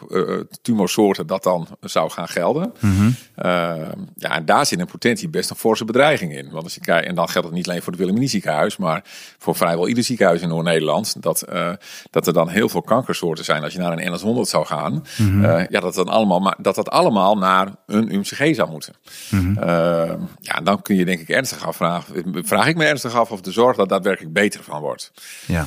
tumorsoorten 0.65 1.27
dat 1.27 1.43
dan 1.43 1.67
zou 1.81 2.11
gaan 2.11 2.29
gelden. 2.29 2.73
Mm 2.81 2.97
-hmm. 2.97 3.17
uh, 3.45 3.89
ja, 4.17 4.31
en 4.31 4.45
daar 4.45 4.67
zit 4.67 4.79
in 4.79 4.87
potentie 4.87 5.29
best 5.29 5.51
een 5.51 5.57
forse 5.57 5.85
bedreiging 5.85 6.37
in. 6.37 6.51
Want 6.51 6.65
als 6.65 6.75
je 6.75 6.81
kijkt, 6.81 7.07
en 7.07 7.15
dan 7.15 7.29
geldt 7.29 7.47
het 7.47 7.57
niet 7.57 7.69
alleen 7.69 7.83
voor 7.83 7.93
het 7.93 7.97
Wilhelmini 7.97 8.29
ziekenhuis, 8.29 8.77
maar 8.77 9.05
voor 9.39 9.57
vrijwel 9.57 9.89
ieder 9.89 10.05
ziekenhuis 10.05 10.43
in 10.43 10.49
Noord-Nederland, 10.49 11.23
dat, 11.23 11.45
uh, 11.53 11.73
dat 12.11 12.27
er 12.27 12.33
dan 12.33 12.49
heel 12.49 12.69
veel 12.69 12.83
kankersoorten 12.83 13.45
zijn. 13.45 13.63
Als 13.63 13.73
je 13.73 13.79
naar 13.79 13.99
een 13.99 14.19
NS100 14.19 14.41
zou 14.41 14.67
gaan, 14.67 14.93
mm 14.93 15.03
-hmm. 15.17 15.45
uh, 15.45 15.67
ja, 15.69 15.81
dat, 15.81 15.95
dan 15.95 16.09
allemaal, 16.09 16.41
maar 16.41 16.57
dat 16.59 16.75
dat 16.75 16.91
allemaal 16.91 17.37
naar 17.37 17.69
een 17.87 18.15
UMCG 18.15 18.55
zou 18.55 18.71
moeten. 18.71 18.95
Mm 19.31 19.57
-hmm. 19.57 20.29
ja, 20.41 20.61
dan 20.63 20.83
kun 20.83 20.97
je 20.97 21.05
denk 21.05 21.21
ik 21.21 21.29
ernstig 21.29 21.67
afvragen, 21.67 22.25
vraag 22.45 22.67
ik 22.67 22.77
me 22.77 22.85
ernstig 22.85 23.15
af 23.15 23.31
of 23.31 23.41
de 23.41 23.53
zorg 23.53 23.77
dat 23.77 23.89
daadwerkelijk 23.89 24.33
beter 24.33 24.63
van 24.63 24.81
wordt. 24.81 25.13
Ja. 25.47 25.67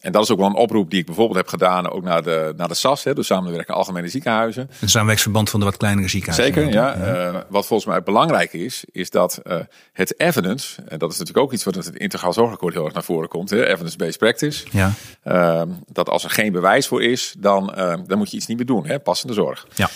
en 0.00 0.12
dat 0.12 0.22
is 0.22 0.30
ook 0.30 0.38
wel 0.38 0.46
een 0.46 0.54
oproep 0.54 0.90
die 0.90 1.00
ik 1.00 1.06
bijvoorbeeld 1.06 1.38
heb 1.38 1.48
gedaan, 1.48 1.90
ook 1.90 2.02
naar 2.02 2.22
de, 2.22 2.54
naar 2.56 2.68
de 2.68 2.74
SAS, 2.74 3.04
hè, 3.04 3.14
de 3.14 3.22
Samenwerking 3.22 3.76
Algemene 3.86 4.08
Ziekenhuizen. 4.10 4.70
Een 4.80 4.88
samenwerksverband 4.88 5.50
van 5.50 5.60
de 5.60 5.66
wat 5.66 5.76
kleinere 5.76 6.08
ziekenhuizen. 6.08 6.54
Zeker, 6.54 6.72
ja. 6.72 6.96
Uh, 6.96 7.40
wat 7.48 7.66
volgens 7.66 7.88
mij 7.88 8.02
belangrijk 8.02 8.52
is, 8.52 8.84
is 8.92 9.10
dat 9.10 9.40
uh, 9.44 9.56
het 9.92 10.20
evidence, 10.20 10.82
en 10.88 10.98
dat 10.98 11.12
is 11.12 11.18
natuurlijk 11.18 11.46
ook 11.46 11.52
iets 11.52 11.64
wat 11.64 11.74
in 11.74 11.80
het 11.80 11.96
integraal 11.96 12.32
zorgakkoord 12.32 12.74
heel 12.74 12.84
erg 12.84 12.94
naar 12.94 13.04
voren 13.04 13.28
komt, 13.28 13.52
evidence-based 13.52 14.18
practice. 14.18 14.66
Ja. 14.70 14.92
Uh, 15.24 15.62
dat 15.92 16.08
als 16.08 16.24
er 16.24 16.30
geen 16.30 16.52
bewijs 16.52 16.86
voor 16.86 17.02
is, 17.02 17.34
dan, 17.38 17.72
dan 18.06 18.18
moet 18.18 18.30
je 18.30 18.36
iets 18.36 18.46
niet 18.46 18.56
meer 18.56 18.66
doen, 18.66 18.86
hè, 18.86 19.00
passende 19.00 19.32
zorg. 19.32 19.66
Ja. 19.74 19.88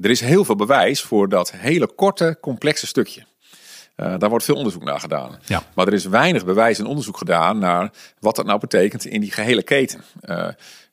er 0.00 0.10
is 0.10 0.20
heel 0.20 0.44
veel 0.44 0.56
bewijs 0.56 1.02
voor 1.02 1.28
dat 1.28 1.52
hele 1.52 1.94
korte, 1.94 2.38
complexe 2.40 2.86
stukje. 2.86 3.24
Uh, 3.96 4.14
daar 4.18 4.28
wordt 4.28 4.44
veel 4.44 4.54
onderzoek 4.54 4.84
naar 4.84 5.00
gedaan. 5.00 5.38
Ja. 5.44 5.62
Maar 5.74 5.86
er 5.86 5.92
is 5.92 6.04
weinig 6.04 6.44
bewijs 6.44 6.78
en 6.78 6.86
onderzoek 6.86 7.16
gedaan 7.16 7.58
naar 7.58 7.90
wat 8.18 8.36
dat 8.36 8.46
nou 8.46 8.60
betekent 8.60 9.04
in 9.04 9.20
die 9.20 9.32
gehele 9.32 9.62
keten. 9.62 10.04
Uh, 10.22 10.48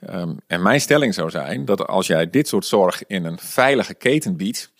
um, 0.09 0.39
en 0.47 0.61
mijn 0.61 0.81
stelling 0.81 1.13
zou 1.13 1.29
zijn 1.29 1.65
dat 1.65 1.87
als 1.87 2.07
jij 2.07 2.29
dit 2.29 2.47
soort 2.47 2.65
zorg 2.65 3.03
in 3.07 3.25
een 3.25 3.39
veilige 3.39 3.93
keten 3.93 4.37
biedt, 4.37 4.71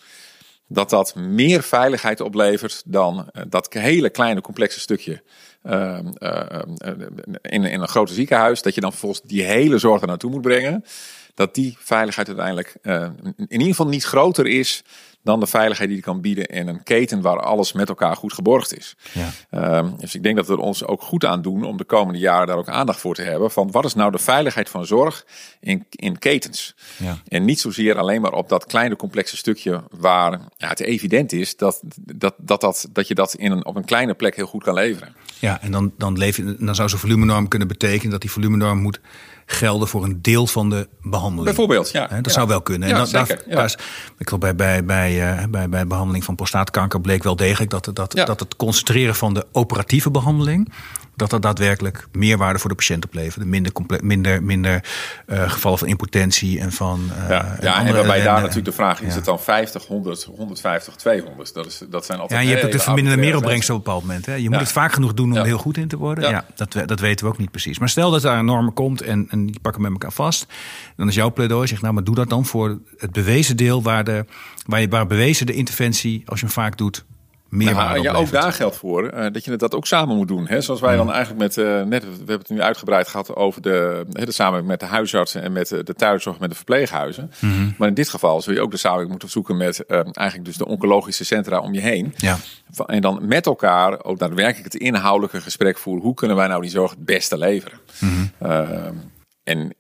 dat 0.68 0.90
dat 0.90 1.16
meer 1.16 1.64
veiligheid 1.64 2.22
oplevert 2.22 2.82
dan 2.86 3.30
uh, 3.34 3.44
dat 3.48 3.74
hele 3.74 4.10
kleine 4.10 4.42
complexe 4.42 4.80
stukje 4.80 5.22
ehm, 5.64 6.08
in, 7.42 7.64
in 7.64 7.82
een 7.82 7.88
grote 7.88 8.14
ziekenhuis. 8.14 8.62
Dat 8.62 8.76
je 8.76 8.82
dan 8.82 8.92
vervolgens 8.92 9.22
die 9.22 9.44
hele 9.44 9.78
zorg 9.78 10.02
er 10.02 10.08
naartoe 10.08 10.32
moet 10.32 10.42
brengen. 10.42 10.86
Dat 11.34 11.56
die 11.56 11.78
veiligheid 11.80 12.28
uiteindelijk 12.28 12.76
in 13.38 13.46
ieder 13.48 13.68
geval 13.68 13.88
niet 13.88 14.04
groter 14.04 14.48
is 14.48 14.84
dan 15.24 15.40
de 15.40 15.48
veiligheid 15.48 15.90
die 15.90 15.98
je 15.98 16.04
kan 16.04 16.22
bieden 16.22 16.46
in 16.46 16.68
een 16.68 16.84
keten 16.84 17.22
waar 17.22 17.40
alles 17.40 17.74
met 17.74 17.90
elkaar 17.90 18.16
goed 18.16 18.34
geborgd 18.34 18.78
is. 18.78 18.96
Ja. 19.12 19.78
Um, 19.78 19.96
dus 19.98 20.16
ik 20.16 20.24
denk 20.24 20.36
dat 20.36 20.48
we 20.48 20.54
er 20.54 20.60
ons 20.60 20.86
ook 20.86 21.02
goed 21.02 21.26
aan 21.26 21.42
doen 21.42 21.64
om 21.64 21.78
de 21.78 21.84
komende 21.84 22.20
jaren 22.20 22.48
daar 22.48 22.58
ook 22.58 22.70
aandacht 22.70 23.00
voor 23.00 23.16
te 23.16 23.22
hebben. 23.22 23.52
Van 23.52 23.72
wat 23.72 23.86
is 23.86 23.94
nou 23.94 24.12
de 24.12 24.18
veiligheid 24.18 24.70
van 24.70 24.86
zorg 24.86 25.26
in, 25.60 25.86
in 25.90 26.20
ketens? 26.20 26.76
Ja. 26.98 27.18
En 27.28 27.46
niet 27.46 27.60
zozeer 27.60 27.98
alleen 27.98 28.22
maar 28.22 28.34
op 28.34 28.50
dat 28.50 28.66
kleine 28.66 28.96
complexe 28.96 29.38
stukje 29.38 29.84
waar 29.92 30.40
ja, 30.58 30.68
het 30.68 30.80
evident 30.80 31.32
is 31.32 31.56
dat, 31.58 31.82
dat, 31.96 32.36
dat, 32.38 32.62
dat, 32.62 32.88
dat 32.92 33.08
je 33.08 33.16
dat 33.16 33.34
in 33.34 33.52
een, 33.52 33.66
op 33.66 33.76
een 33.76 33.86
kleine 33.86 34.14
plek 34.14 34.36
heel 34.36 34.48
goed 34.48 34.64
kan 34.64 34.74
leveren. 34.74 35.16
Ja, 35.40 35.62
en 35.62 35.72
dan, 35.72 35.94
dan, 35.98 36.18
leef 36.18 36.38
je, 36.38 36.56
dan 36.60 36.76
zou 36.76 36.90
zo'n 36.90 37.00
volumenorm 37.00 37.48
kunnen 37.48 37.68
betekenen 37.68 38.12
dat 38.12 38.22
die 38.22 38.32
volumenorm 38.32 38.82
moet 38.82 39.00
gelden 39.46 39.88
voor 39.88 40.04
een 40.04 40.22
deel 40.22 40.48
van 40.48 40.70
de 40.70 40.88
behandeling. 41.02 41.46
Bijvoorbeeld, 41.46 41.92
ja. 41.92 42.08
dat 42.22 42.34
zou 42.34 42.48
wel 42.48 42.62
kunnen. 42.62 42.90
En 42.90 42.96
ja, 42.96 43.06
zeker, 43.06 43.44
daar, 43.48 43.66
is, 43.66 43.78
ik 44.18 44.28
geloof 44.28 44.40
bij, 44.40 44.56
bij, 44.56 44.86
bij, 44.86 45.40
uh, 45.40 45.46
bij, 45.50 45.70
bij 45.70 45.88
behandeling 45.88 46.24
van 46.24 46.36
prostaatkanker 46.36 47.02
bleek 47.02 47.24
wel 47.24 47.36
degelijk 47.36 47.72
dat, 47.72 47.90
dat, 47.94 48.12
dat 48.12 48.40
het 48.40 48.56
concentreren 48.56 49.16
van 49.16 49.34
de 49.34 49.46
operatieve 49.52 50.12
behandeling 50.12 50.72
dat 51.16 51.30
dat 51.30 51.42
daadwerkelijk 51.42 52.08
meerwaarde 52.12 52.60
voor 52.60 52.70
de 52.70 52.76
patiënt 52.76 53.06
oplevert. 53.06 53.46
Minder, 53.46 53.72
minder, 54.02 54.44
minder 54.44 54.84
uh, 55.28 55.52
gevallen 55.52 55.78
van 55.78 55.88
impotentie 55.88 56.60
en 56.60 56.72
van. 56.72 57.10
Uh, 57.10 57.30
ja, 57.30 57.58
ja 57.62 57.86
en, 57.86 57.94
waarbij 57.94 58.24
daar 58.24 58.40
natuurlijk 58.40 58.66
de 58.66 58.72
vraag 58.72 59.02
is: 59.02 59.08
ja. 59.08 59.16
het 59.16 59.26
dan 59.26 59.40
50, 59.40 59.86
100, 59.86 60.24
150, 60.24 60.96
200? 60.96 61.54
Dat, 61.54 61.66
is, 61.66 61.84
dat 61.90 62.06
zijn 62.06 62.20
altijd. 62.20 62.42
Ja, 62.42 62.48
je 62.48 62.54
hebt 62.54 62.66
ook 62.66 62.72
de 62.72 62.80
verminderde 62.80 63.22
meeropbrengst 63.22 63.70
op 63.70 63.76
een 63.76 63.84
bepaald 63.84 64.04
moment. 64.04 64.26
Hè. 64.26 64.34
Je 64.34 64.50
moet 64.50 64.60
het 64.60 64.72
vaak 64.72 64.94
genoeg 64.94 65.14
doen 65.14 65.32
om 65.32 65.38
er 65.38 65.46
heel 65.46 65.58
goed 65.58 65.78
in 65.78 65.88
te 65.88 65.98
worden. 65.98 66.30
Ja, 66.30 66.46
dat, 66.56 66.78
dat 66.86 67.00
weten 67.00 67.26
we 67.26 67.32
ook 67.32 67.38
niet 67.38 67.52
precies. 67.52 67.80
Maar 67.80 67.90
stel 67.90 68.12
dat 68.12 68.22
daar 68.22 68.40
een 68.40 68.46
norm 68.46 68.74
komt 68.74 69.02
en, 69.02 69.28
en 69.30 69.46
die 69.46 69.60
pakken 69.60 69.82
met 69.82 69.92
elkaar 69.92 70.12
vast. 70.12 70.48
Dan 70.96 71.08
is 71.08 71.16
jouw 71.16 71.32
pleidooi, 71.32 71.68
zeg 71.68 71.82
nou, 71.82 71.94
maar 71.94 72.04
doe 72.04 72.16
dat 72.16 72.30
dan 72.30 72.46
voor 72.46 72.80
het 72.98 73.12
bewezen 73.12 73.58
deel 73.58 73.84
waar, 73.84 74.04
de, 74.04 74.26
waar, 74.66 74.82
je, 74.82 74.88
waar 74.88 75.08
bewezen 75.08 75.46
de 75.46 75.54
interventie, 75.54 76.24
als 76.26 76.40
je 76.40 76.46
hem 76.46 76.56
vaak 76.56 76.78
doet, 76.78 77.06
nou, 77.58 78.02
ja, 78.02 78.14
ook 78.14 78.32
daar 78.32 78.54
geldt 78.54 78.76
voor 78.76 79.14
uh, 79.14 79.26
dat 79.32 79.46
je 79.46 79.56
dat 79.56 79.76
ook 79.76 79.86
samen 79.86 80.16
moet 80.16 80.28
doen. 80.28 80.48
Hè? 80.48 80.62
Zoals 80.62 80.82
wij 80.82 80.96
dan 80.96 81.12
eigenlijk 81.12 81.42
met, 81.42 81.58
uh, 81.58 81.82
net, 81.82 82.04
we 82.04 82.18
hebben 82.18 82.38
het 82.38 82.50
nu 82.50 82.62
uitgebreid 82.62 83.08
gehad 83.08 83.36
over 83.36 83.62
de, 83.62 84.06
de 84.10 84.32
samenwerking 84.32 84.72
met 84.72 84.80
de 84.80 84.96
huisartsen 84.96 85.42
en 85.42 85.52
met 85.52 85.68
de 85.68 85.94
thuiszorg 85.96 86.40
met 86.40 86.50
de 86.50 86.56
verpleeghuizen. 86.56 87.32
Mm 87.40 87.52
-hmm. 87.52 87.76
Maar 87.78 87.88
in 87.88 87.94
dit 87.94 88.10
geval 88.10 88.42
zul 88.42 88.54
je 88.54 88.62
ook 88.62 88.72
de 88.72 88.78
samenwerking 88.78 89.12
moeten 89.12 89.30
zoeken 89.30 89.58
met 89.58 89.84
uh, 89.88 90.00
eigenlijk 90.12 90.46
dus 90.46 90.58
de 90.58 90.66
oncologische 90.66 91.26
centra 91.26 91.60
om 91.60 91.74
je 91.74 91.82
heen. 91.82 92.14
Ja. 92.18 92.38
En 92.86 93.02
dan 93.02 93.20
met 93.28 93.46
elkaar 93.46 94.04
ook 94.04 94.20
daadwerkelijk 94.20 94.74
het 94.74 94.82
inhoudelijke 94.82 95.42
gesprek 95.42 95.78
voeren. 95.78 96.04
Hoe 96.04 96.14
kunnen 96.14 96.38
wij 96.38 96.48
nou 96.48 96.62
die 96.62 96.72
zorg 96.72 96.92
het 96.92 97.06
beste 97.06 97.38
leveren? 97.38 97.80
Mm 98.00 98.32
-hmm. 98.40 99.12
en 99.44 99.76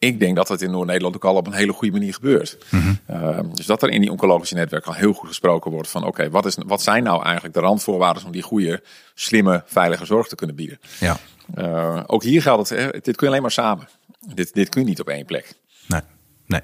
ik 0.00 0.20
denk 0.20 0.36
dat 0.36 0.48
het 0.48 0.62
in 0.62 0.70
Noord-Nederland 0.70 1.14
ook 1.14 1.24
al 1.24 1.34
op 1.34 1.46
een 1.46 1.52
hele 1.52 1.72
goede 1.72 1.92
manier 1.92 2.14
gebeurt. 2.14 2.58
Mm 2.70 2.98
-hmm. 3.06 3.54
dus 3.54 3.66
dat 3.66 3.82
er 3.82 3.88
in 3.88 4.00
die 4.00 4.10
oncologische 4.10 4.54
netwerk 4.54 4.86
al 4.86 4.94
heel 4.94 5.12
goed 5.12 5.28
gesproken 5.28 5.70
wordt 5.70 5.88
van 5.88 6.04
oké, 6.04 6.30
wat 6.30 6.44
wat, 6.44 6.58
wat 6.66 6.82
zijn 6.82 7.02
nou 7.02 7.22
eigenlijk 7.22 7.54
de 7.54 7.60
randvoorwaarden 7.60 8.24
om 8.24 8.32
die 8.32 8.42
goede, 8.42 8.82
slimme, 9.14 9.62
veilige 9.66 10.04
zorg 10.04 10.28
te 10.28 10.34
kunnen 10.34 10.56
bieden. 10.56 10.80
Ja. 11.00 11.16
Uh, 11.58 12.00
ook 12.06 12.22
hier 12.22 12.42
geldt 12.42 12.68
het, 12.68 12.92
dit 12.92 13.16
kun 13.16 13.26
je 13.26 13.26
alleen 13.26 13.42
maar 13.42 13.50
samen. 13.50 13.88
Dit, 14.34 14.54
dit 14.54 14.68
kun 14.68 14.80
je 14.80 14.88
niet 14.88 15.00
op 15.00 15.08
één 15.08 15.24
plek. 15.24 15.54
Nee, 15.86 16.00
nee. 16.46 16.60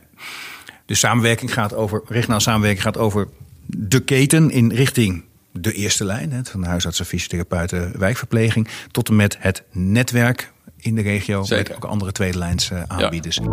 Dus 0.87 0.99
samenwerking 0.99 1.53
gaat 1.53 1.75
over, 1.75 2.03
regionaal 2.07 2.41
samenwerking 2.41 2.83
gaat 2.83 2.99
over 2.99 3.29
de 3.67 4.01
keten 4.01 4.51
in 4.51 4.73
richting 4.73 5.25
de 5.53 5.73
eerste 5.73 6.05
lijn, 6.05 6.33
hè, 6.33 6.45
van 6.45 6.61
de 6.61 6.67
huisartsen, 6.67 7.07
fysiotherapeuten, 7.07 7.99
wijkverpleging, 7.99 8.69
tot 8.91 9.09
en 9.09 9.17
met 9.17 9.37
het 9.41 9.63
netwerk 9.73 10.53
in 10.87 10.95
de 10.95 11.03
regio. 11.03 11.43
Zeker. 11.43 11.75
Met 11.75 11.85
ook 11.85 11.91
andere 11.91 12.13
tweede 12.13 12.39
lijns 12.39 12.71
uh, 12.71 12.83
aanbieders. 12.87 13.37
Ja. 13.37 13.45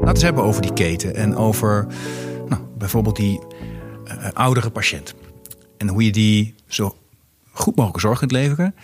Laten 0.00 0.18
we 0.18 0.24
hebben 0.24 0.44
over 0.44 0.62
die 0.62 0.72
keten 0.72 1.14
en 1.14 1.36
over 1.36 1.86
nou, 2.48 2.62
bijvoorbeeld 2.78 3.16
die 3.16 3.40
uh, 4.06 4.28
oudere 4.32 4.70
patiënt. 4.70 5.14
en 5.78 5.88
hoe 5.88 6.04
je 6.04 6.12
die 6.12 6.54
zo 6.66 6.96
goed 7.52 7.76
mogelijk 7.76 8.00
zorg 8.00 8.18
kunt 8.18 8.32
leveren. 8.32 8.74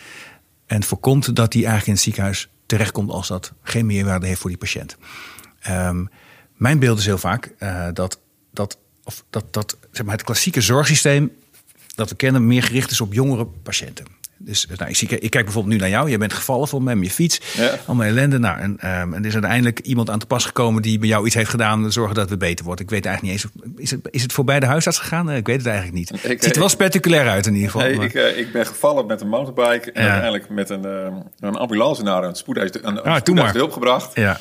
En 0.66 0.82
voorkomt 0.82 1.36
dat 1.36 1.52
die 1.52 1.60
eigenlijk 1.66 1.86
in 1.86 1.92
het 1.92 2.02
ziekenhuis 2.02 2.48
terechtkomt 2.66 3.10
als 3.10 3.28
dat 3.28 3.52
geen 3.62 3.86
meerwaarde 3.86 4.26
heeft 4.26 4.40
voor 4.40 4.50
die 4.50 4.58
patiënt. 4.58 4.96
Um, 5.68 6.08
mijn 6.56 6.78
beeld 6.78 6.98
is 6.98 7.06
heel 7.06 7.18
vaak 7.18 7.54
uh, 7.58 7.88
dat, 7.92 8.20
dat, 8.52 8.78
of 9.10 9.24
dat, 9.30 9.44
dat 9.50 9.76
zeg 9.92 10.06
maar, 10.06 10.14
het 10.14 10.24
klassieke 10.24 10.60
zorgsysteem 10.60 11.32
dat 11.94 12.08
we 12.08 12.16
kennen 12.16 12.46
meer 12.46 12.62
gericht 12.62 12.90
is 12.90 13.00
op 13.00 13.12
jongere 13.12 13.46
patiënten. 13.62 14.04
Dus 14.42 14.66
nou, 14.76 14.90
ik, 14.90 14.96
zie, 14.96 15.08
ik 15.08 15.30
kijk 15.30 15.44
bijvoorbeeld 15.44 15.74
nu 15.74 15.80
naar 15.80 15.88
jou. 15.88 16.10
Je 16.10 16.18
bent 16.18 16.32
gevallen 16.32 16.68
voor 16.68 16.82
mij 16.82 16.96
met 16.96 17.06
je 17.06 17.12
fiets. 17.12 17.40
Ja. 17.56 17.78
Allemaal 17.86 18.06
ellende. 18.06 18.38
Nou, 18.38 18.58
en, 18.58 18.70
um, 18.70 19.14
en 19.14 19.20
er 19.22 19.26
is 19.26 19.32
uiteindelijk 19.32 19.78
iemand 19.78 20.10
aan 20.10 20.18
te 20.18 20.26
pas 20.26 20.44
gekomen 20.44 20.82
die 20.82 20.98
bij 20.98 21.08
jou 21.08 21.26
iets 21.26 21.34
heeft 21.34 21.50
gedaan. 21.50 21.84
om 21.84 21.90
Zorgen 21.90 22.14
dat 22.14 22.28
we 22.28 22.36
beter 22.36 22.64
worden. 22.64 22.84
Ik 22.84 22.90
weet 22.90 23.06
eigenlijk 23.06 23.34
niet 23.34 23.44
eens. 23.44 23.74
Is 23.76 23.90
het, 23.90 24.00
is 24.10 24.22
het 24.22 24.32
voorbij 24.32 24.60
de 24.60 24.66
huisarts 24.66 24.98
gegaan? 24.98 25.30
Ik 25.30 25.46
weet 25.46 25.56
het 25.56 25.66
eigenlijk 25.66 25.96
niet. 25.96 26.10
Ik, 26.10 26.30
het 26.30 26.44
ziet 26.44 26.52
er 26.54 26.60
wel 26.60 26.68
spectaculair 26.68 27.28
uit 27.28 27.46
in 27.46 27.54
ieder 27.54 27.70
geval. 27.70 27.88
Nee, 27.88 28.00
ik, 28.00 28.14
uh, 28.14 28.38
ik 28.38 28.52
ben 28.52 28.66
gevallen 28.66 29.06
met 29.06 29.20
een 29.20 29.28
motorbike. 29.28 29.92
En 29.92 30.04
ja. 30.04 30.10
uiteindelijk 30.10 30.48
met 30.48 30.70
een, 30.70 30.86
uh, 30.86 31.16
een 31.40 31.56
ambulance 31.56 32.02
naar 32.02 32.24
een 32.24 32.34
spoedhuis, 32.34 32.70
een, 32.82 33.02
ah, 33.02 33.52
hulp 33.52 33.72
gebracht. 33.72 34.14
Ja. 34.14 34.40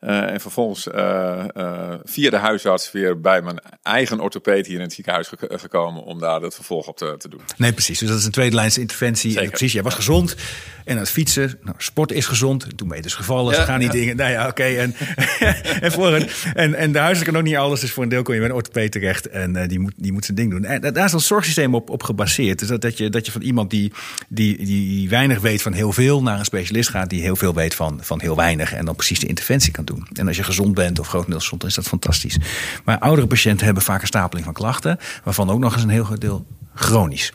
Uh, 0.00 0.30
en 0.30 0.40
vervolgens 0.40 0.86
uh, 0.86 1.44
uh, 1.56 1.94
via 2.04 2.30
de 2.30 2.36
huisarts 2.36 2.92
weer 2.92 3.20
bij 3.20 3.42
mijn 3.42 3.58
eigen 3.82 4.20
orthopeed 4.20 4.66
hier 4.66 4.76
in 4.76 4.82
het 4.82 4.92
ziekenhuis 4.92 5.30
gekomen 5.40 6.02
om 6.02 6.18
daar 6.18 6.40
het 6.40 6.54
vervolg 6.54 6.86
op 6.86 6.96
te, 6.96 7.14
te, 7.18 7.28
doen. 7.28 7.40
Nee, 7.56 7.72
precies. 7.72 7.98
Dus 7.98 8.08
dat 8.08 8.18
is 8.18 8.24
een 8.24 8.30
tweede 8.30 8.54
lijns 8.54 8.78
interventie. 8.78 9.30
Zeker. 9.30 9.48
precies, 9.48 9.72
jij 9.72 9.82
was 9.82 9.94
gezond 9.94 10.36
en 10.84 10.94
aan 10.94 11.00
het 11.00 11.10
fietsen. 11.10 11.58
Nou, 11.62 11.76
sport 11.78 12.12
is 12.12 12.26
gezond. 12.26 12.76
Toen 12.76 12.88
ben 12.88 12.96
je 12.96 13.02
dus 13.02 13.14
gevallen. 13.14 13.54
Ja, 13.54 13.60
Ze 13.60 13.66
gaan 13.66 13.78
niet 13.78 13.92
dingen. 13.92 14.16
Nou 14.16 14.30
ja, 14.30 14.40
oké. 14.40 14.50
Okay. 14.50 14.78
En, 14.78 14.94
en, 15.80 15.92
voor 15.92 16.14
een, 16.14 16.28
en, 16.54 16.74
en 16.74 16.92
de 16.92 16.98
huisarts 16.98 17.30
kan 17.30 17.38
ook 17.38 17.46
niet 17.46 17.56
alles. 17.56 17.80
Dus 17.80 17.92
voor 17.92 18.02
een 18.02 18.08
deel 18.08 18.22
kom 18.22 18.34
je 18.34 18.40
bij 18.40 18.48
een 18.48 18.54
orthopeed 18.54 18.92
terecht 18.92 19.28
en 19.28 19.68
die, 19.68 19.78
moet, 19.78 19.94
die 19.96 20.12
moet 20.12 20.24
zijn 20.24 20.36
ding 20.36 20.50
doen. 20.50 20.64
En 20.64 20.92
daar 20.92 21.04
is 21.04 21.12
een 21.12 21.20
zorgsysteem 21.20 21.74
op, 21.74 21.90
op 21.90 22.02
gebaseerd. 22.02 22.58
Dus 22.58 22.68
dat, 22.68 22.80
dat, 22.80 22.98
je, 22.98 23.08
dat 23.10 23.26
je 23.26 23.32
van 23.32 23.42
iemand 23.42 23.70
die, 23.70 23.92
die, 24.28 24.64
die 24.64 25.08
weinig 25.08 25.40
weet 25.40 25.62
van 25.62 25.72
heel 25.72 25.92
veel 25.92 26.22
naar 26.22 26.38
een 26.38 26.44
specialist 26.44 26.88
gaat 26.88 27.10
die 27.10 27.22
heel 27.22 27.36
veel 27.36 27.54
weet 27.54 27.74
van, 27.74 27.98
van 28.02 28.20
heel 28.20 28.36
weinig 28.36 28.72
en 28.72 28.84
dan 28.84 28.96
precies 28.96 29.20
de 29.20 29.26
interventie 29.26 29.72
kan 29.72 29.84
doen. 29.84 29.87
En 30.12 30.26
als 30.26 30.36
je 30.36 30.42
gezond 30.42 30.74
bent 30.74 30.98
of 30.98 31.08
grotendeels 31.08 31.42
gezond, 31.42 31.64
is 31.64 31.74
dat 31.74 31.86
fantastisch. 31.86 32.38
Maar 32.84 32.98
oudere 32.98 33.26
patiënten 33.26 33.64
hebben 33.64 33.82
vaak 33.82 34.00
een 34.00 34.06
stapeling 34.06 34.44
van 34.44 34.54
klachten, 34.54 34.98
waarvan 35.24 35.50
ook 35.50 35.58
nog 35.58 35.74
eens 35.74 35.82
een 35.82 35.88
heel 35.88 36.04
groot 36.04 36.20
deel 36.20 36.46
chronisch. 36.78 37.32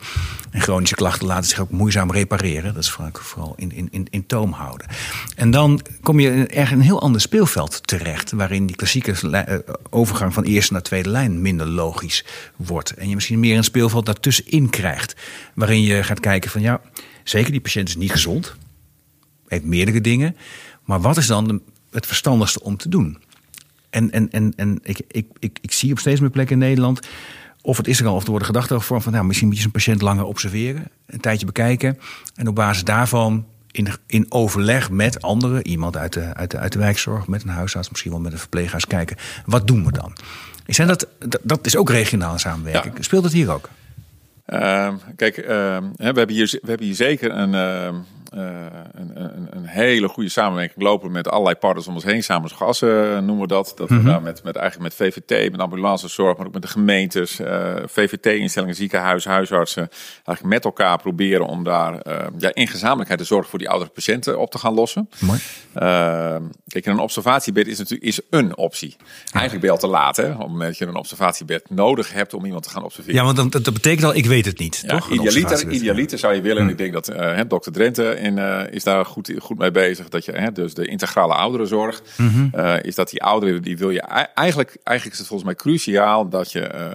En 0.50 0.60
chronische 0.60 0.94
klachten 0.94 1.26
laten 1.26 1.48
zich 1.48 1.58
ook 1.58 1.70
moeizaam 1.70 2.10
repareren. 2.10 2.74
Dat 2.74 2.82
is 2.82 2.90
vooral 3.12 3.54
in, 3.56 3.72
in, 3.72 3.88
in, 3.90 4.06
in 4.10 4.26
toom 4.26 4.52
houden. 4.52 4.86
En 5.36 5.50
dan 5.50 5.80
kom 6.02 6.20
je 6.20 6.46
erg 6.46 6.70
een 6.70 6.80
heel 6.80 7.00
ander 7.00 7.20
speelveld 7.20 7.86
terecht. 7.86 8.32
Waarin 8.32 8.66
die 8.66 8.76
klassieke 8.76 9.30
eh, 9.30 9.58
overgang 9.90 10.34
van 10.34 10.44
eerste 10.44 10.72
naar 10.72 10.82
tweede 10.82 11.08
lijn 11.08 11.42
minder 11.42 11.66
logisch 11.66 12.24
wordt. 12.56 12.90
En 12.90 13.08
je 13.08 13.14
misschien 13.14 13.40
meer 13.40 13.56
een 13.56 13.64
speelveld 13.64 14.06
daartussenin 14.06 14.70
krijgt. 14.70 15.16
Waarin 15.54 15.82
je 15.82 16.02
gaat 16.02 16.20
kijken 16.20 16.50
van 16.50 16.60
ja, 16.60 16.80
zeker 17.24 17.50
die 17.50 17.60
patiënt 17.60 17.88
is 17.88 17.96
niet 17.96 18.12
gezond. 18.12 18.54
Heeft 19.48 19.64
meerdere 19.64 20.00
dingen. 20.00 20.36
Maar 20.84 21.00
wat 21.00 21.16
is 21.16 21.26
dan 21.26 21.48
de 21.48 21.60
het 21.94 22.06
verstandigste 22.06 22.62
om 22.62 22.76
te 22.76 22.88
doen. 22.88 23.18
En, 23.90 24.10
en, 24.10 24.30
en, 24.30 24.52
en 24.56 24.78
ik, 24.82 25.00
ik, 25.08 25.26
ik, 25.38 25.58
ik 25.60 25.72
zie 25.72 25.92
op 25.92 25.98
steeds 25.98 26.20
meer 26.20 26.30
plekken 26.30 26.54
in 26.54 26.66
Nederland. 26.66 27.00
Of 27.60 27.76
het 27.76 27.88
is 27.88 28.00
er 28.00 28.06
al, 28.06 28.14
of 28.14 28.22
er 28.22 28.30
worden 28.30 28.46
gedachten 28.46 28.76
over 28.76 29.00
van, 29.00 29.12
nou, 29.12 29.24
misschien 29.24 29.48
moet 29.48 29.58
je 29.58 29.64
een 29.64 29.70
patiënt 29.70 30.02
langer 30.02 30.24
observeren, 30.24 30.88
een 31.06 31.20
tijdje 31.20 31.46
bekijken. 31.46 31.98
En 32.34 32.48
op 32.48 32.54
basis 32.54 32.84
daarvan 32.84 33.46
in, 33.70 33.88
in 34.06 34.26
overleg 34.28 34.90
met 34.90 35.22
anderen, 35.22 35.66
iemand 35.66 35.96
uit 35.96 36.12
de, 36.12 36.34
uit, 36.34 36.50
de, 36.50 36.58
uit 36.58 36.72
de 36.72 36.78
wijkzorg, 36.78 37.26
met 37.26 37.42
een 37.42 37.48
huisarts, 37.48 37.90
misschien 37.90 38.10
wel 38.10 38.20
met 38.20 38.32
een 38.32 38.38
verpleeghuis, 38.38 38.86
kijken, 38.86 39.16
wat 39.46 39.66
doen 39.66 39.84
we 39.84 39.92
dan? 39.92 40.12
Ik 40.66 40.74
zei 40.74 40.88
dat, 40.88 41.08
dat, 41.42 41.66
is 41.66 41.76
ook 41.76 41.90
regionale 41.90 42.38
samenwerking. 42.38 43.04
Speelt 43.04 43.22
dat 43.22 43.32
hier 43.32 43.52
ook? 43.52 43.68
Uh, 44.46 44.94
kijk, 45.16 45.36
uh, 45.36 45.46
we, 45.96 46.04
hebben 46.04 46.30
hier, 46.30 46.58
we 46.62 46.68
hebben 46.68 46.86
hier 46.86 46.94
zeker 46.94 47.30
een, 47.30 47.52
uh, 47.54 48.00
een, 48.36 49.10
een, 49.14 49.48
een, 49.50 49.66
hele 49.66 50.08
goede 50.08 50.28
samenwerking 50.28 50.82
lopen 50.82 51.12
met 51.12 51.28
allerlei 51.28 51.56
partners 51.56 51.86
om 51.86 51.94
ons 51.94 52.04
heen. 52.04 52.22
Samen 52.22 52.50
gassen 52.50 53.16
eh, 53.16 53.18
noemen 53.18 53.40
we 53.40 53.46
dat. 53.46 53.72
Dat 53.76 53.88
we 53.88 53.94
mhm. 53.94 54.06
daar 54.06 54.22
met, 54.22 54.42
met, 54.44 54.56
eigenlijk 54.56 54.98
met 54.98 55.08
VVT, 55.08 55.50
met 55.50 55.60
ambulancezorg, 55.60 56.36
maar 56.36 56.46
ook 56.46 56.52
met 56.52 56.62
de 56.62 56.68
gemeentes, 56.68 57.40
uh, 57.40 57.74
VVT-instellingen, 57.86 58.74
ziekenhuizen, 58.74 59.30
huisartsen, 59.30 59.88
eigenlijk 60.14 60.54
met 60.54 60.64
elkaar 60.64 60.98
proberen 60.98 61.46
om 61.46 61.64
daar 61.64 61.92
ja, 62.38 62.54
in 62.54 62.68
gezamenlijkheid 62.68 63.20
de 63.20 63.26
zorg 63.26 63.48
voor 63.48 63.58
die 63.58 63.68
oudere 63.68 63.90
patiënten 63.90 64.38
op 64.38 64.50
te 64.50 64.58
gaan 64.58 64.74
lossen. 64.74 65.08
Mooi. 65.18 65.40
kijk, 66.66 66.86
een 66.86 66.98
observatiebed 66.98 67.66
is 67.66 67.78
natuurlijk 67.78 68.08
is 68.08 68.20
een 68.30 68.56
optie. 68.56 68.96
Eigenlijk 69.32 69.60
ben 69.60 69.60
je 69.60 69.70
al 69.70 69.88
te 69.88 69.96
laat, 69.96 70.16
hè, 70.16 70.30
op 70.30 70.38
het 70.38 70.48
moment 70.48 70.68
dat 70.68 70.78
je 70.78 70.86
een 70.86 70.96
observatiebed 70.96 71.70
nodig 71.70 72.12
hebt 72.12 72.34
om 72.34 72.44
iemand 72.44 72.62
te 72.62 72.70
gaan 72.70 72.84
observeren. 72.84 73.20
Ja, 73.20 73.34
want 73.34 73.52
dat, 73.52 73.64
dat 73.64 73.74
betekent 73.74 74.04
al, 74.04 74.14
ik 74.14 74.26
weet 74.26 74.44
het 74.44 74.58
niet, 74.58 74.82
ja, 74.86 74.98
toch? 74.98 75.10
Idealiter, 75.10 75.70
idealiter 75.70 76.18
zou 76.18 76.34
je 76.34 76.40
willen, 76.40 76.62
en 76.62 76.68
ik 76.68 76.78
denk 76.78 76.92
dat 76.92 77.12
dokter 77.48 77.72
Drenthe 77.72 78.23
in, 78.24 78.36
uh, 78.36 78.62
is 78.70 78.84
daar 78.84 79.06
goed, 79.06 79.32
goed 79.38 79.58
mee 79.58 79.70
bezig. 79.70 80.08
Dat 80.08 80.24
je, 80.24 80.32
hè, 80.32 80.52
dus 80.52 80.74
de 80.74 80.86
integrale 80.86 81.34
ouderenzorg, 81.34 82.02
mm 82.16 82.50
uh, 82.54 82.82
is 82.82 82.94
dat 82.94 83.10
die 83.10 83.22
ouderen, 83.22 83.62
die 83.62 83.78
wil 83.78 83.90
je 83.90 84.00
eigenlijk, 84.34 84.76
eigenlijk 84.82 85.12
is 85.12 85.18
het 85.18 85.28
volgens 85.28 85.48
mij 85.48 85.54
cruciaal 85.54 86.28
dat 86.28 86.52
je 86.52 86.70
uh, 86.74 86.90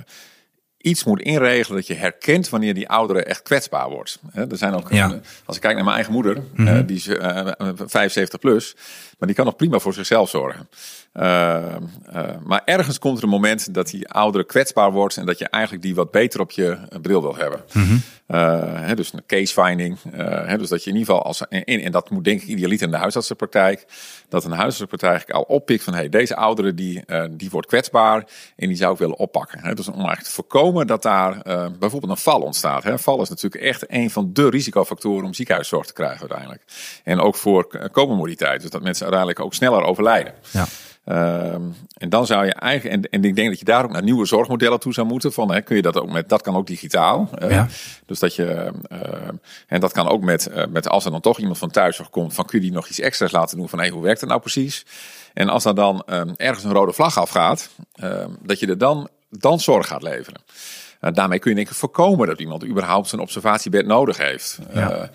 iets 0.77 1.03
moet 1.03 1.21
inregelen 1.21 1.77
dat 1.77 1.87
je 1.87 1.93
herkent 1.93 2.49
wanneer 2.49 2.73
die 2.73 2.89
ouderen 2.89 3.25
echt 3.25 3.41
kwetsbaar 3.41 3.89
wordt. 3.89 4.19
er 4.33 4.57
zijn 4.57 4.73
ook, 4.73 4.91
ja. 4.91 5.19
als 5.45 5.55
ik 5.55 5.61
kijk 5.61 5.75
naar 5.75 5.83
mijn 5.83 5.95
eigen 5.95 6.13
moeder, 6.13 6.35
mm 6.35 6.67
-hmm. 6.67 6.85
die 6.85 6.95
is 6.95 7.09
75 7.85 8.39
plus, 8.39 8.75
maar 9.17 9.27
die 9.27 9.35
kan 9.35 9.45
nog 9.45 9.55
prima 9.55 9.79
voor 9.79 9.93
zichzelf 9.93 10.29
zorgen. 10.29 10.69
Uh, 11.13 11.75
uh, 12.13 12.23
maar 12.43 12.61
ergens 12.65 12.99
komt 12.99 13.17
er 13.17 13.23
een 13.23 13.29
moment 13.29 13.73
dat 13.73 13.89
die 13.89 14.09
ouderen 14.09 14.47
kwetsbaar 14.47 14.91
wordt 14.91 15.17
en 15.17 15.25
dat 15.25 15.37
je 15.37 15.49
eigenlijk 15.49 15.83
die 15.83 15.95
wat 15.95 16.11
beter 16.11 16.39
op 16.39 16.51
je 16.51 16.77
bril 17.01 17.21
wil 17.21 17.35
hebben. 17.35 17.63
Mm 17.73 17.83
-hmm. 17.83 18.01
uh, 18.27 18.95
dus 18.95 19.13
een 19.13 19.23
case 19.27 19.53
finding. 19.53 19.97
dus 20.57 20.69
dat 20.69 20.83
je 20.83 20.89
in 20.89 20.95
ieder 20.95 21.13
geval 21.13 21.23
als 21.23 21.47
en, 21.47 21.63
en 21.63 21.91
dat 21.91 22.09
moet 22.09 22.23
denk 22.23 22.41
ik 22.41 22.47
idealiter 22.47 22.85
in 22.85 22.91
de 22.91 22.97
huisartsenpraktijk, 22.97 23.85
dat 24.29 24.43
een 24.43 24.51
huisartsenpraktijk 24.51 25.11
eigenlijk 25.11 25.39
al 25.39 25.55
oppikt 25.55 25.83
van 25.83 25.93
hey, 25.93 26.09
deze 26.09 26.35
ouderen 26.35 26.75
die, 26.75 27.03
die 27.31 27.49
wordt 27.49 27.67
kwetsbaar 27.67 28.27
en 28.55 28.67
die 28.67 28.77
zou 28.77 28.93
ik 28.93 28.99
willen 28.99 29.17
oppakken. 29.17 29.75
Dus 29.75 29.87
om 29.87 29.93
eigenlijk 29.93 30.23
te 30.23 30.31
voorkomen 30.31 30.87
dat 30.87 31.01
daar 31.01 31.41
bijvoorbeeld 31.79 32.11
een 32.11 32.17
val 32.17 32.41
ontstaat. 32.41 32.83
He, 32.83 32.99
val 32.99 33.21
is 33.21 33.29
natuurlijk 33.29 33.63
echt 33.63 33.83
een 33.87 34.09
van 34.09 34.29
de 34.33 34.49
risicofactoren 34.49 35.25
om 35.25 35.33
ziekenhuiszorg 35.33 35.85
te 35.85 35.93
krijgen 35.93 36.19
uiteindelijk. 36.19 36.63
En 37.03 37.19
ook 37.19 37.35
voor 37.35 37.89
comorbiditeit, 37.91 38.61
dus 38.61 38.69
dat 38.69 38.81
mensen 38.81 39.03
uiteindelijk 39.03 39.45
ook 39.45 39.53
sneller 39.53 39.83
overlijden. 39.83 40.33
Ja. 40.51 40.65
Um, 41.11 41.75
en 41.97 42.09
dan 42.09 42.25
zou 42.25 42.45
je 42.45 42.53
eigenlijk, 42.53 42.95
en, 42.95 43.09
en, 43.09 43.23
ik 43.23 43.35
denk 43.35 43.49
dat 43.49 43.59
je 43.59 43.65
daar 43.65 43.83
ook 43.83 43.91
naar 43.91 44.03
nieuwe 44.03 44.25
zorgmodellen 44.25 44.79
toe 44.79 44.93
zou 44.93 45.07
moeten. 45.07 45.33
Van, 45.33 45.51
hè, 45.51 45.61
kun 45.61 45.75
je 45.75 45.81
dat 45.81 45.97
ook 45.97 46.11
met, 46.11 46.29
dat 46.29 46.41
kan 46.41 46.55
ook 46.55 46.67
digitaal. 46.67 47.29
Uh, 47.43 47.51
ja. 47.51 47.67
Dus 48.05 48.19
dat 48.19 48.35
je, 48.35 48.71
uh, 48.91 48.99
en 49.67 49.79
dat 49.79 49.91
kan 49.91 50.07
ook 50.07 50.21
met, 50.21 50.49
uh, 50.51 50.65
met, 50.69 50.89
als 50.89 51.05
er 51.05 51.11
dan 51.11 51.21
toch 51.21 51.39
iemand 51.39 51.57
van 51.57 51.69
thuiszorg 51.69 52.09
komt, 52.09 52.33
van 52.33 52.45
kun 52.45 52.59
je 52.59 52.65
die 52.65 52.73
nog 52.73 52.87
iets 52.87 52.99
extra's 52.99 53.31
laten 53.31 53.57
doen 53.57 53.69
van, 53.69 53.79
hé, 53.79 53.85
hey, 53.85 53.93
hoe 53.93 54.03
werkt 54.03 54.19
het 54.19 54.29
nou 54.29 54.41
precies? 54.41 54.85
En 55.33 55.49
als 55.49 55.65
er 55.65 55.75
dan 55.75 56.03
um, 56.09 56.33
ergens 56.37 56.63
een 56.63 56.73
rode 56.73 56.93
vlag 56.93 57.17
afgaat, 57.17 57.69
um, 58.03 58.37
dat 58.43 58.59
je 58.59 58.67
er 58.67 58.77
dan, 58.77 59.09
dan 59.29 59.59
zorg 59.59 59.87
gaat 59.87 60.03
leveren. 60.03 60.41
daarmee 60.99 61.39
kun 61.39 61.49
je 61.49 61.55
denk 61.55 61.69
ik 61.69 61.75
voorkomen 61.75 62.27
dat 62.27 62.39
iemand 62.39 62.65
überhaupt 62.65 63.09
zijn 63.09 63.21
observatiebed 63.21 63.85
nodig 63.85 64.17
heeft. 64.17 64.59
Ja. 64.73 65.09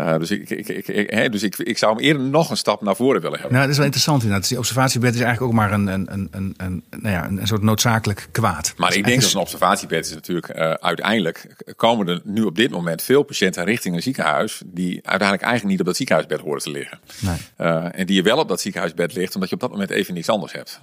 Uh, 0.00 0.18
dus 0.18 0.30
ik, 0.30 0.50
ik, 0.50 0.68
ik, 0.68 0.88
ik, 0.88 1.32
dus 1.32 1.42
ik, 1.42 1.58
ik 1.58 1.78
zou 1.78 1.94
hem 1.94 2.04
eerder 2.04 2.22
nog 2.22 2.50
een 2.50 2.56
stap 2.56 2.82
naar 2.82 2.96
voren 2.96 3.20
willen 3.20 3.38
hebben. 3.38 3.52
Nou, 3.52 3.62
dat 3.62 3.70
is 3.70 3.76
wel 3.76 3.84
interessant 3.84 4.22
inderdaad. 4.22 4.40
Dus 4.40 4.50
die 4.50 4.58
observatiebed 4.58 5.14
is 5.14 5.20
eigenlijk 5.20 5.52
ook 5.52 5.58
maar 5.58 5.72
een, 5.72 5.86
een, 5.86 6.12
een, 6.12 6.28
een, 6.30 6.54
een, 6.56 6.84
nou 6.90 7.14
ja, 7.14 7.26
een 7.26 7.46
soort 7.46 7.62
noodzakelijk 7.62 8.28
kwaad. 8.30 8.74
Maar 8.76 8.94
ik 8.94 9.04
denk 9.04 9.20
dat 9.20 9.32
een 9.32 9.40
observatiebed 9.40 10.06
is 10.06 10.14
natuurlijk 10.14 10.56
uh, 10.56 10.70
uiteindelijk 10.70 11.64
komen 11.76 12.08
er 12.08 12.20
nu 12.24 12.42
op 12.42 12.56
dit 12.56 12.70
moment 12.70 13.02
veel 13.02 13.22
patiënten 13.22 13.64
richting 13.64 13.94
een 13.94 14.02
ziekenhuis 14.02 14.62
die 14.66 14.94
uiteindelijk 14.94 15.42
eigenlijk 15.42 15.70
niet 15.70 15.80
op 15.80 15.86
dat 15.86 15.96
ziekenhuisbed 15.96 16.40
horen 16.40 16.62
te 16.62 16.70
liggen. 16.70 17.00
Nee. 17.20 17.36
Uh, 17.58 17.98
en 17.98 18.06
die 18.06 18.16
je 18.16 18.22
wel 18.22 18.38
op 18.38 18.48
dat 18.48 18.60
ziekenhuisbed 18.60 19.14
ligt 19.14 19.34
omdat 19.34 19.48
je 19.48 19.54
op 19.54 19.60
dat 19.60 19.70
moment 19.70 19.90
even 19.90 20.14
niets 20.14 20.28
anders 20.28 20.52
hebt. 20.52 20.80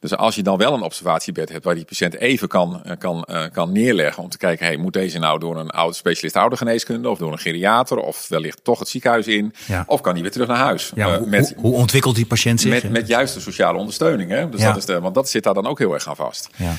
dus 0.00 0.16
als 0.16 0.34
je 0.34 0.42
dan 0.42 0.58
wel 0.58 0.74
een 0.74 0.82
observatiebed 0.82 1.48
hebt 1.48 1.64
waar 1.64 1.74
die 1.74 1.84
patiënt 1.84 2.14
even 2.14 2.48
kan, 2.48 2.82
kan, 2.98 3.26
kan 3.52 3.72
neerleggen 3.72 4.22
om 4.22 4.28
te 4.28 4.38
kijken, 4.38 4.66
hey, 4.66 4.76
moet 4.76 4.92
deze 4.92 5.18
nou 5.18 5.38
door 5.38 5.58
een 5.58 5.70
oud 5.70 5.96
specialist 5.96 6.36
oudergeneeskunde 6.36 7.08
of 7.08 7.18
door 7.18 7.32
een 7.32 7.38
geriater 7.38 7.98
of 7.98 8.15
of 8.18 8.28
wellicht 8.28 8.64
toch 8.64 8.78
het 8.78 8.88
ziekenhuis 8.88 9.26
in. 9.26 9.54
Of 9.86 10.00
kan 10.00 10.12
hij 10.12 10.22
weer 10.22 10.30
terug 10.30 10.48
naar 10.48 10.56
huis. 10.56 10.92
Ja, 10.94 11.18
uh, 11.18 11.26
met, 11.26 11.52
hoe, 11.56 11.70
hoe, 11.70 11.74
ontwikkelt 11.74 12.14
die 12.14 12.26
patiënt 12.26 12.60
zich? 12.60 12.70
Met, 12.70 12.90
met 12.90 13.08
juiste 13.08 13.40
sociale 13.40 13.78
ondersteuning. 13.78 14.30
Hè? 14.30 14.48
Dus 14.48 14.60
dat 14.60 14.76
is 14.76 14.84
de, 14.84 15.00
want 15.00 15.14
dat 15.14 15.28
zit 15.28 15.42
daar 15.42 15.54
dan 15.54 15.66
ook 15.66 15.78
heel 15.78 15.94
erg 15.94 16.08
aan 16.08 16.16
vast. 16.16 16.48
Ja. 16.56 16.70
Uh, 16.70 16.74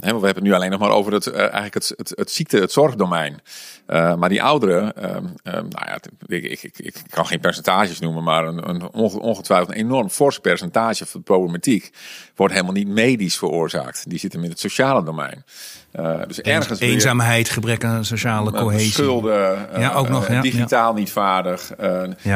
we 0.00 0.08
hebben 0.08 0.24
het 0.24 0.42
nu 0.42 0.52
alleen 0.52 0.70
nog 0.70 0.80
maar 0.80 0.90
over 0.90 1.12
het, 1.12 1.26
uh, 1.26 1.38
eigenlijk 1.38 1.74
het, 1.74 1.92
het, 1.96 2.12
het 2.14 2.30
ziekte, 2.30 2.58
het 2.58 2.72
zorgdomein. 2.72 3.40
Uh, 3.88 4.14
maar 4.14 4.28
die 4.28 4.42
ouderen, 4.42 4.92
uh, 4.98 5.04
uh, 5.04 5.20
nou 5.44 5.68
ja, 5.70 5.98
ik, 6.26 6.44
ik, 6.44 6.62
ik, 6.62 6.78
ik, 6.78 6.94
kan 7.10 7.26
geen 7.26 7.40
percentages 7.40 7.98
noemen, 7.98 8.22
maar 8.22 8.44
een, 8.44 8.68
een 8.68 8.90
ongetwijfeld 8.92 9.70
een 9.70 9.76
enorm 9.76 10.10
fors 10.10 10.38
percentage 10.38 11.06
van 11.06 11.20
de 11.20 11.26
problematiek 11.26 11.90
wordt 12.34 12.52
helemaal 12.52 12.74
niet 12.74 12.88
medisch 12.88 13.36
veroorzaakt. 13.36 14.10
Die 14.10 14.18
zitten 14.18 14.44
in 14.44 14.50
het 14.50 14.60
sociale 14.60 15.04
domein. 15.04 15.44
Uh, 16.00 16.20
dus 16.26 16.40
ergens 16.40 16.80
eenzaamheid, 16.80 17.48
gebrek 17.48 17.84
aan 17.84 18.04
sociale 18.04 18.50
cohesie. 18.50 18.90
Schulden. 18.90 19.68
ja, 19.78 19.92
ook 19.92 20.08
nog. 20.08 20.28
Ja. 20.28 20.40
Digitaal 20.42 20.94
niet 20.94 21.12
vaardig, 21.12 21.72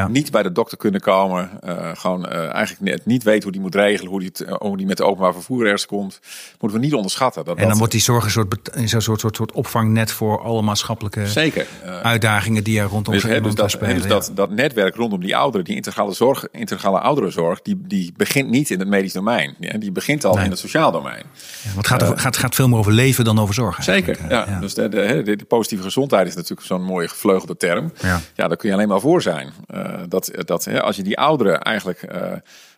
niet 0.07 0.31
bij 0.31 0.43
de 0.43 0.51
dokter 0.51 0.77
kunnen 0.77 1.01
komen, 1.01 1.49
gewoon 1.93 2.25
eigenlijk 2.27 2.79
net 2.79 3.05
niet 3.05 3.23
weet 3.23 3.43
hoe 3.43 3.51
die 3.51 3.61
moet 3.61 3.75
regelen, 3.75 4.11
hoe 4.11 4.19
die, 4.19 4.31
hoe 4.57 4.77
die 4.77 4.85
met 4.85 4.97
de 4.97 5.03
openbaar 5.03 5.33
vervoer 5.33 5.63
ergens 5.63 5.85
komt, 5.85 6.19
moeten 6.59 6.79
we 6.79 6.85
niet 6.85 6.93
onderschatten. 6.93 7.45
Dat, 7.45 7.57
en 7.57 7.67
dan 7.67 7.77
wordt 7.77 7.91
die 7.91 8.01
zorg 8.01 8.23
een 8.25 8.31
soort, 8.31 8.69
een 8.71 8.89
soort, 8.89 9.19
soort, 9.19 9.35
soort 9.35 9.51
opvangnet 9.51 10.11
voor 10.11 10.41
alle 10.41 10.61
maatschappelijke 10.61 11.27
Zeker. 11.27 11.67
uitdagingen 12.03 12.63
die 12.63 12.79
er 12.79 12.85
rondom 12.85 13.13
dus, 13.13 13.23
dus 13.23 13.55
dat, 13.55 13.71
spelen. 13.71 13.95
Dus 13.95 14.07
dat, 14.07 14.31
dat 14.33 14.49
netwerk 14.49 14.95
rondom 14.95 15.19
die 15.19 15.35
ouderen, 15.35 15.65
die 15.65 15.75
integrale 15.75 16.13
zorg, 16.13 16.47
integrale 16.51 16.99
ouderenzorg, 16.99 17.61
die, 17.61 17.81
die 17.87 18.13
begint 18.17 18.49
niet 18.49 18.69
in 18.69 18.79
het 18.79 18.87
medisch 18.87 19.13
domein. 19.13 19.55
Ja, 19.59 19.77
die 19.77 19.91
begint 19.91 20.25
al 20.25 20.39
in 20.39 20.49
het 20.49 20.59
sociaal 20.59 20.91
domein. 20.91 21.23
Ja, 21.63 21.73
want 21.73 21.89
het 21.89 22.01
gaat, 22.01 22.19
gaat, 22.19 22.37
gaat 22.37 22.55
veel 22.55 22.67
meer 22.67 22.77
over 22.77 22.91
leven 22.91 23.25
dan 23.25 23.39
over 23.39 23.53
zorg. 23.53 23.83
Zeker, 23.83 24.17
ja. 24.29 24.59
Dus 24.59 24.73
de, 24.73 24.89
de, 24.89 25.21
de, 25.23 25.45
positieve 25.47 25.83
gezondheid 25.83 26.27
is 26.27 26.35
natuurlijk 26.35 26.67
zo'n 26.67 26.83
mooie 26.83 27.07
gevleugelde 27.07 27.57
term. 27.57 27.91
Ja. 28.01 28.19
ja, 28.35 28.47
daar 28.47 28.57
kun 28.57 28.69
je 28.69 28.75
alleen 28.75 28.87
maar 28.87 28.99
voor 28.99 29.21
zijn. 29.21 29.53
Uh, 29.73 30.01
dat, 30.07 30.31
dat 30.33 30.81
als 30.81 30.95
je 30.95 31.03
die 31.03 31.17
ouderen 31.17 31.61
eigenlijk 31.61 32.13
uh, 32.13 32.31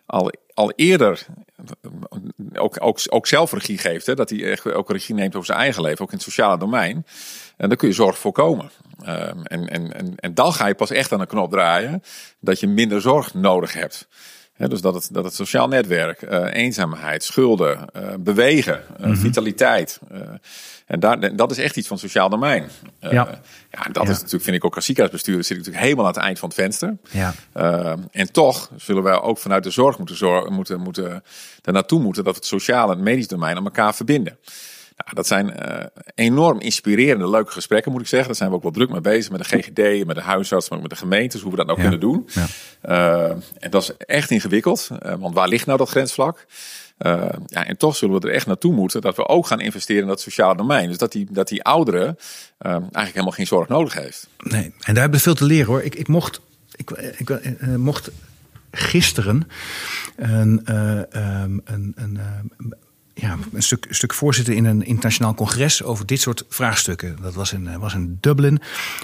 al, 0.06 0.32
al 0.54 0.72
eerder 0.76 1.26
ook, 2.54 2.76
ook, 2.80 2.98
ook 3.08 3.26
zelf 3.26 3.52
regie 3.52 3.78
geeft, 3.78 4.06
hè, 4.06 4.14
dat 4.14 4.30
hij 4.30 4.50
echt 4.50 4.72
ook 4.72 4.90
regie 4.90 5.14
neemt 5.14 5.34
over 5.34 5.46
zijn 5.46 5.58
eigen 5.58 5.82
leven, 5.82 6.00
ook 6.00 6.10
in 6.10 6.16
het 6.16 6.26
sociale 6.26 6.58
domein. 6.58 7.06
En 7.56 7.68
dan 7.68 7.76
kun 7.76 7.88
je 7.88 7.94
zorg 7.94 8.18
voorkomen. 8.18 8.70
Um, 9.00 9.42
en, 9.44 9.68
en, 9.68 9.94
en, 9.94 10.14
en 10.16 10.34
dan 10.34 10.52
ga 10.52 10.66
je 10.66 10.74
pas 10.74 10.90
echt 10.90 11.12
aan 11.12 11.18
de 11.18 11.26
knop 11.26 11.50
draaien 11.50 12.02
dat 12.40 12.60
je 12.60 12.66
minder 12.66 13.00
zorg 13.00 13.34
nodig 13.34 13.72
hebt 13.72 14.08
dus 14.68 14.80
dat 14.80 14.94
het, 14.94 15.08
dat 15.12 15.24
het 15.24 15.34
sociaal 15.34 15.68
netwerk, 15.68 16.22
uh, 16.22 16.54
eenzaamheid, 16.54 17.24
schulden, 17.24 17.86
uh, 17.96 18.02
bewegen, 18.18 18.82
uh, 19.04 19.16
vitaliteit. 19.16 20.00
en 20.86 21.00
daar, 21.00 21.36
dat 21.36 21.50
is 21.50 21.58
echt 21.58 21.76
iets 21.76 21.88
van 21.88 21.98
sociaal 21.98 22.28
domein. 22.28 22.68
ja. 23.00 23.40
ja, 23.70 23.82
dat 23.92 24.08
is 24.08 24.16
natuurlijk, 24.16 24.44
vind 24.44 24.56
ik 24.56 24.64
ook 24.64 24.74
als 24.74 24.84
ziekenhuisbestuurder, 24.84 25.44
zit 25.44 25.52
ik 25.52 25.58
natuurlijk 25.58 25.84
helemaal 25.84 26.06
aan 26.06 26.12
het 26.12 26.22
eind 26.22 26.38
van 26.38 26.48
het 26.48 26.58
venster. 26.58 26.96
Ja. 27.10 27.34
en 28.10 28.32
toch 28.32 28.70
zullen 28.76 29.02
wij 29.02 29.20
ook 29.20 29.38
vanuit 29.38 29.64
de 29.64 29.70
zorg 29.70 29.98
moeten, 29.98 30.16
zorgen, 30.16 30.52
moeten, 30.52 30.80
moeten 30.80 31.22
er 31.62 31.72
naartoe 31.72 32.00
moeten 32.00 32.24
dat 32.24 32.32
we 32.32 32.38
het 32.38 32.48
sociale 32.48 32.90
en 32.90 32.96
het 32.96 33.06
medisch 33.06 33.28
domein 33.28 33.56
aan 33.56 33.64
elkaar 33.64 33.94
verbinden. 33.94 34.38
Nou, 35.04 35.14
dat 35.14 35.26
zijn 35.26 35.46
uh, 35.46 35.84
enorm 36.14 36.60
inspirerende, 36.60 37.30
leuke 37.30 37.52
gesprekken, 37.52 37.92
moet 37.92 38.00
ik 38.00 38.06
zeggen. 38.06 38.28
Daar 38.28 38.36
zijn 38.36 38.50
we 38.50 38.56
ook 38.56 38.62
wel 38.62 38.72
druk 38.72 38.90
mee 38.90 39.00
bezig 39.00 39.32
met 39.32 39.40
de 39.40 39.56
GGD, 39.56 40.06
met 40.06 40.16
de 40.16 40.22
huisarts, 40.22 40.68
maar 40.68 40.78
ook 40.78 40.88
met 40.88 40.92
de 40.92 41.00
gemeentes, 41.00 41.40
hoe 41.40 41.50
we 41.50 41.56
dat 41.56 41.66
nou 41.66 41.80
kunnen 41.80 42.00
doen. 42.00 42.28
Ja. 42.32 42.46
Uh, 42.88 43.36
en 43.58 43.70
dat 43.70 43.82
is 43.82 43.96
echt 43.96 44.30
ingewikkeld, 44.30 44.88
uh, 45.02 45.14
want 45.18 45.34
waar 45.34 45.48
ligt 45.48 45.66
nou 45.66 45.78
dat 45.78 45.88
grensvlak? 45.88 46.46
ja, 47.46 47.66
en 47.66 47.76
toch 47.76 47.96
zullen 47.96 48.20
we 48.20 48.28
er 48.28 48.34
echt 48.34 48.46
naartoe 48.46 48.72
moeten 48.72 49.00
dat 49.00 49.16
we 49.16 49.28
ook 49.28 49.46
gaan 49.46 49.60
investeren 49.60 50.02
in 50.02 50.08
dat 50.08 50.20
sociale 50.20 50.56
domein. 50.56 50.88
Dus 50.88 50.98
dat 50.98 51.12
die, 51.12 51.26
dat 51.30 51.48
die 51.48 51.62
ouderen 51.62 52.18
eigenlijk 52.58 52.94
helemaal 52.94 53.30
geen 53.30 53.46
zorg 53.46 53.68
nodig 53.68 53.94
heeft. 53.94 54.28
Nee, 54.38 54.62
en 54.62 54.94
daar 54.94 55.02
hebben 55.02 55.18
we 55.18 55.24
veel 55.24 55.34
te 55.34 55.44
leren 55.44 55.66
hoor. 55.66 55.82
Ik, 55.82 55.94
ik 55.94 56.08
mocht, 56.08 56.40
ik, 56.76 56.90
ik, 57.16 57.76
mocht 57.76 58.10
gisteren 58.70 59.48
een, 60.16 60.62
um, 60.74 61.60
een, 61.64 61.92
een 61.96 62.20
ja, 63.20 63.36
een 63.52 63.62
stuk, 63.62 63.86
stuk 63.90 64.14
voorzitter 64.14 64.54
in 64.54 64.64
een 64.64 64.84
internationaal 64.84 65.34
congres 65.34 65.82
over 65.82 66.06
dit 66.06 66.20
soort 66.20 66.44
vraagstukken. 66.48 67.16
Dat 67.22 67.34
was 67.34 67.52
in, 67.52 67.78
was 67.78 67.94
in 67.94 68.18
Dublin. 68.20 68.60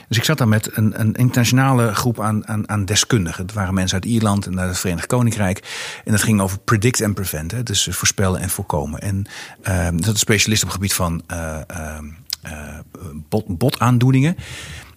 Dus 0.08 0.16
ik 0.16 0.24
zat 0.24 0.38
daar 0.38 0.48
met 0.48 0.76
een, 0.76 1.00
een 1.00 1.14
internationale 1.14 1.94
groep 1.94 2.20
aan, 2.20 2.48
aan, 2.48 2.68
aan 2.68 2.84
deskundigen. 2.84 3.42
Het 3.42 3.54
waren 3.54 3.74
mensen 3.74 4.02
uit 4.02 4.10
Ierland 4.10 4.46
en 4.46 4.60
uit 4.60 4.68
het 4.68 4.78
Verenigd 4.78 5.06
Koninkrijk. 5.06 5.62
En 6.04 6.12
dat 6.12 6.22
ging 6.22 6.40
over 6.40 6.58
predict 6.58 7.00
en 7.00 7.14
prevent. 7.14 7.50
Hè, 7.50 7.62
dus 7.62 7.88
voorspellen 7.90 8.40
en 8.40 8.50
voorkomen. 8.50 9.00
En 9.00 9.26
uh, 9.68 9.88
dat 9.96 10.14
is 10.14 10.20
specialist 10.20 10.62
op 10.62 10.68
het 10.68 10.76
gebied 10.76 10.94
van 10.94 11.22
uh, 11.30 11.58
uh, 11.70 12.78
bot, 13.28 13.58
botaandoeningen. 13.58 14.36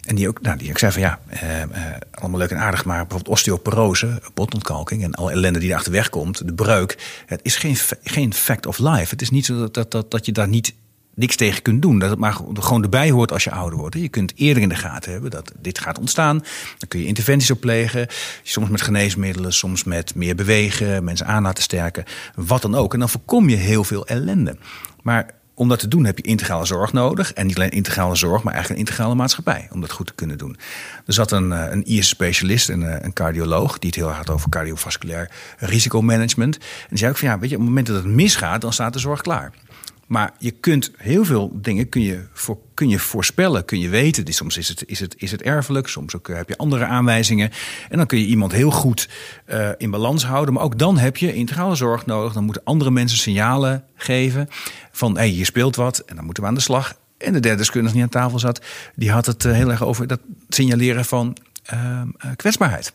En 0.10 0.16
die 0.16 0.28
ook, 0.28 0.42
nou, 0.42 0.58
die 0.58 0.70
ook 0.70 0.78
zei 0.78 0.92
van 0.92 1.02
ja, 1.02 1.20
eh, 1.28 1.62
eh, 1.62 1.70
allemaal 2.12 2.40
leuk 2.40 2.50
en 2.50 2.58
aardig, 2.58 2.86
maar 2.86 2.98
bijvoorbeeld 2.98 3.36
osteoporose, 3.36 4.22
botontkalking 4.34 5.04
en 5.04 5.14
alle 5.14 5.32
ellende 5.32 5.60
die 5.60 5.70
erachter 5.70 5.92
wegkomt, 5.92 6.48
de 6.48 6.54
breuk, 6.54 7.24
het 7.26 7.40
is 7.44 7.56
geen, 7.56 7.76
geen 8.04 8.34
fact 8.34 8.66
of 8.66 8.78
life. 8.78 9.08
Het 9.10 9.22
is 9.22 9.30
niet 9.30 9.46
zo 9.46 9.70
dat, 9.70 9.92
dat, 9.92 10.12
dat, 10.12 10.26
je 10.26 10.32
daar 10.32 10.48
niet 10.48 10.74
niks 11.14 11.36
tegen 11.36 11.62
kunt 11.62 11.82
doen. 11.82 12.00
Dat 12.00 12.10
het 12.10 12.20
maar 12.20 12.34
gewoon 12.54 12.84
erbij 12.84 13.12
hoort 13.12 13.32
als 13.32 13.44
je 13.44 13.52
ouder 13.52 13.80
wordt. 13.80 13.96
Je 13.96 14.10
kunt 14.10 14.34
eerder 14.36 14.64
in 14.64 14.70
de 14.70 14.76
gaten 14.76 15.12
hebben 15.12 15.32
dat 15.32 15.52
dit 15.60 15.80
gaat 15.80 16.00
ontstaan. 16.00 16.38
Dan 16.78 16.88
kun 16.88 17.00
je 17.00 17.06
interventies 17.06 17.52
op 17.52 17.60
plegen. 17.60 18.08
Soms 18.44 18.70
met 18.70 18.82
geneesmiddelen, 18.82 19.54
soms 19.54 19.84
met 19.84 20.16
meer 20.16 20.36
bewegen, 20.36 21.04
mensen 21.04 21.26
aan 21.26 21.44
laten 21.44 21.64
sterken. 21.64 22.04
Wat 22.36 22.62
dan 22.62 22.76
ook. 22.76 22.94
En 22.94 23.00
dan 23.00 23.10
voorkom 23.10 23.50
je 23.50 23.56
heel 23.56 23.84
veel 23.84 24.08
ellende. 24.08 24.58
Maar 25.02 25.38
om 25.60 25.70
dat 25.70 25.80
te 25.80 25.88
doen 25.88 26.06
heb 26.06 26.18
je 26.18 26.24
integrale 26.24 26.66
zorg 26.66 26.94
nodig. 26.94 27.34
En 27.34 27.48
niet 27.48 27.56
alleen 27.56 27.70
integrale 27.70 28.16
zorg, 28.16 28.44
maar 28.44 28.54
eigenlijk 28.54 28.82
een 28.82 28.88
integrale 28.88 29.16
maatschappij. 29.16 29.68
Om 29.72 29.82
dat 29.82 29.92
goed 29.92 30.08
te 30.08 30.14
kunnen 30.16 30.38
doen. 30.38 30.58
Er 31.06 31.14
zat 31.14 31.32
een, 31.32 31.52
eh, 31.52 31.72
een 31.72 31.86
IS-specialist, 31.86 32.70
een, 32.70 32.84
eh, 32.84 32.96
een 33.02 33.14
cardioloog, 33.14 33.80
die 33.80 33.90
het 33.90 34.00
heel 34.00 34.10
had 34.10 34.30
over 34.30 34.50
cardiovasculair 34.50 35.32
risicomanagement. 35.58 36.58
En 36.90 36.98
zei 36.98 37.12
ook 37.12 37.18
van 37.18 37.28
ja, 37.28 37.40
weet 37.40 37.50
je, 37.50 37.56
op 37.56 37.62
het 37.62 37.70
moment 37.70 37.88
dat 37.88 37.96
het 37.96 38.06
misgaat, 38.06 38.62
dan 38.62 38.74
staat 38.74 38.94
de 38.94 39.00
zorg 39.00 39.22
klaar. 39.22 39.52
Maar 40.10 40.34
je 40.38 40.52
kunt 40.52 40.92
heel 40.98 41.26
veel 41.26 41.52
dingen 41.54 41.90
kun 41.90 42.02
je, 42.02 42.24
voor, 42.34 42.58
kun 42.74 42.90
je 42.90 43.00
voorspellen, 43.00 43.66
kun 43.66 43.80
je 43.80 43.90
weten. 43.90 44.26
Dus 44.26 44.36
soms 44.36 44.58
is 44.58 44.68
het, 44.68 44.84
is, 44.86 45.00
het, 45.00 45.16
is 45.18 45.32
het 45.32 45.42
erfelijk, 45.42 45.88
soms 45.88 46.16
ook 46.16 46.30
eh, 46.30 46.36
heb 46.36 46.50
je 46.50 46.58
andere 46.58 46.86
aanwijzingen. 46.86 47.52
En 47.90 47.98
dan 47.98 48.06
kun 48.06 48.20
je 48.20 48.26
iemand 48.26 48.52
heel 48.52 48.72
goed 48.72 49.10
uh, 49.50 49.70
in 49.78 49.92
balans 49.92 50.26
houden. 50.26 50.54
Maar 50.54 50.64
ook 50.64 50.78
dan 50.78 50.98
heb 50.98 51.18
je 51.18 51.34
integrale 51.34 51.76
zorg 51.76 52.06
nodig. 52.06 52.34
Dan 52.34 52.44
moeten 52.44 52.64
andere 52.64 52.92
mensen 52.92 53.18
signalen 53.18 53.84
geven 53.96 54.48
van 54.92 55.14
hé, 55.14 55.20
hey, 55.20 55.30
hier 55.30 55.46
speelt 55.46 55.76
wat 55.76 56.00
en 56.00 56.16
dan 56.16 56.26
moeten 56.26 56.44
we 56.44 56.50
aan 56.50 56.56
de 56.56 56.62
slag. 56.62 56.98
En 57.18 57.34
de 57.34 57.40
derde 57.40 57.58
deskundige 57.58 57.94
die 57.94 58.04
aan 58.04 58.10
tafel 58.10 58.40
zat, 58.40 58.66
die 58.96 59.12
had 59.12 59.26
het 59.26 59.46
eh, 59.46 59.52
heel 59.52 59.72
erg 59.72 59.84
over 59.84 60.08
dat 60.08 60.20
signaleren 60.50 61.06
van 61.06 61.38
uh, 61.74 62.02
kwetsbaarheid. 62.36 62.94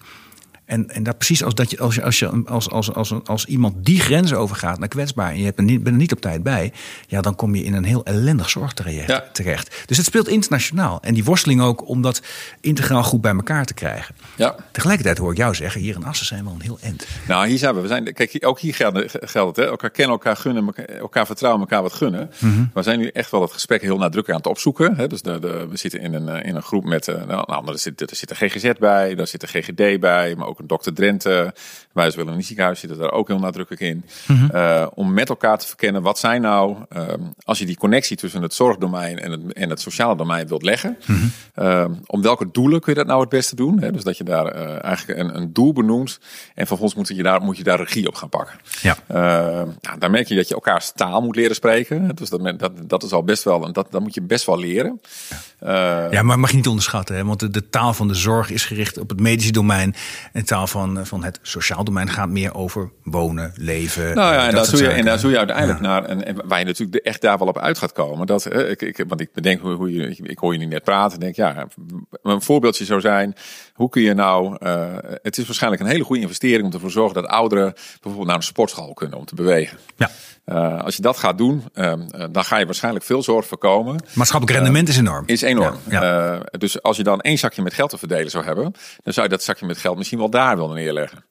En, 0.64 0.90
en 0.90 1.02
dat 1.02 1.16
precies 1.16 1.44
als, 1.44 1.54
dat 1.54 1.70
je, 1.70 1.78
als, 1.78 1.94
je, 1.94 2.02
als, 2.02 2.18
je, 2.18 2.42
als, 2.44 2.70
als, 2.70 2.94
als, 2.94 3.12
als 3.24 3.44
iemand 3.44 3.84
die 3.84 4.00
grens 4.00 4.32
overgaat 4.32 4.78
naar 4.78 4.88
kwetsbaar 4.88 5.30
en 5.30 5.38
je 5.38 5.44
hebt 5.44 5.58
er 5.58 5.64
niet, 5.64 5.82
bent 5.82 5.94
er 5.94 6.00
niet 6.00 6.12
op 6.12 6.20
tijd 6.20 6.42
bij, 6.42 6.72
ja, 7.06 7.20
dan 7.20 7.34
kom 7.34 7.54
je 7.54 7.64
in 7.64 7.74
een 7.74 7.84
heel 7.84 8.04
ellendig 8.04 8.50
zorgtraject 8.50 9.34
terecht. 9.34 9.82
Dus 9.86 9.96
het 9.96 10.06
speelt 10.06 10.28
internationaal. 10.28 10.98
En 11.02 11.14
die 11.14 11.24
worsteling 11.24 11.60
ook 11.60 11.88
om 11.88 12.02
dat 12.02 12.22
integraal 12.60 13.02
goed 13.02 13.20
bij 13.20 13.34
elkaar 13.34 13.64
te 13.64 13.74
krijgen. 13.74 14.14
Ja. 14.36 14.56
Tegelijkertijd 14.72 15.18
hoor 15.18 15.30
ik 15.30 15.36
jou 15.36 15.54
zeggen, 15.54 15.80
hier 15.80 15.94
in 15.94 16.04
Assen 16.04 16.26
zijn 16.26 16.44
we 16.44 16.48
al 16.48 16.54
een 16.54 16.60
heel 16.60 16.78
end. 16.80 17.06
Nou, 17.28 17.46
hier 17.46 17.58
zijn 17.58 17.74
we. 17.74 17.80
we 17.80 17.88
zijn, 17.88 18.12
kijk, 18.12 18.36
ook 18.40 18.60
hier 18.60 18.74
geldt, 18.74 19.14
geldt 19.20 19.56
het. 19.56 19.64
Hè? 19.64 19.70
Elkaar 19.70 19.90
kennen, 19.90 20.12
elkaar 20.12 20.36
gunnen, 20.36 20.74
elkaar 20.98 21.26
vertrouwen, 21.26 21.60
elkaar 21.60 21.82
wat 21.82 21.92
gunnen. 21.92 22.30
Mm 22.38 22.70
We 22.74 22.82
zijn 22.82 22.98
nu 22.98 23.08
echt 23.08 23.30
wel 23.30 23.42
het 23.42 23.52
gesprek 23.52 23.82
heel 23.82 23.96
nadrukkelijk 23.96 24.30
aan 24.30 24.36
het 24.36 24.46
opzoeken. 24.46 24.96
Hè? 24.96 25.06
Dus 25.06 25.22
de, 25.22 25.38
de, 25.38 25.66
we 25.70 25.76
zitten 25.76 26.00
in 26.00 26.14
een, 26.14 26.28
eh, 26.28 26.48
in 26.48 26.56
een 26.56 26.62
groep 26.62 26.84
met, 26.84 27.08
uh, 27.08 27.26
nou, 27.26 27.68
er 27.72 27.78
zit, 27.78 28.00
er 28.00 28.16
zit 28.16 28.30
een 28.30 28.36
GGZ 28.36 28.72
bij, 28.78 29.14
daar 29.14 29.26
zit 29.26 29.42
een 29.42 29.48
GGD 29.48 30.00
bij, 30.00 30.34
maar 30.36 30.46
ook 30.46 30.53
een 30.58 30.66
dokter 30.66 30.94
Drenthe, 30.94 31.54
wij 31.92 32.10
willen 32.10 32.34
een 32.34 32.44
ziekenhuis 32.44 32.80
zitten 32.80 32.98
daar 32.98 33.12
ook 33.12 33.28
heel 33.28 33.38
nadrukkelijk 33.38 33.82
in. 33.82 34.04
Mhm. 34.26 34.50
Eh, 34.50 34.86
om 34.94 35.12
met 35.12 35.28
elkaar 35.28 35.58
te 35.58 35.66
verkennen 35.66 36.02
wat 36.02 36.18
zijn 36.18 36.40
nou, 36.40 36.76
ehm, 36.88 37.20
als 37.44 37.58
je 37.58 37.66
die 37.66 37.76
connectie 37.76 38.16
tussen 38.16 38.42
het 38.42 38.54
zorgdomein 38.54 39.18
en 39.18 39.30
het, 39.30 39.52
en 39.52 39.70
het 39.70 39.80
sociale 39.80 40.16
domein 40.16 40.48
wilt 40.48 40.62
leggen, 40.62 40.96
mm 41.06 41.32
om 42.06 42.22
welke 42.22 42.50
doelen 42.52 42.80
kun 42.80 42.92
je 42.92 42.98
dat 42.98 43.08
nou 43.08 43.20
het 43.20 43.28
beste 43.28 43.56
doen? 43.56 43.80
Hè? 43.80 43.92
Dus 43.92 44.04
dat 44.04 44.16
je 44.16 44.24
daar 44.24 44.56
uh, 44.56 44.84
eigenlijk 44.84 45.18
een, 45.18 45.36
een, 45.36 45.52
doel 45.52 45.72
benoemt 45.72 46.18
en 46.54 46.66
vervolgens 46.66 46.98
moet 46.98 47.16
je, 47.16 47.22
daar, 47.22 47.40
moet 47.40 47.56
je 47.56 47.62
daar 47.62 47.78
regie 47.78 48.08
op 48.08 48.14
gaan 48.14 48.28
pakken. 48.28 48.54
Ja. 48.82 48.96
Uh, 49.10 49.16
nou, 49.80 49.98
dan 49.98 50.10
merk 50.10 50.28
je 50.28 50.34
dat 50.34 50.48
je 50.48 50.54
elkaars 50.54 50.92
taal 50.94 51.20
moet 51.20 51.36
leren 51.36 51.54
spreken. 51.54 52.14
Dus 52.14 52.30
dat, 52.30 52.58
dat, 52.58 52.72
dat 52.88 53.02
is 53.02 53.12
al 53.12 53.24
best 53.24 53.42
wel, 53.42 53.72
dat, 53.72 53.86
dat 53.90 54.00
moet 54.00 54.14
je 54.14 54.22
best 54.22 54.46
wel 54.46 54.58
leren. 54.58 55.00
Ja, 55.60 56.08
ja 56.10 56.22
maar 56.22 56.38
mag 56.38 56.50
je 56.50 56.56
niet 56.56 56.66
onderschatten, 56.66 57.16
hè? 57.16 57.24
want 57.24 57.40
de, 57.40 57.50
de, 57.50 57.68
taal 57.68 57.94
van 57.94 58.08
de 58.08 58.14
zorg 58.14 58.50
is 58.50 58.64
gericht 58.64 58.98
op 58.98 59.08
het 59.08 59.20
medische 59.20 59.52
domein 59.52 59.94
en 60.32 60.43
taal 60.44 60.66
van, 60.66 61.06
van 61.06 61.24
het 61.24 61.38
sociaal 61.42 61.84
domein 61.84 62.08
gaat 62.08 62.28
meer 62.28 62.54
over 62.54 62.90
wonen, 63.02 63.52
leven. 63.56 64.14
Nou 64.14 64.34
ja, 64.34 64.46
en 64.46 64.54
daar, 64.54 64.64
zul 64.64 64.78
je, 64.78 64.88
en 64.88 65.04
daar 65.04 65.18
zul 65.18 65.30
je 65.30 65.38
uiteindelijk 65.38 65.80
naar, 65.80 66.04
en, 66.04 66.24
en, 66.26 66.46
waar 66.46 66.58
je 66.58 66.64
natuurlijk 66.64 67.04
echt 67.04 67.20
daar 67.20 67.38
wel 67.38 67.48
op 67.48 67.58
uit 67.58 67.78
gaat 67.78 67.92
komen. 67.92 68.26
Dat, 68.26 68.46
eh, 68.46 68.70
ik, 68.70 68.82
ik, 68.82 69.04
want 69.08 69.20
ik 69.20 69.32
bedenk 69.32 69.60
hoe, 69.60 69.74
hoe 69.74 69.92
je, 69.92 70.16
ik 70.22 70.38
hoor 70.38 70.52
je 70.52 70.58
nu 70.58 70.66
net 70.66 70.84
praten, 70.84 71.20
denk 71.20 71.34
ja, 71.34 71.66
een 72.22 72.42
voorbeeldje 72.42 72.84
zou 72.84 73.00
zijn, 73.00 73.34
hoe 73.74 73.88
kun 73.88 74.02
je 74.02 74.14
nou, 74.14 74.56
uh, 74.60 74.86
het 75.22 75.38
is 75.38 75.46
waarschijnlijk 75.46 75.82
een 75.82 75.88
hele 75.88 76.04
goede 76.04 76.22
investering 76.22 76.64
om 76.64 76.72
ervoor 76.72 76.88
te 76.88 76.94
zorgen 76.94 77.22
dat 77.22 77.26
ouderen 77.30 77.72
bijvoorbeeld 77.72 78.26
naar 78.26 78.36
een 78.36 78.42
sportschool 78.42 78.94
kunnen 78.94 79.18
om 79.18 79.24
te 79.24 79.34
bewegen. 79.34 79.78
Ja. 79.96 80.10
Uh, 80.46 80.82
als 80.82 80.96
je 80.96 81.02
dat 81.02 81.16
gaat 81.16 81.38
doen, 81.38 81.64
uh, 81.74 81.92
dan 82.30 82.44
ga 82.44 82.56
je 82.58 82.64
waarschijnlijk 82.64 83.04
veel 83.04 83.22
zorg 83.22 83.46
voorkomen. 83.46 84.00
Maatschappelijk 84.12 84.58
rendement 84.58 84.88
is 84.88 84.96
enorm. 84.96 85.22
Is 85.26 85.42
enorm. 85.42 85.76
Ja, 85.88 86.40
dus 86.58 86.82
als 86.82 86.96
je 86.96 87.02
dan 87.02 87.20
één 87.20 87.38
zakje 87.38 87.62
met 87.62 87.74
geld 87.74 87.90
te 87.90 87.98
verdelen 87.98 88.30
zou 88.30 88.44
hebben, 88.44 88.74
dan 89.02 89.12
zou 89.12 89.26
je 89.26 89.32
dat 89.32 89.42
zakje 89.42 89.66
met 89.66 89.78
geld 89.78 89.96
misschien 89.96 90.18
wel 90.18 90.30
daar 90.30 90.56
willen 90.56 90.74
neerleggen. 90.74 91.24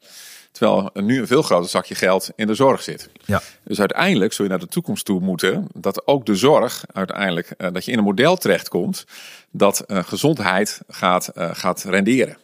Terwijl 0.53 0.89
nu 0.93 1.19
een 1.19 1.27
veel 1.27 1.41
groter 1.41 1.69
zakje 1.69 1.95
geld 1.95 2.29
in 2.35 2.47
de 2.47 2.53
zorg 2.53 2.83
zit. 2.83 3.09
Ja. 3.25 3.41
Dus 3.63 3.79
uiteindelijk 3.79 4.33
zul 4.33 4.45
je 4.45 4.51
naar 4.51 4.59
de 4.59 4.67
toekomst 4.67 5.05
toe 5.05 5.19
moeten 5.19 5.67
dat 5.73 6.07
ook 6.07 6.25
de 6.25 6.35
zorg 6.35 6.83
uiteindelijk, 6.93 7.53
uh, 7.57 7.67
dat 7.71 7.85
je 7.85 7.91
in 7.91 7.97
een 7.97 8.03
model 8.03 8.37
terechtkomt 8.37 9.05
dat 9.51 9.83
uh, 9.87 10.03
gezondheid 10.03 10.81
gaat, 10.87 11.31
uh, 11.35 11.49
gaat 11.53 11.83
renderen. 11.83 12.37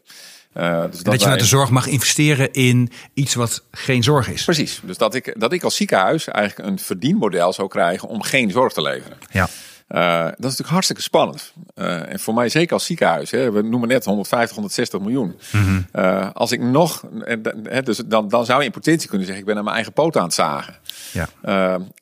Uh, 0.54 0.82
dus 0.82 0.96
dat, 0.96 1.06
dat 1.06 1.22
je 1.22 1.28
wij... 1.28 1.38
de 1.38 1.46
zorg 1.46 1.70
mag 1.70 1.88
investeren 1.88 2.54
in 2.54 2.92
iets 3.14 3.34
wat 3.34 3.64
geen 3.72 4.04
zorg 4.04 4.30
is. 4.30 4.44
Precies. 4.44 4.82
Dus 4.84 4.98
dat 4.98 5.16
ik, 5.16 5.34
dat 5.38 5.54
ik 5.54 5.64
als 5.64 5.76
ziekenhuis 5.76 6.28
eigenlijk 6.28 6.70
een 6.70 6.80
verdienmodel 6.80 7.54
zou 7.54 7.68
krijgen 7.68 8.08
om 8.08 8.22
geen 8.22 8.52
zorg 8.52 8.74
te 8.74 8.82
leveren. 8.82 9.18
Ja. 9.32 9.50
Uh, 9.90 10.24
dat 10.24 10.32
is 10.32 10.36
natuurlijk 10.40 10.70
hartstikke 10.70 11.02
spannend. 11.02 11.54
Uh, 11.76 12.12
en 12.12 12.20
voor 12.20 12.34
mij 12.34 12.50
zeker 12.50 12.74
als 12.74 12.86
ziekenhuis. 12.86 13.32
Hè, 13.32 13.52
we 13.52 13.62
noemen 13.62 13.90
net 13.90 14.06
150, 14.06 14.56
160 14.56 15.00
miljoen. 15.00 15.40
Mm 15.52 15.86
-hmm. 15.92 16.32
als 16.34 16.52
ik 16.52 16.62
nog, 16.62 17.04
dus 17.84 17.98
dan, 17.98 18.28
dan 18.28 18.46
zou 18.46 18.60
je 18.60 18.66
in 18.66 18.72
potentie 18.72 19.10
kunnen 19.10 19.26
zeggen: 19.26 19.44
ik 19.44 19.50
ben 19.50 19.58
aan 19.58 19.64
mijn 19.64 19.76
eigen 19.76 19.94
poot 19.94 20.18
aan 20.18 20.24
het 20.24 20.34
zagen. 20.34 20.76
Ja. 21.12 21.28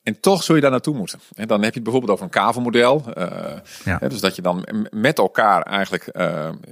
en 0.04 0.20
toch 0.20 0.44
zul 0.44 0.56
je 0.56 0.62
daar 0.62 0.72
naartoe 0.72 0.96
moeten. 0.96 1.20
En 1.36 1.48
dan 1.48 1.58
heb 1.62 1.70
je 1.70 1.80
het 1.80 1.84
bijvoorbeeld 1.84 2.14
over 2.14 2.26
een 2.26 2.32
kavelmodel. 2.32 3.04
Ja. 3.84 3.98
dus 3.98 4.20
dat 4.20 4.36
je 4.36 4.42
dan 4.42 4.68
met 4.92 5.18
elkaar 5.18 5.62
eigenlijk 5.62 6.10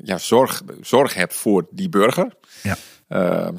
ja, 0.03 0.17
zorg, 0.17 0.61
zorg 0.81 1.13
hebt 1.13 1.33
voor 1.33 1.65
die 1.71 1.89
burger. 1.89 2.33
Ja. 2.61 2.75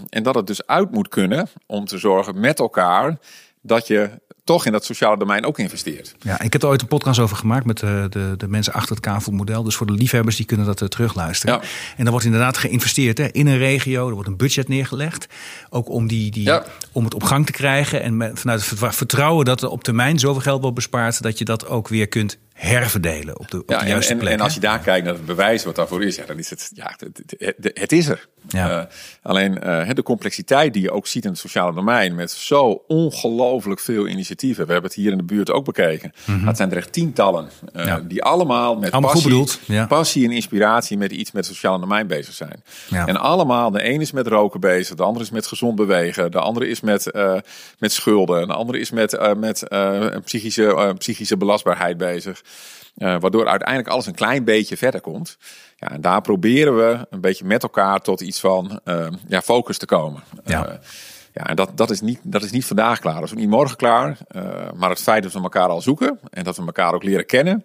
en 0.09 0.23
dat 0.23 0.35
het 0.35 0.47
dus 0.47 0.67
uit 0.67 0.91
moet 0.91 1.09
kunnen 1.09 1.49
om 1.67 1.85
te 1.85 1.99
zorgen 1.99 2.41
met 2.41 2.59
elkaar 2.59 3.19
dat 3.67 3.87
je 3.87 4.11
toch 4.45 4.67
in 4.67 4.73
dat 4.73 4.85
sociale 4.85 5.19
domein 5.19 5.45
ook 5.45 5.59
investeert. 5.59 6.15
Ja, 6.19 6.41
ik 6.41 6.53
heb 6.53 6.63
er 6.63 6.69
ooit 6.69 6.81
een 6.81 6.89
podcast 6.89 7.19
over 7.19 7.37
gemaakt 7.37 7.67
met 7.67 7.79
de, 7.79 8.07
de, 8.11 8.35
de 8.37 8.49
mensen 8.49 8.73
achter 8.73 8.91
het 8.91 9.05
kavelmodel. 9.05 9.63
Dus 9.63 9.75
voor 9.75 9.87
de 9.87 9.93
liefhebbers 9.93 10.37
die 10.37 10.47
kunnen 10.47 10.67
dat 10.67 10.81
uh, 10.81 10.89
terugluisteren. 10.89 11.55
Ja. 11.55 11.61
En 11.97 12.03
dan 12.03 12.11
wordt 12.11 12.25
inderdaad 12.25 12.57
geïnvesteerd 12.57 13.19
hè, 13.19 13.27
in 13.33 13.47
een 13.47 13.59
regio. 13.59 14.09
Er 14.09 14.15
wordt 14.15 14.29
een 14.29 14.37
budget 14.37 14.69
neergelegd. 14.69 15.27
Ook 15.71 15.89
om, 15.89 16.07
die, 16.07 16.31
die, 16.31 16.61
om 16.93 17.05
het 17.05 17.15
op 17.15 17.23
gang 17.23 17.47
te 17.47 17.53
krijgen. 17.53 18.03
En 18.03 18.17
met, 18.17 18.39
vanuit 18.39 18.71
het 18.71 18.95
vertrouwen 18.95 19.45
dat 19.45 19.63
er 19.63 19.69
op 19.69 19.85
termijn 19.85 20.19
zoveel 20.19 20.43
geld 20.43 20.61
wordt 20.61 20.77
bespaard. 20.77 21.23
Dat 21.23 21.39
je 21.39 21.45
dat 21.45 21.67
ook 21.67 21.89
weer 21.89 22.09
kunt 22.09 22.39
herverdelen 22.57 23.39
op 23.39 23.51
de, 23.51 23.59
op 23.59 23.69
de 23.69 23.87
juiste 23.87 24.13
en, 24.13 24.19
plek. 24.19 24.33
En 24.33 24.41
als 24.41 24.55
je 24.55 24.61
daar 24.61 24.79
kijkt 24.79 25.05
naar 25.05 25.15
het 25.15 25.27
bewijs 25.27 25.65
wat 25.65 25.77
daarvoor 25.77 26.05
is, 26.05 26.17
ja, 26.17 26.25
dan 26.25 26.39
is 26.39 26.51
het, 26.51 26.71
ja, 26.75 26.97
het, 27.39 27.71
het, 27.75 27.93
is 27.93 28.09
er. 28.09 28.29
Ja. 28.49 28.79
Uh, 28.79 28.85
alleen 29.23 29.59
uh, 29.65 29.91
de 29.93 30.03
complexiteit 30.03 30.73
die 30.73 30.83
je 30.83 30.91
ook 30.91 31.07
ziet 31.07 31.25
in 31.25 31.31
het 31.31 31.39
sociale 31.39 31.75
domein 31.75 32.15
met 32.15 32.31
zo 32.31 32.85
ongelooflijk 32.87 33.81
veel 33.81 34.07
initiatieven. 34.07 34.67
We 34.67 34.73
hebben 34.73 34.91
het 34.91 35.01
hier 35.01 35.11
in 35.11 35.19
de 35.19 35.25
buurt 35.25 35.51
ook 35.51 35.65
bekeken. 35.65 36.13
Mm 36.25 36.39
-hmm. 36.39 36.47
Het 36.47 36.57
zijn 36.57 36.71
er 36.71 36.77
echt 36.77 36.93
tientallen 36.93 37.49
uh, 37.77 37.87
ja. 37.87 38.01
die 38.01 38.23
allemaal 38.23 38.77
met 38.77 38.93
allemaal 38.93 39.13
passie, 39.13 39.47
ja. 39.65 39.87
passie 39.87 40.25
en 40.25 40.31
inspiratie 40.31 40.99
met 40.99 41.13
iets 41.13 41.33
met 41.33 41.47
het 41.47 41.55
sociale 41.55 41.81
domein 41.81 42.07
bezig 42.07 42.35
zijn. 42.35 42.63
En 42.91 43.17
allemaal, 43.17 43.71
de 43.71 43.83
ene 43.83 44.03
is 44.03 44.13
met 44.13 44.27
roken 44.27 44.61
bezig, 44.61 44.97
de 44.97 45.03
andere 45.03 45.25
is 45.25 45.31
met 45.31 45.47
gezond 45.47 45.77
bewegen, 45.77 46.31
de 46.31 46.41
andere 46.41 46.69
is 46.69 46.81
met, 46.81 47.11
met 47.79 47.93
schulden, 47.93 48.49
de 48.49 48.55
andere 48.55 48.79
is 48.79 48.91
met, 48.91 49.35
met 49.37 49.67
psychische, 50.25 50.95
psychische 50.99 51.37
belastbaarheid 51.37 51.97
bezig. 51.97 52.43
Uh, 52.97 53.17
waardoor 53.21 53.49
uiteindelijk 53.49 53.89
alles 53.89 54.07
een 54.07 54.15
klein 54.15 54.45
beetje 54.45 54.77
verder 54.77 55.01
komt. 55.01 55.39
Ja, 55.77 55.91
en 55.91 56.01
daar 56.01 56.21
proberen 56.21 56.77
we 56.77 57.07
een 57.11 57.21
beetje 57.21 57.45
met 57.45 57.63
elkaar 57.63 58.01
tot 58.01 58.21
iets 58.21 58.41
van 58.41 58.81
uh, 58.85 59.07
ja, 59.29 59.43
focus 59.43 59.79
te 59.79 59.87
komen. 59.87 60.23
Ja. 60.45 60.69
Uh, 60.69 60.75
ja, 61.33 61.47
en 61.47 61.57
dat, 61.57 61.77
dat, 61.77 61.91
is 61.91 62.01
niet, 62.01 62.21
dat 62.23 62.43
is 62.43 62.51
niet 62.51 62.65
vandaag 62.65 62.99
klaar. 62.99 63.15
Dat 63.15 63.25
is 63.25 63.31
ook 63.31 63.39
niet 63.39 63.49
morgen 63.49 63.77
klaar. 63.77 64.19
maar 64.75 64.91
het 64.91 65.03
feit 65.03 65.23
dat 65.23 65.33
we 65.33 65.41
elkaar 65.43 65.69
al 65.69 65.81
zoeken 65.81 66.19
en 66.31 66.45
dat 66.45 66.57
we 66.57 66.67
elkaar 66.67 66.95
ook 66.95 67.03
leren 67.03 67.27
kennen. 67.27 67.65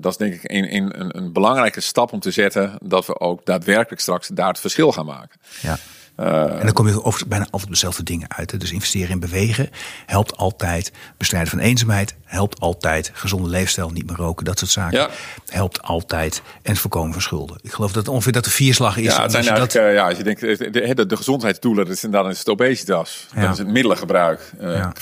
dat 0.00 0.06
is 0.12 0.16
denk 0.16 0.34
ik 0.34 0.50
een, 0.50 0.74
een, 0.76 1.16
een 1.16 1.32
belangrijke 1.32 1.80
stap 1.80 2.12
om 2.12 2.20
te 2.20 2.30
zetten. 2.30 2.78
Dat 2.82 3.06
we 3.06 3.20
ook 3.20 3.46
daadwerkelijk 3.46 4.00
straks 4.00 4.28
daar 4.28 4.48
het 4.48 4.60
verschil 4.60 4.92
gaan 4.92 5.06
maken. 5.06 5.40
Ja. 5.60 5.78
Uh, 6.20 6.58
en 6.58 6.64
dan 6.64 6.72
kom 6.72 6.88
je 6.88 7.04
over, 7.04 7.28
bijna 7.28 7.46
altijd 7.50 7.70
dezelfde 7.70 8.02
dingen 8.02 8.28
uit. 8.36 8.50
Hè. 8.50 8.58
Dus 8.58 8.72
investeren 8.72 9.10
in 9.10 9.20
bewegen 9.20 9.70
helpt 10.06 10.36
altijd. 10.36 10.92
Bestrijden 11.16 11.50
van 11.50 11.58
eenzaamheid 11.58 12.14
helpt 12.24 12.60
altijd. 12.60 13.10
Gezonde 13.14 13.48
leefstijl, 13.48 13.90
niet 13.90 14.06
meer 14.06 14.16
roken, 14.16 14.44
dat 14.44 14.58
soort 14.58 14.70
zaken. 14.70 14.98
Ja. 14.98 15.08
Helpt 15.46 15.82
altijd. 15.82 16.42
En 16.62 16.70
het 16.70 16.78
voorkomen 16.80 17.12
van 17.12 17.22
schulden. 17.22 17.58
Ik 17.62 17.72
geloof 17.72 17.92
dat 17.92 18.08
ongeveer 18.08 18.32
dat 18.32 18.44
de 18.44 18.50
vierslag 18.50 18.96
is. 18.96 19.04
Ja, 19.04 19.22
het 19.22 19.30
zijn 19.30 19.44
eigenlijk, 19.44 19.72
dat... 19.72 19.82
uh, 19.82 19.94
ja, 19.94 20.08
als 20.08 20.16
je 20.16 20.22
denkt, 20.22 20.40
de, 20.40 20.94
de, 20.94 21.06
de 21.06 21.16
gezondheidsdoelen, 21.16 21.84
dat 21.84 21.94
is, 21.94 22.00
dan 22.00 22.28
is 22.28 22.38
het 22.38 22.48
obesitas. 22.48 23.26
Ja. 23.34 23.40
Dat 23.40 23.52
is 23.52 23.58
het 23.58 23.68
middelengebruik. 23.68 24.52
Uh, 24.60 24.74
ja. 24.74 24.92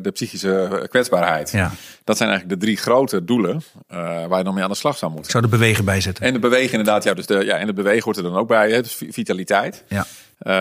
de 0.00 0.10
psychische 0.12 0.86
kwetsbaarheid. 0.90 1.50
Ja. 1.50 1.72
Dat 2.04 2.16
zijn 2.16 2.28
eigenlijk 2.28 2.60
de 2.60 2.66
drie 2.66 2.76
grote 2.76 3.24
doelen 3.24 3.62
waar 4.28 4.38
je 4.38 4.44
dan 4.44 4.54
mee 4.54 4.62
aan 4.62 4.70
de 4.70 4.76
slag 4.76 4.96
zou 4.96 5.12
moeten. 5.12 5.30
Ik 5.30 5.38
zou 5.38 5.50
de 5.50 5.56
bewegen 5.58 5.84
bijzetten. 5.84 6.24
En 6.24 6.32
de 6.32 6.38
bewegen 6.38 6.78
inderdaad, 6.78 7.04
ja, 7.04 7.14
dus 7.14 7.26
de, 7.26 7.44
ja, 7.44 7.56
en 7.56 7.66
de 7.66 7.72
bewegen 7.72 8.04
hoort 8.04 8.16
er 8.16 8.22
dan 8.22 8.36
ook 8.36 8.48
bij. 8.48 8.70
Hè, 8.70 8.82
dus 8.82 8.98
vitaliteit. 9.10 9.84
Ja. 9.88 10.06
Uh, 10.42 10.52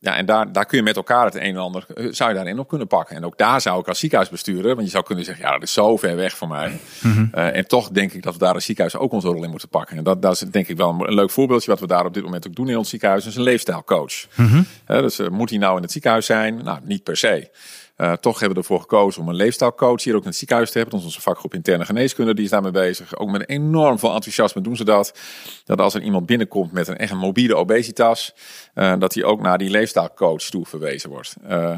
ja, 0.00 0.16
en 0.16 0.26
daar, 0.26 0.52
daar 0.52 0.66
kun 0.66 0.78
je 0.78 0.84
met 0.84 0.96
elkaar 0.96 1.24
het 1.24 1.34
een 1.34 1.40
en 1.40 1.56
ander 1.56 1.86
uh, 1.94 2.12
zou 2.12 2.30
je 2.30 2.36
daarin 2.36 2.58
op 2.58 2.68
kunnen 2.68 2.86
pakken. 2.86 3.16
En 3.16 3.24
ook 3.24 3.38
daar 3.38 3.60
zou 3.60 3.80
ik 3.80 3.88
als 3.88 3.98
ziekenhuisbestuurder, 3.98 4.74
want 4.74 4.86
je 4.86 4.92
zou 4.92 5.04
kunnen 5.04 5.24
zeggen, 5.24 5.44
ja, 5.44 5.52
dat 5.52 5.62
is 5.62 5.72
zo 5.72 5.96
ver 5.96 6.16
weg 6.16 6.36
voor 6.36 6.48
mij. 6.48 6.80
Mm 7.00 7.12
-hmm. 7.12 7.30
uh, 7.34 7.56
en 7.56 7.66
toch 7.66 7.88
denk 7.88 8.12
ik 8.12 8.22
dat 8.22 8.32
we 8.32 8.38
daar 8.38 8.54
als 8.54 8.64
ziekenhuis 8.64 8.96
ook 8.96 9.12
onze 9.12 9.28
rol 9.28 9.44
in 9.44 9.50
moeten 9.50 9.68
pakken. 9.68 9.96
En 9.96 10.04
dat, 10.04 10.22
dat 10.22 10.32
is 10.32 10.38
denk 10.38 10.68
ik 10.68 10.76
wel 10.76 10.90
een, 10.90 11.08
een 11.08 11.14
leuk 11.14 11.30
voorbeeldje 11.30 11.70
wat 11.70 11.80
we 11.80 11.86
daar 11.86 12.04
op 12.04 12.14
dit 12.14 12.22
moment 12.22 12.46
ook 12.46 12.54
doen 12.54 12.68
in 12.68 12.78
ons 12.78 12.88
ziekenhuis. 12.88 13.26
is 13.26 13.36
een 13.36 13.42
leefstijlcoach. 13.42 14.26
Mm 14.34 14.46
-hmm. 14.46 14.66
dus 14.86 15.20
moet 15.28 15.50
hij 15.50 15.58
nou 15.58 15.76
in 15.76 15.82
het 15.82 15.92
ziekenhuis 15.92 16.26
zijn? 16.26 16.64
Nou, 16.64 16.78
niet 16.82 17.02
per 17.02 17.16
se. 17.16 17.50
Uh, 17.96 18.12
toch 18.12 18.38
hebben 18.38 18.56
we 18.56 18.62
ervoor 18.62 18.80
gekozen 18.80 19.22
om 19.22 19.28
een 19.28 19.34
leefstijlcoach 19.34 20.02
hier 20.02 20.14
ook 20.14 20.22
in 20.22 20.28
het 20.28 20.36
ziekenhuis 20.36 20.70
te 20.70 20.78
hebben. 20.78 21.00
Onze 21.00 21.20
vakgroep 21.20 21.54
interne 21.54 21.84
geneeskunde 21.84 22.34
die 22.34 22.44
is 22.44 22.50
daarmee 22.50 22.72
bezig. 22.72 23.16
Ook 23.16 23.30
met 23.30 23.48
enorm 23.48 23.98
veel 23.98 24.14
enthousiasme 24.14 24.62
doen 24.62 24.76
ze 24.76 24.84
dat. 24.84 25.18
Dat 25.64 25.80
als 25.80 25.94
er 25.94 26.02
iemand 26.02 26.26
binnenkomt 26.26 26.72
met 26.72 26.88
een 26.88 26.96
echt 26.96 27.14
mobiele 27.14 27.54
obesitas, 27.54 28.34
uh, 28.74 28.94
dat 28.98 29.14
hij 29.14 29.24
ook 29.24 29.40
naar 29.40 29.58
die 29.58 29.70
leefstijlcoach 29.70 30.42
toe 30.42 30.66
verwezen 30.66 31.10
wordt. 31.10 31.36
Uh, 31.48 31.76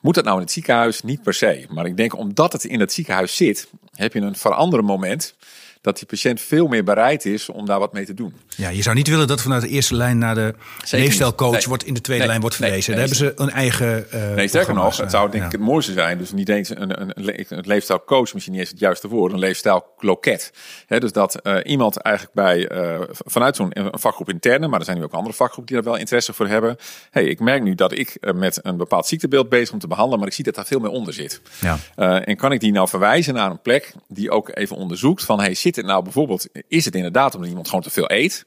moet 0.00 0.14
dat 0.14 0.24
nou 0.24 0.36
in 0.36 0.42
het 0.42 0.52
ziekenhuis? 0.52 1.02
Niet 1.02 1.22
per 1.22 1.34
se. 1.34 1.66
Maar 1.68 1.86
ik 1.86 1.96
denk 1.96 2.16
omdat 2.16 2.52
het 2.52 2.64
in 2.64 2.80
het 2.80 2.92
ziekenhuis 2.92 3.36
zit, 3.36 3.68
heb 3.94 4.12
je 4.12 4.20
een 4.20 4.36
veranderen 4.36 4.84
moment 4.84 5.34
dat 5.80 5.96
die 5.98 6.06
patiënt 6.06 6.40
veel 6.40 6.66
meer 6.66 6.84
bereid 6.84 7.24
is 7.24 7.48
om 7.48 7.66
daar 7.66 7.78
wat 7.78 7.92
mee 7.92 8.04
te 8.04 8.14
doen. 8.14 8.34
Ja, 8.56 8.68
je 8.68 8.82
zou 8.82 8.96
niet 8.96 9.08
willen 9.08 9.26
dat 9.26 9.42
vanuit 9.42 9.62
de 9.62 9.68
eerste 9.68 9.94
lijn 9.94 10.18
naar 10.18 10.34
de 10.34 10.54
leefstijlcoach 10.90 11.52
nee. 11.52 11.62
wordt 11.66 11.84
in 11.84 11.94
de 11.94 12.00
tweede 12.00 12.22
nee. 12.22 12.30
lijn 12.30 12.40
wordt 12.40 12.56
verwezen. 12.56 12.94
Nee. 12.94 13.06
Daar 13.06 13.16
hebben 13.16 13.36
ze 13.36 13.42
een 13.42 13.50
eigen. 13.50 14.06
Uh, 14.14 14.34
nee, 14.34 14.48
sterker 14.48 14.74
nog, 14.74 14.96
het 14.96 15.10
zou 15.10 15.30
denk 15.30 15.44
ik 15.44 15.52
ja. 15.52 15.58
het 15.58 15.66
mooiste 15.66 15.92
zijn. 15.92 16.18
Dus 16.18 16.32
niet 16.32 16.48
eens 16.48 16.68
een, 16.68 17.00
een, 17.00 17.10
een, 17.14 17.44
een 17.48 17.64
leefstijlcoach, 17.66 18.32
misschien 18.32 18.52
niet 18.52 18.60
eens 18.60 18.70
het 18.70 18.78
juiste 18.78 19.08
woord, 19.08 19.32
een 19.32 19.38
leefstijlloket. 19.38 20.52
He, 20.86 21.00
dus 21.00 21.12
dat 21.12 21.40
uh, 21.42 21.56
iemand 21.64 21.96
eigenlijk 21.96 22.34
bij 22.34 22.70
uh, 22.72 23.00
vanuit 23.08 23.56
zo'n 23.56 23.72
vakgroep 23.90 24.28
interne, 24.28 24.68
maar 24.68 24.78
er 24.78 24.84
zijn 24.84 24.98
nu 24.98 25.04
ook 25.04 25.12
andere 25.12 25.34
vakgroepen 25.34 25.74
die 25.74 25.82
daar 25.82 25.92
wel 25.92 26.00
interesse 26.00 26.32
voor 26.32 26.48
hebben. 26.48 26.76
hey, 27.10 27.24
ik 27.24 27.40
merk 27.40 27.62
nu 27.62 27.74
dat 27.74 27.92
ik 27.92 28.16
met 28.34 28.58
een 28.62 28.76
bepaald 28.76 29.06
ziektebeeld 29.06 29.48
bezig 29.48 29.72
om 29.72 29.78
te 29.78 29.86
behandelen, 29.86 30.18
maar 30.18 30.28
ik 30.28 30.34
zie 30.34 30.44
dat 30.44 30.54
daar 30.54 30.66
veel 30.66 30.80
meer 30.80 30.90
onder 30.90 31.12
zit. 31.12 31.40
Ja. 31.60 31.78
en 32.24 32.36
kan 32.36 32.52
ik 32.52 32.60
die 32.60 32.72
nou 32.72 32.88
verwijzen 32.88 33.34
naar 33.34 33.50
een 33.50 33.60
plek 33.60 33.92
die 34.08 34.30
ook 34.30 34.50
even 34.54 34.76
onderzoekt 34.76 35.24
van 35.24 35.40
hey, 35.40 35.54
zit 35.54 35.76
het 35.76 35.86
nou 35.86 36.02
bijvoorbeeld, 36.02 36.46
is 36.68 36.84
het 36.84 36.94
inderdaad 36.94 37.34
omdat 37.34 37.48
iemand 37.48 37.68
gewoon 37.68 37.82
te 37.82 37.90
veel 37.90 38.10
eet? 38.10 38.45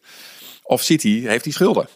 Of 0.64 0.82
hij, 0.82 1.28
heeft 1.28 1.44
hij 1.44 1.54
schulden? 1.54 1.88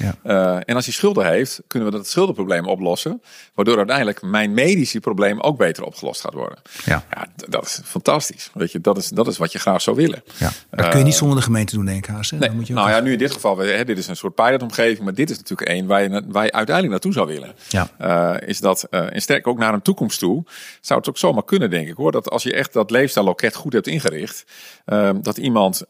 Ja. 0.00 0.14
Uh, 0.24 0.56
en 0.64 0.74
als 0.74 0.84
hij 0.84 0.94
schulden 0.94 1.26
heeft, 1.26 1.60
kunnen 1.66 1.90
we 1.90 1.96
dat 1.96 2.06
schuldenprobleem 2.06 2.66
oplossen. 2.66 3.22
Waardoor 3.54 3.76
uiteindelijk 3.76 4.22
mijn 4.22 4.54
medische 4.54 5.00
probleem 5.00 5.40
ook 5.40 5.58
beter 5.58 5.84
opgelost 5.84 6.20
gaat 6.20 6.34
worden. 6.34 6.58
Ja. 6.84 7.04
ja 7.10 7.26
dat 7.48 7.64
is 7.64 7.80
fantastisch. 7.84 8.50
Weet 8.54 8.72
je, 8.72 8.80
dat 8.80 8.96
is, 8.96 9.08
dat 9.08 9.26
is 9.26 9.38
wat 9.38 9.52
je 9.52 9.58
graag 9.58 9.82
zou 9.82 9.96
willen. 9.96 10.22
Ja. 10.38 10.50
Dat 10.70 10.88
kun 10.88 10.98
je 10.98 11.04
niet 11.04 11.14
zonder 11.14 11.36
de 11.36 11.42
gemeente 11.42 11.74
doen, 11.74 11.84
denk 11.84 12.06
ik. 12.06 12.14
Haast, 12.14 12.32
nee, 12.32 12.50
moet 12.50 12.66
je 12.66 12.72
nou 12.72 12.90
ja, 12.90 13.00
nu 13.00 13.12
in 13.12 13.18
dit 13.18 13.32
geval, 13.32 13.58
hè, 13.58 13.84
dit 13.84 13.98
is 13.98 14.06
een 14.06 14.16
soort 14.16 14.34
pilotomgeving. 14.34 15.04
Maar 15.04 15.14
dit 15.14 15.30
is 15.30 15.36
natuurlijk 15.36 15.68
één 15.68 15.86
waar 15.86 16.02
je, 16.02 16.22
waar 16.28 16.44
je 16.44 16.52
uiteindelijk 16.52 16.88
naartoe 16.88 17.12
zou 17.12 17.26
willen. 17.26 17.54
Ja. 17.68 17.88
Uh, 18.00 18.48
is 18.48 18.60
dat, 18.60 18.86
uh, 18.90 19.14
en 19.14 19.22
sterk 19.22 19.46
ook 19.46 19.58
naar 19.58 19.74
een 19.74 19.82
toekomst 19.82 20.18
toe, 20.18 20.44
zou 20.80 20.98
het 20.98 21.08
ook 21.08 21.18
zomaar 21.18 21.44
kunnen, 21.44 21.70
denk 21.70 21.88
ik 21.88 21.96
hoor. 21.96 22.12
Dat 22.12 22.30
als 22.30 22.42
je 22.42 22.54
echt 22.54 22.72
dat 22.72 22.90
leefstijlloket 22.90 23.54
goed 23.54 23.72
hebt 23.72 23.86
ingericht. 23.86 24.44
dat 25.22 25.36
iemand, 25.36 25.82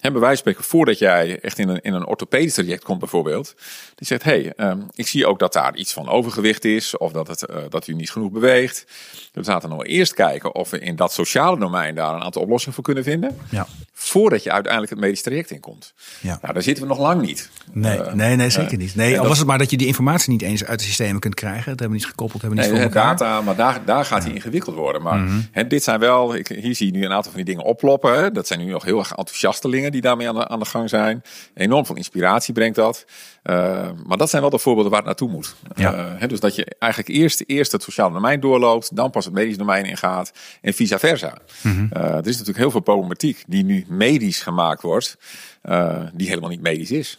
hebben 0.00 0.20
wij 0.20 0.36
spreken, 0.36 0.64
voordat 0.64 0.98
jij 0.98 1.40
echt 1.40 1.58
in 1.58 1.68
een, 1.68 1.80
in 1.80 1.94
een 1.94 2.06
orthopedisch 2.06 2.54
traject 2.54 2.77
komt 2.82 2.98
bijvoorbeeld. 2.98 3.54
Die 3.94 4.06
zegt, 4.06 4.22
hey, 4.22 4.52
um, 4.56 4.88
ik 4.94 5.06
zie 5.06 5.26
ook 5.26 5.38
dat 5.38 5.52
daar 5.52 5.76
iets 5.76 5.92
van 5.92 6.08
overgewicht 6.08 6.64
is. 6.64 6.96
Of 6.96 7.12
dat, 7.12 7.28
het, 7.28 7.50
uh, 7.50 7.56
dat 7.68 7.86
u 7.86 7.94
niet 7.94 8.10
genoeg 8.10 8.30
beweegt. 8.30 8.86
We 9.32 9.44
zaten 9.44 9.68
nog 9.68 9.84
eerst 9.84 10.14
kijken 10.14 10.54
of 10.54 10.70
we 10.70 10.78
in 10.78 10.96
dat 10.96 11.12
sociale 11.12 11.58
domein 11.58 11.94
daar 11.94 12.14
een 12.14 12.22
aantal 12.22 12.42
oplossingen 12.42 12.74
voor 12.74 12.84
kunnen 12.84 13.04
vinden. 13.04 13.38
Ja. 13.50 13.66
Voordat 13.92 14.42
je 14.42 14.52
uiteindelijk 14.52 14.92
het 14.92 15.00
medisch 15.00 15.22
traject 15.22 15.50
in 15.50 15.60
komt. 15.60 15.92
Ja. 16.20 16.38
Nou, 16.42 16.52
daar 16.52 16.62
zitten 16.62 16.82
we 16.82 16.88
nog 16.88 16.98
lang 16.98 17.20
niet. 17.20 17.50
Nee, 17.72 17.98
uh, 17.98 18.12
nee, 18.12 18.36
nee 18.36 18.50
zeker 18.50 18.72
uh, 18.72 18.78
niet. 18.78 18.94
Nee, 18.94 19.20
al 19.20 19.26
was 19.28 19.38
het 19.38 19.46
maar 19.46 19.58
dat 19.58 19.70
je 19.70 19.76
die 19.76 19.86
informatie 19.86 20.30
niet 20.30 20.42
eens 20.42 20.64
uit 20.64 20.78
de 20.78 20.84
systemen 20.84 21.20
kunt 21.20 21.34
krijgen. 21.34 21.70
Dat 21.70 21.80
hebben 21.80 21.88
we 21.88 21.94
niet 21.94 22.06
gekoppeld, 22.06 22.42
hebben 22.42 22.58
we 22.58 22.64
niet 22.64 22.74
nee, 22.74 22.82
voor 22.82 22.94
elkaar. 22.94 23.16
data, 23.16 23.40
maar 23.40 23.56
daar, 23.56 23.84
daar 23.84 24.04
gaat 24.04 24.24
hij 24.24 24.32
ingewikkeld 24.32 24.76
worden. 24.76 25.02
Maar 25.02 25.18
mm 25.18 25.26
-hmm. 25.26 25.48
hè, 25.52 25.66
dit 25.66 25.82
zijn 25.82 26.00
wel, 26.00 26.34
ik, 26.34 26.48
hier 26.48 26.74
zie 26.74 26.86
je 26.86 26.92
nu 26.92 27.04
een 27.04 27.12
aantal 27.12 27.32
van 27.32 27.44
die 27.44 27.54
dingen 27.54 27.64
oploppen. 27.64 28.18
Hè. 28.18 28.30
Dat 28.30 28.46
zijn 28.46 28.60
nu 28.60 28.70
nog 28.70 28.84
heel 28.84 28.98
erg 28.98 29.12
enthousiastelingen 29.12 29.92
die 29.92 30.00
daarmee 30.00 30.28
aan 30.28 30.34
de, 30.34 30.48
aan 30.48 30.58
de 30.58 30.64
gang 30.64 30.88
zijn. 30.88 31.22
Enorm 31.54 31.86
veel 31.86 31.96
inspiratie 31.96 32.54
brengt 32.72 32.76
dat. 32.76 33.04
Uh, 33.44 33.88
maar 34.06 34.16
dat 34.16 34.30
zijn 34.30 34.42
wel 34.42 34.50
de 34.50 34.58
voorbeelden 34.58 34.90
waar 34.90 35.00
het 35.00 35.08
naartoe 35.08 35.30
moet. 35.30 35.56
Ja. 35.74 35.94
Uh, 35.94 36.20
he, 36.20 36.26
dus 36.26 36.40
dat 36.40 36.54
je 36.54 36.66
eigenlijk 36.78 37.12
eerst, 37.12 37.42
eerst 37.46 37.72
het 37.72 37.82
sociale 37.82 38.12
domein 38.12 38.40
doorloopt, 38.40 38.96
dan 38.96 39.10
pas 39.10 39.24
het 39.24 39.34
medisch 39.34 39.56
domein 39.56 39.84
ingaat 39.84 40.32
en 40.60 40.74
vice 40.74 40.98
versa. 40.98 41.38
Mm 41.62 41.72
-hmm. 41.72 41.90
uh, 41.96 42.02
er 42.02 42.26
is 42.26 42.32
natuurlijk 42.32 42.58
heel 42.58 42.70
veel 42.70 42.80
problematiek 42.80 43.44
die 43.46 43.64
nu 43.64 43.84
medisch 43.88 44.42
gemaakt 44.42 44.82
wordt, 44.82 45.16
die 46.12 46.28
helemaal 46.28 46.50
niet 46.50 46.60
medisch 46.60 46.90
is. 46.90 47.18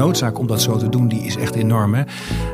noodzaak 0.00 0.38
om 0.38 0.46
dat 0.46 0.62
zo 0.62 0.76
te 0.76 0.88
doen, 0.88 1.08
die 1.08 1.22
is 1.22 1.36
echt 1.36 1.54
enorm. 1.54 1.94
Hè? 1.94 2.02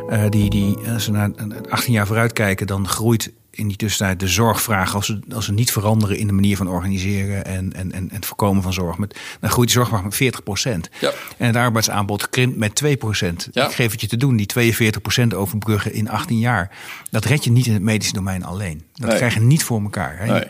Uh, 0.08 0.30
die, 0.30 0.50
die, 0.50 0.76
als 0.92 1.06
we 1.06 1.12
naar 1.12 1.30
18 1.68 1.92
jaar 1.92 2.06
vooruit 2.06 2.32
kijken, 2.32 2.66
dan 2.66 2.88
groeit 2.88 3.32
in 3.56 3.68
die 3.68 3.76
tussentijd 3.76 4.20
de 4.20 4.28
zorgvraag, 4.28 4.94
als 4.94 5.06
ze, 5.06 5.18
als 5.34 5.44
ze 5.44 5.52
niet 5.52 5.72
veranderen 5.72 6.16
in 6.18 6.26
de 6.26 6.32
manier 6.32 6.56
van 6.56 6.68
organiseren 6.68 7.44
en, 7.44 7.72
en, 7.72 7.92
en, 7.92 8.08
het 8.12 8.26
voorkomen 8.26 8.62
van 8.62 8.72
zorg, 8.72 8.98
met, 8.98 9.18
dan 9.40 9.50
groeit 9.50 9.68
de 9.68 9.74
zorgvraag 9.74 10.02
met 10.02 10.14
40 10.14 10.42
procent. 10.42 10.88
Ja. 11.00 11.12
En 11.36 11.46
het 11.46 11.56
arbeidsaanbod 11.56 12.28
krimpt 12.28 12.56
met 12.56 12.74
2 12.74 12.96
procent. 12.96 13.48
Ja. 13.52 13.66
Ik 13.66 13.74
geef 13.74 13.90
het 13.90 14.00
je 14.00 14.06
te 14.06 14.16
doen, 14.16 14.36
die 14.36 14.46
42 14.46 15.02
procent 15.02 15.34
overbruggen 15.34 15.92
in 15.92 16.08
18 16.10 16.38
jaar. 16.38 16.70
Dat 17.10 17.24
red 17.24 17.44
je 17.44 17.50
niet 17.50 17.66
in 17.66 17.72
het 17.72 17.82
medische 17.82 18.12
domein 18.12 18.44
alleen. 18.44 18.82
Dat 18.94 19.08
Nee. 19.08 19.16
krijg 19.16 19.34
je 19.34 19.40
niet 19.40 19.64
voor 19.64 19.82
elkaar. 19.82 20.18
Hè? 20.18 20.32
Nee. 20.32 20.44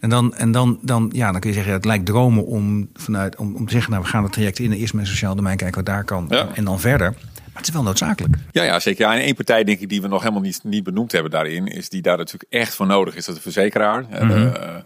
En, 0.00 0.08
dan, 0.10 0.34
en 0.34 0.52
dan, 0.52 0.78
dan, 0.82 1.10
ja, 1.12 1.30
dan 1.32 1.40
kun 1.40 1.50
je 1.50 1.56
zeggen, 1.56 1.72
het 1.72 1.84
lijkt 1.84 2.06
dromen 2.06 2.46
om, 2.46 2.88
vanuit, 2.94 3.36
om, 3.36 3.54
om 3.56 3.66
te 3.66 3.72
zeggen, 3.72 3.90
nou, 3.90 4.02
we 4.02 4.08
gaan 4.08 4.22
het 4.22 4.32
traject 4.32 4.58
in, 4.58 4.72
eerst 4.72 4.92
met 4.92 5.02
het 5.02 5.12
sociaal 5.12 5.34
domein 5.34 5.56
kijken 5.56 5.76
wat 5.76 5.86
daar 5.86 6.04
kan. 6.04 6.26
Ja. 6.28 6.48
En 6.54 6.64
dan 6.64 6.80
verder. 6.80 7.14
Maar 7.58 7.66
het 7.66 7.76
is 7.76 7.82
wel 7.82 7.92
noodzakelijk. 7.92 8.36
Ja, 8.50 8.62
ja, 8.62 8.80
zeker. 8.80 9.06
Ja, 9.06 9.14
en 9.14 9.20
één 9.20 9.34
partij 9.34 9.64
denk 9.64 9.80
ik 9.80 9.88
die 9.88 10.02
we 10.02 10.08
nog 10.08 10.20
helemaal 10.20 10.42
niet, 10.42 10.60
niet 10.62 10.84
benoemd 10.84 11.12
hebben 11.12 11.30
daarin, 11.30 11.66
is 11.66 11.88
die 11.88 12.02
daar 12.02 12.16
natuurlijk 12.16 12.52
echt 12.52 12.74
voor 12.74 12.86
nodig 12.86 13.16
is, 13.16 13.24
dat 13.24 13.34
de 13.34 13.40
verzekeraar. 13.40 14.04
En, 14.10 14.30
eh, 14.30 14.76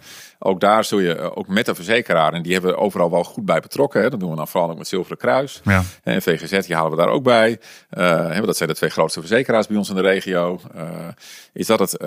ook 0.45 0.61
daar 0.61 0.85
zul 0.85 0.99
je, 0.99 1.15
eh, 1.15 1.31
ook 1.35 1.49
met 1.49 1.67
de 1.67 1.75
verzekeraar, 1.75 2.33
en 2.33 2.43
die 2.43 2.53
hebben 2.53 2.71
we 2.71 2.77
overal 2.77 3.11
wel 3.11 3.25
goed 3.25 3.45
bij 3.45 3.61
betrokken. 3.61 4.03
Hè. 4.03 4.11
Dat 4.11 4.21
doen 4.21 4.31
we 4.31 4.37
dan 4.37 4.49
vooral 4.49 4.71
ook 4.71 4.79
met 4.79 4.89
Zilveren 4.89 5.19
Kruis. 5.19 5.61
Ja. 5.65 5.83
En 6.03 6.23
VGZ, 6.23 6.67
die 6.67 6.77
halen 6.77 6.91
we 6.91 6.97
daar 6.97 7.09
ook 7.09 7.23
bij. 7.23 7.59
Hè, 7.91 8.41
dat 8.41 8.57
zijn 8.57 8.69
de 8.69 8.75
twee 8.75 8.91
grootste 8.91 9.21
verzekeraars 9.21 9.67
bij 9.67 9.77
ons 9.77 9.89
in 9.89 9.95
de 9.95 10.01
regio. 10.01 10.61
Eh, 10.75 11.09
is 11.53 11.67
dat 11.67 11.79
het, 11.79 12.01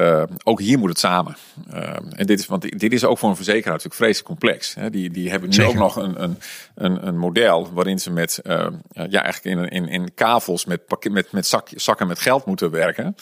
ook 0.44 0.60
hier 0.60 0.80
moet 0.80 0.90
het 0.90 1.00
samen. 1.00 1.36
En 2.16 2.26
dit 2.26 2.40
is, 2.40 2.46
want 2.46 2.80
dit 2.80 2.94
is 2.94 3.06
ook 3.06 3.18
voor 3.18 3.30
een 3.30 3.36
verzekeraar 3.36 3.72
natuurlijk 3.72 3.96
vreselijk 3.96 4.28
complex. 4.28 4.74
Hè. 4.74 4.90
Die, 4.90 5.10
die 5.10 5.30
hebben 5.30 5.50
nu 5.50 5.56
Zeker. 5.56 5.72
ook 5.72 5.78
nog 5.78 5.96
een, 5.96 6.24
een, 6.24 6.38
een, 6.76 7.08
een 7.08 7.18
model 7.18 7.70
waarin 7.74 8.00
ze 8.00 8.12
met, 8.12 8.40
ja, 9.10 9.24
eigenlijk 9.24 9.44
in, 9.44 9.70
in, 9.70 9.88
in 9.88 10.14
kavels 10.14 10.66
met, 10.66 10.82
met, 11.10 11.32
met 11.32 11.48
zak, 11.48 11.70
zakken 11.76 12.08
met 12.08 12.20
geld 12.20 12.46
moeten 12.46 12.72
werken. 12.72 13.16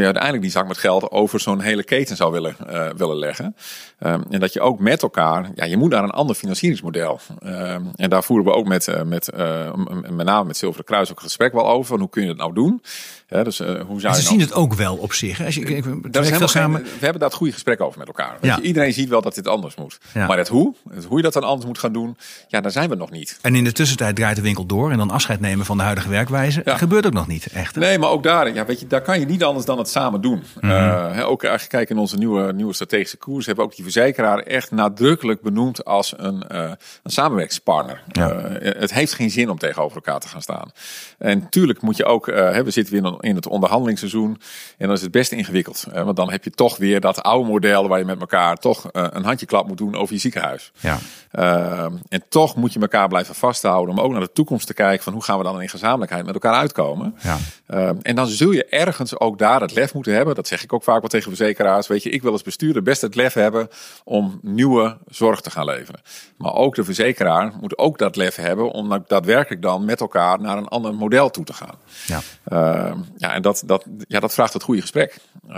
Je 0.00 0.04
uiteindelijk 0.04 0.42
die 0.42 0.52
zak 0.52 0.68
met 0.68 0.78
geld 0.78 1.10
over 1.10 1.40
zo'n 1.40 1.60
hele 1.60 1.84
keten 1.84 2.16
zou 2.16 2.32
willen, 2.32 2.56
eh, 2.66 2.88
willen 2.96 3.16
leggen. 3.16 3.56
Ehm, 3.98 4.22
en 4.30 4.40
dat 4.40 4.52
je 4.52 4.60
ook 4.60 4.78
met 4.78 5.02
elkaar, 5.02 5.50
ja, 5.54 5.64
je 5.64 5.76
moet 5.76 5.90
naar 5.90 6.02
een 6.02 6.10
ander 6.10 6.36
financieringsmodel. 6.36 7.20
Ehm, 7.38 7.82
en 7.96 8.10
daar 8.10 8.24
voeren 8.24 8.46
we 8.46 8.52
ook 8.52 8.66
met, 8.66 8.88
eh, 8.88 9.02
met, 9.02 9.28
eh, 9.28 9.74
met 10.10 10.26
name 10.26 10.46
met 10.46 10.56
Zilveren 10.56 10.84
Kruis 10.84 11.10
ook 11.10 11.16
een 11.16 11.22
gesprek 11.22 11.52
wel 11.52 11.68
over. 11.68 11.86
Van 11.86 12.00
hoe 12.00 12.08
kun 12.08 12.22
je 12.22 12.28
dat 12.28 12.36
nou 12.36 12.54
doen? 12.54 12.82
Hè, 13.26 13.44
dus, 13.44 13.60
eh, 13.60 13.66
hoe 13.66 13.76
zou 13.76 13.84
En 13.86 13.90
je 13.90 14.00
ze 14.00 14.08
nou... 14.10 14.22
zien 14.22 14.40
het 14.40 14.52
ook 14.52 14.74
wel 14.74 14.96
op 14.96 15.12
zich. 15.12 15.38
hè. 15.38 15.44
Als 15.44 15.54
je, 15.54 15.60
ik, 15.60 15.68
ik, 15.68 16.12
Daar 16.12 16.22
is 16.22 16.28
helemaal 16.28 16.48
samen. 16.48 16.80
geen- 16.80 16.84
we 16.92 16.98
hebben 17.00 17.18
daar 17.20 17.28
het 17.28 17.38
goede 17.38 17.52
gesprek 17.52 17.80
over 17.80 17.98
met 17.98 18.06
elkaar. 18.06 18.36
Ja. 18.40 18.56
je, 18.56 18.62
iedereen 18.62 18.92
ziet 18.92 19.08
wel 19.08 19.22
dat 19.22 19.34
dit 19.34 19.48
anders 19.48 19.74
moet. 19.74 19.98
Ja. 20.14 20.26
Maar 20.26 20.38
het 20.38 20.48
hoe, 20.48 20.74
het 20.94 21.04
hoe 21.04 21.16
je 21.16 21.22
dat 21.22 21.32
dan 21.32 21.42
anders 21.42 21.66
moet 21.66 21.78
gaan 21.78 21.92
doen, 21.92 22.16
ja, 22.48 22.60
daar 22.60 22.70
zijn 22.70 22.88
we 22.88 22.94
nog 22.94 23.10
niet. 23.10 23.38
En 23.42 23.54
in 23.54 23.64
de 23.64 23.72
tussentijd 23.72 24.16
draait 24.16 24.36
de 24.36 24.42
winkel 24.42 24.66
door 24.66 24.90
en 24.90 24.98
dan 24.98 25.10
afscheid 25.10 25.40
nemen 25.40 25.66
van 25.66 25.76
de 25.76 25.82
huidige 25.82 26.08
werkwijze. 26.08 26.62
Ja. 26.64 26.76
Gebeurt 26.76 27.06
ook 27.06 27.12
nog 27.12 27.26
niet 27.26 27.46
echt. 27.46 27.74
hè? 27.74 27.80
Nee, 27.80 27.98
maar 27.98 28.10
ook 28.10 28.22
daar, 28.22 28.54
ja, 28.54 28.64
weet 28.64 28.80
je, 28.80 28.86
daar 28.86 29.02
kan 29.02 29.20
je 29.20 29.26
niet 29.26 29.44
anders 29.44 29.66
dan 29.66 29.78
het 29.78 29.88
samen 29.88 30.20
doen. 30.20 30.42
Mhm. 30.60 30.70
Eh, 30.72 31.28
ook 31.28 31.44
als 31.44 31.62
je 31.62 31.68
kijkt 31.68 31.90
in 31.90 31.98
onze 31.98 32.16
nieuwe, 32.16 32.52
nieuwe 32.52 32.72
strategische 32.74 33.16
koers, 33.16 33.46
hebben 33.46 33.64
we 33.64 33.70
ook 33.70 33.76
die 33.76 33.84
verzekeraar 33.84 34.38
echt 34.38 34.70
nadrukkelijk 34.70 35.40
benoemd 35.42 35.84
als 35.84 36.14
een, 36.16 36.42
eh, 36.42 36.70
een 37.02 37.10
samenwerkingspartner. 37.10 38.02
Ja. 38.12 38.30
Eh, 38.30 38.80
het 38.80 38.92
heeft 38.94 39.12
geen 39.12 39.30
zin 39.30 39.50
om 39.50 39.58
tegenover 39.58 39.96
elkaar 39.96 40.20
te 40.20 40.28
gaan 40.28 40.42
staan. 40.42 40.70
En 41.18 41.48
tuurlijk 41.48 41.80
moet 41.82 41.96
je 41.96 42.04
ook, 42.04 42.26
we 42.26 42.64
zitten 42.66 42.94
weer 42.94 43.04
in- 43.04 43.13
in 43.20 43.34
het 43.34 43.46
onderhandelingsseizoen 43.46 44.40
en 44.78 44.86
dan 44.86 44.96
is 44.96 45.02
het 45.02 45.10
best 45.10 45.32
ingewikkeld. 45.32 45.86
want 45.92 46.16
dan 46.16 46.30
heb 46.30 46.44
je 46.44 46.50
toch 46.50 46.76
weer 46.76 47.00
dat 47.00 47.22
oude 47.22 47.50
model 47.50 47.88
waar 47.88 47.98
je 47.98 48.04
met 48.04 48.20
elkaar 48.20 48.56
toch 48.56 48.90
eh, 48.90 49.06
een 49.10 49.24
handjeklap 49.24 49.68
moet 49.68 49.78
doen 49.78 49.94
over 49.96 50.14
je 50.14 50.20
ziekenhuis. 50.20 50.72
Ja. 50.80 50.98
Uh, 51.32 51.84
en 52.08 52.24
toch 52.28 52.56
moet 52.56 52.72
je 52.72 52.80
elkaar 52.80 53.08
blijven 53.08 53.34
vasthouden 53.34 53.94
om 53.94 54.00
ook 54.00 54.12
naar 54.12 54.20
de 54.20 54.32
toekomst 54.32 54.66
te 54.66 54.74
kijken 54.74 55.04
van 55.04 55.12
hoe 55.12 55.22
gaan 55.22 55.38
we 55.38 55.44
dan 55.44 55.62
in 55.62 55.68
gezamenlijkheid 55.68 56.24
met 56.24 56.34
elkaar 56.34 56.54
uitkomen. 56.54 57.14
Ja. 57.22 57.38
Uh, 57.68 57.90
en 58.02 58.14
dan 58.14 58.26
zul 58.26 58.50
je 58.50 58.64
ergens 58.64 59.18
ook 59.20 59.38
daar 59.38 59.60
het 59.60 59.74
lef 59.74 59.94
moeten 59.94 60.14
hebben. 60.14 60.34
Dat 60.34 60.48
zeg 60.48 60.62
ik 60.62 60.72
ook 60.72 60.82
vaak 60.82 61.00
wel 61.00 61.08
tegen 61.08 61.36
verzekeraars. 61.36 61.86
Weet 61.86 62.02
je, 62.02 62.10
ik 62.10 62.22
wil 62.22 62.32
als 62.32 62.42
bestuurder 62.42 62.82
best 62.82 63.00
het 63.00 63.14
lef 63.14 63.32
hebben 63.32 63.68
om 64.04 64.38
nieuwe 64.42 64.96
zorg 65.08 65.40
te 65.40 65.50
gaan 65.50 65.64
leveren. 65.64 66.00
Maar 66.36 66.54
ook 66.54 66.74
de 66.74 66.84
verzekeraar 66.84 67.52
moet 67.60 67.78
ook 67.78 67.98
dat 67.98 68.16
lef 68.16 68.36
hebben 68.36 68.70
om 68.70 69.04
daadwerkelijk 69.06 69.62
dan 69.62 69.84
met 69.84 70.00
elkaar 70.00 70.40
naar 70.40 70.56
een 70.56 70.68
ander 70.68 70.94
model 70.94 71.30
toe 71.30 71.44
te 71.44 71.52
gaan. 71.52 71.76
Ja. 72.06 72.20
Uh, 72.52 72.92
ja, 73.16 73.32
en 73.34 73.42
dat, 73.42 73.62
dat, 73.66 73.86
ja, 74.08 74.20
dat 74.20 74.34
vraagt 74.34 74.52
het 74.52 74.62
goede 74.62 74.80
gesprek. 74.80 75.18
Uh, 75.48 75.56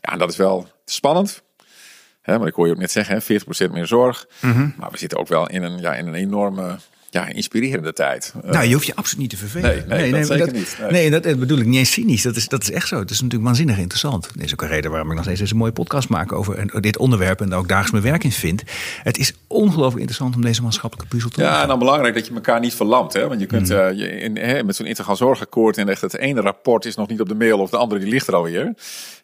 ja, 0.00 0.12
en 0.12 0.18
dat 0.18 0.30
is 0.30 0.36
wel 0.36 0.66
spannend. 0.84 1.42
Hè, 2.22 2.38
maar 2.38 2.48
ik 2.48 2.54
hoor 2.54 2.66
je 2.66 2.72
ook 2.72 2.78
net 2.78 2.90
zeggen, 2.90 3.14
hè, 3.14 3.40
40% 3.68 3.72
meer 3.72 3.86
zorg. 3.86 4.26
Mhm. 4.40 4.70
Maar 4.76 4.90
we 4.90 4.98
zitten 4.98 5.18
ook 5.18 5.28
wel 5.28 5.48
in 5.48 5.62
een, 5.62 5.78
ja, 5.78 5.94
in 5.94 6.06
een 6.06 6.14
enorme 6.14 6.76
ja, 7.12 7.28
inspirerende 7.28 7.92
tijd. 7.92 8.34
Nou, 8.44 8.64
je 8.66 8.74
hoeft 8.74 8.86
je 8.86 8.94
absoluut 8.94 9.20
niet 9.20 9.30
te 9.30 9.36
vervelen. 9.36 9.84
Nee, 9.88 10.10
nee, 10.10 10.20
dat 10.20 10.26
zeker 10.26 10.52
niet. 10.52 10.76
Nee. 10.80 10.90
Nee, 10.90 11.10
dat, 11.10 11.22
dat 11.22 11.38
bedoel 11.38 11.58
ik 11.58 11.66
niet 11.66 11.78
eens 11.78 11.92
cynisch. 11.92 12.22
Dat 12.22 12.36
is, 12.36 12.48
dat 12.48 12.62
is 12.62 12.70
echt 12.70 12.88
zo. 12.88 12.98
Het 12.98 13.10
is 13.10 13.16
natuurlijk 13.20 13.44
waanzinnig 13.44 13.78
interessant. 13.78 14.28
Dat 14.34 14.44
is 14.44 14.52
ook 14.52 14.62
een 14.62 14.68
reden 14.68 14.90
waarom 14.90 15.08
ik 15.08 15.14
nog 15.14 15.24
steeds 15.24 15.40
deze 15.40 15.54
mooie 15.54 15.72
podcast 15.72 16.08
maak 16.08 16.32
over 16.32 16.80
dit 16.82 16.96
onderwerp 16.98 17.40
en 17.40 17.48
daar 17.48 17.58
ook 17.58 17.68
dagelijks 17.68 17.92
mijn 17.92 18.04
werk 18.04 18.24
in 18.24 18.32
vind. 18.32 18.62
Het 19.02 19.18
is 19.18 19.32
ongelooflijk 19.46 19.96
interessant 19.96 20.34
om 20.34 20.42
deze 20.42 20.62
maatschappelijke 20.62 21.10
puzzel 21.14 21.30
te 21.30 21.36
Ja, 21.40 21.44
leggen. 21.44 21.62
en 21.62 21.68
dan 21.68 21.78
belangrijk 21.78 22.14
dat 22.14 22.26
je 22.26 22.34
elkaar 22.34 22.60
niet 22.60 22.74
verlamt. 22.74 23.12
Hè? 23.12 23.28
Want 23.28 23.40
je 23.40 23.46
kunt 23.46 23.68
Mhm. 23.68 23.78
eh, 23.78 23.98
je 23.98 24.08
in, 24.08 24.36
hè, 24.36 24.62
met 24.64 24.76
zo'n 24.76 24.86
integraal 24.86 25.16
zorgakkoord 25.16 25.78
en 25.78 25.88
echt 25.88 26.00
het 26.00 26.16
ene 26.16 26.40
rapport 26.40 26.84
is 26.84 26.94
nog 26.94 27.08
niet 27.08 27.20
op 27.20 27.28
de 27.28 27.34
mail 27.34 27.58
of 27.58 27.70
de 27.70 27.76
andere 27.76 28.00
die 28.00 28.10
ligt 28.10 28.26
er 28.26 28.34
alweer. 28.34 28.74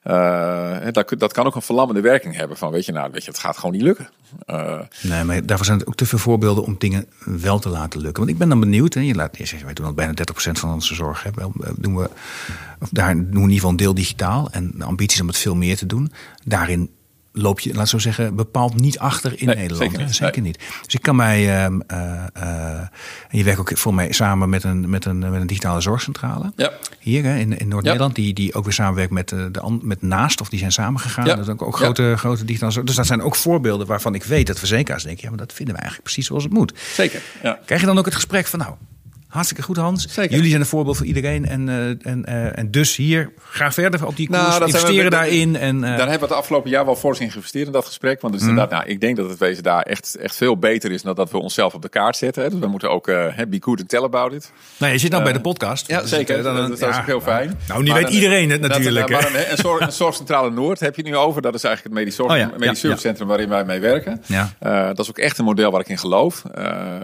Hè, 0.03 0.91
dat, 0.91 1.15
dat 1.19 1.33
kan 1.33 1.47
ook 1.47 1.55
een 1.55 1.63
verlammende 1.63 2.01
werking 2.01 2.37
hebben 2.37 2.57
van 2.57 2.71
weet 2.71 2.85
je, 2.87 2.93
nou, 2.93 3.11
weet 3.13 3.25
je, 3.25 3.31
het 3.31 3.41
gaat 3.41 3.57
gewoon 3.57 3.73
niet 3.75 3.83
lukken. 3.83 4.09
Eh, 4.47 4.79
Nee, 5.03 5.25
maar 5.25 5.47
daarvoor 5.47 5.67
zijn 5.67 5.79
het 5.79 5.89
ook 5.89 5.95
te 5.95 6.07
veel 6.07 6.19
voorbeelden 6.19 6.65
om 6.65 6.75
dingen 6.79 7.07
wel 7.25 7.59
te 7.59 7.69
laten 7.69 7.77
lukken. 7.87 8.17
Want 8.17 8.29
ik 8.29 8.39
ben 8.39 8.49
dan 8.49 8.61
benieuwd. 8.61 8.95
Hè, 8.95 9.01
je 9.01 9.15
laat, 9.15 9.37
je 9.37 9.47
zegt, 9.47 9.63
wij 9.63 9.75
doen 9.75 9.87
al 9.87 9.93
bijna 9.93 10.13
30% 10.13 10.15
van 10.53 10.73
onze 10.73 10.95
zorg. 10.95 11.23
Hè, 11.23 11.31
eh, 11.31 11.71
doen 11.77 11.97
we, 11.97 12.11
of 12.79 12.89
daar 12.91 13.15
doen 13.15 13.25
we 13.25 13.31
in 13.31 13.41
ieder 13.41 13.55
geval 13.55 13.71
een 13.71 13.77
deel 13.77 13.95
digitaal. 13.95 14.51
En 14.51 14.73
de 14.75 14.85
ambitie 14.85 15.15
is 15.15 15.21
om 15.21 15.29
het 15.29 15.39
veel 15.39 15.57
meer 15.57 15.77
te 15.77 15.87
doen. 15.87 16.13
Daarin 16.45 16.91
loop 17.41 17.61
je, 17.61 17.75
laat 17.75 17.89
zo 17.89 17.99
zeggen, 17.99 18.35
bepaald 18.37 18.75
niet 18.81 18.99
achter 18.99 19.41
in 19.41 19.47
Nee, 19.47 19.55
Nederland. 19.57 19.91
zeker 19.91 20.05
niet. 20.07 20.15
Zeker 20.17 20.43
Nee. 20.43 20.51
niet. 20.51 20.59
Dus 20.85 20.95
ik 20.95 21.03
kan 21.03 21.17
mij. 21.17 21.63
ehm, 21.65 21.81
eh, 21.87 22.25
eh, 22.33 22.87
je 23.31 23.45
werkt 23.45 23.61
ook 23.61 23.79
voor 23.79 23.95
mij 23.95 24.13
samen 24.13 24.49
met 24.49 24.65
een, 24.65 24.91
met 24.91 25.05
een, 25.05 25.19
met 25.19 25.41
een 25.41 25.47
digitale 25.47 25.81
zorgcentrale. 25.81 26.53
Ja. 26.57 26.73
Hier 26.99 27.25
hè, 27.25 27.37
in, 27.37 27.59
in 27.59 27.69
Noord-Nederland. 27.69 28.15
Die, 28.15 28.35
die 28.35 28.55
ook 28.55 28.65
weer 28.65 28.73
samenwerkt 28.73 29.13
met, 29.13 29.33
eh, 29.33 29.45
de, 29.53 29.79
met 29.83 30.03
Naast. 30.03 30.41
Of 30.41 30.49
die 30.49 30.59
zijn 30.59 30.73
samengegaan. 30.73 31.25
Ja. 31.27 31.35
Dat 31.35 31.45
zijn 31.45 31.61
ook, 31.61 31.67
ook 31.67 31.77
grote, 31.77 32.15
grote 32.17 32.45
digitale 32.45 32.73
zorg. 32.73 32.87
Dus 32.87 32.97
dat 32.97 33.07
zijn 33.07 33.23
ook 33.23 33.35
voorbeelden 33.37 33.87
waarvan 33.87 34.15
ik 34.15 34.25
weet 34.25 34.47
dat 34.47 34.59
verzekeraars 34.59 35.03
denken. 35.03 35.23
Ja, 35.23 35.29
maar 35.29 35.39
dat 35.39 35.53
vinden 35.53 35.75
we 35.75 35.81
eigenlijk 35.81 36.11
precies 36.11 36.27
zoals 36.29 36.43
het 36.45 36.53
moet. 36.53 36.73
zeker. 36.95 37.21
Ja. 37.43 37.59
Krijg 37.65 37.81
je 37.81 37.87
dan 37.87 37.99
ook 37.99 38.05
het 38.05 38.15
gesprek 38.15 38.47
van 38.47 38.59
nou. 38.59 38.75
Hartstikke 39.29 39.63
goed, 39.63 39.77
Hans. 39.77 40.07
Zeker. 40.09 40.35
Jullie 40.35 40.49
zijn 40.49 40.61
een 40.61 40.67
voorbeeld 40.67 40.97
voor 40.97 41.07
iedereen. 41.07 41.47
En, 41.47 41.69
eh, 41.69 42.13
en, 42.13 42.25
eh, 42.25 42.59
en 42.59 42.71
dus 42.71 42.97
hier, 42.97 43.33
ga 43.49 43.73
verder 43.73 44.07
op 44.07 44.17
die 44.17 44.27
koers. 44.27 44.39
Nou, 44.41 44.51
dat 44.51 44.59
we- 44.61 44.67
investeren 44.67 45.11
dat- 45.11 45.21
daarin. 45.21 45.57
En, 45.57 45.77
eh, 45.77 45.91
Daar 45.97 45.99
hebben 46.09 46.19
we 46.29 46.35
het 46.35 46.35
afgelopen 46.43 46.71
jaar 46.71 46.85
wel 46.85 46.97
fors 46.97 47.19
in 47.21 47.31
geïnvesteerd 47.31 47.67
in 47.67 47.73
dat 47.73 47.87
gesprek. 47.87 48.21
Want 48.21 48.33
dus 48.33 48.43
inderdaad, 48.43 48.71
nou, 48.71 48.85
ik 48.87 49.01
denk 49.01 49.17
dat 49.17 49.29
het 49.31 49.39
wezen 49.39 49.63
daar 49.63 49.83
echt, 49.83 50.17
echt 50.17 50.37
veel 50.37 50.57
beter 50.59 50.91
is 50.91 51.03
dan 51.03 51.15
dat 51.15 51.31
we 51.31 51.39
onszelf 51.39 51.75
op 51.75 51.83
de 51.83 51.89
kaart 51.89 52.17
zetten. 52.17 52.43
Hè. 52.43 52.51
Dus 52.51 52.59
we 52.59 52.67
moeten 52.67 52.91
ook 52.91 53.05
be 53.07 53.57
good 53.61 53.81
and 53.81 53.89
tell 53.89 54.03
about 54.03 54.33
it. 54.33 54.53
nou, 54.77 54.93
je 54.93 54.99
zit 54.99 55.11
nou 55.11 55.23
bij 55.23 55.33
de 55.33 55.41
podcast. 55.41 55.87
Ja, 55.89 56.01
Dus 56.01 56.11
zeker. 56.11 56.37
het, 56.37 56.47
eh, 56.47 56.55
dat, 56.57 56.79
dat 56.79 56.91
is 56.91 56.97
ook 56.99 57.07
heel 57.07 57.21
fijn. 57.21 57.59
Nou, 57.69 57.83
nu 57.83 57.93
weet 57.93 58.03
dan- 58.03 58.13
iedereen 58.13 58.51
het 58.51 58.61
dat- 58.63 58.71
natuurlijk. 58.71 59.09
maar 59.09 59.33
hè. 59.33 59.45
een, 59.45 59.51
een, 59.51 59.57
zorg, 59.57 59.81
een 59.81 59.93
zorgcentrale 59.93 60.51
Noord 60.51 60.81
heb 60.81 60.97
je 60.97 61.03
nu 61.03 61.17
over. 61.17 61.43
Dat 61.43 61.55
is 61.55 61.65
eigenlijk 61.65 61.95
het 61.95 62.05
medisch, 62.05 62.19
zorg, 62.19 62.33
Oh 62.33 62.39
ja, 62.39 62.47
medisch 62.59 62.81
ja, 63.03 63.25
waarin 63.27 63.49
wij 63.49 63.65
mee 63.65 63.81
werken. 63.81 64.23
Ja. 64.27 64.53
Dat 64.89 64.99
is 64.99 65.09
ook 65.09 65.19
echt 65.19 65.39
een 65.39 65.45
model 65.45 65.71
waar 65.71 65.81
ik 65.81 65.89
in 65.89 65.99
geloof. 65.99 66.43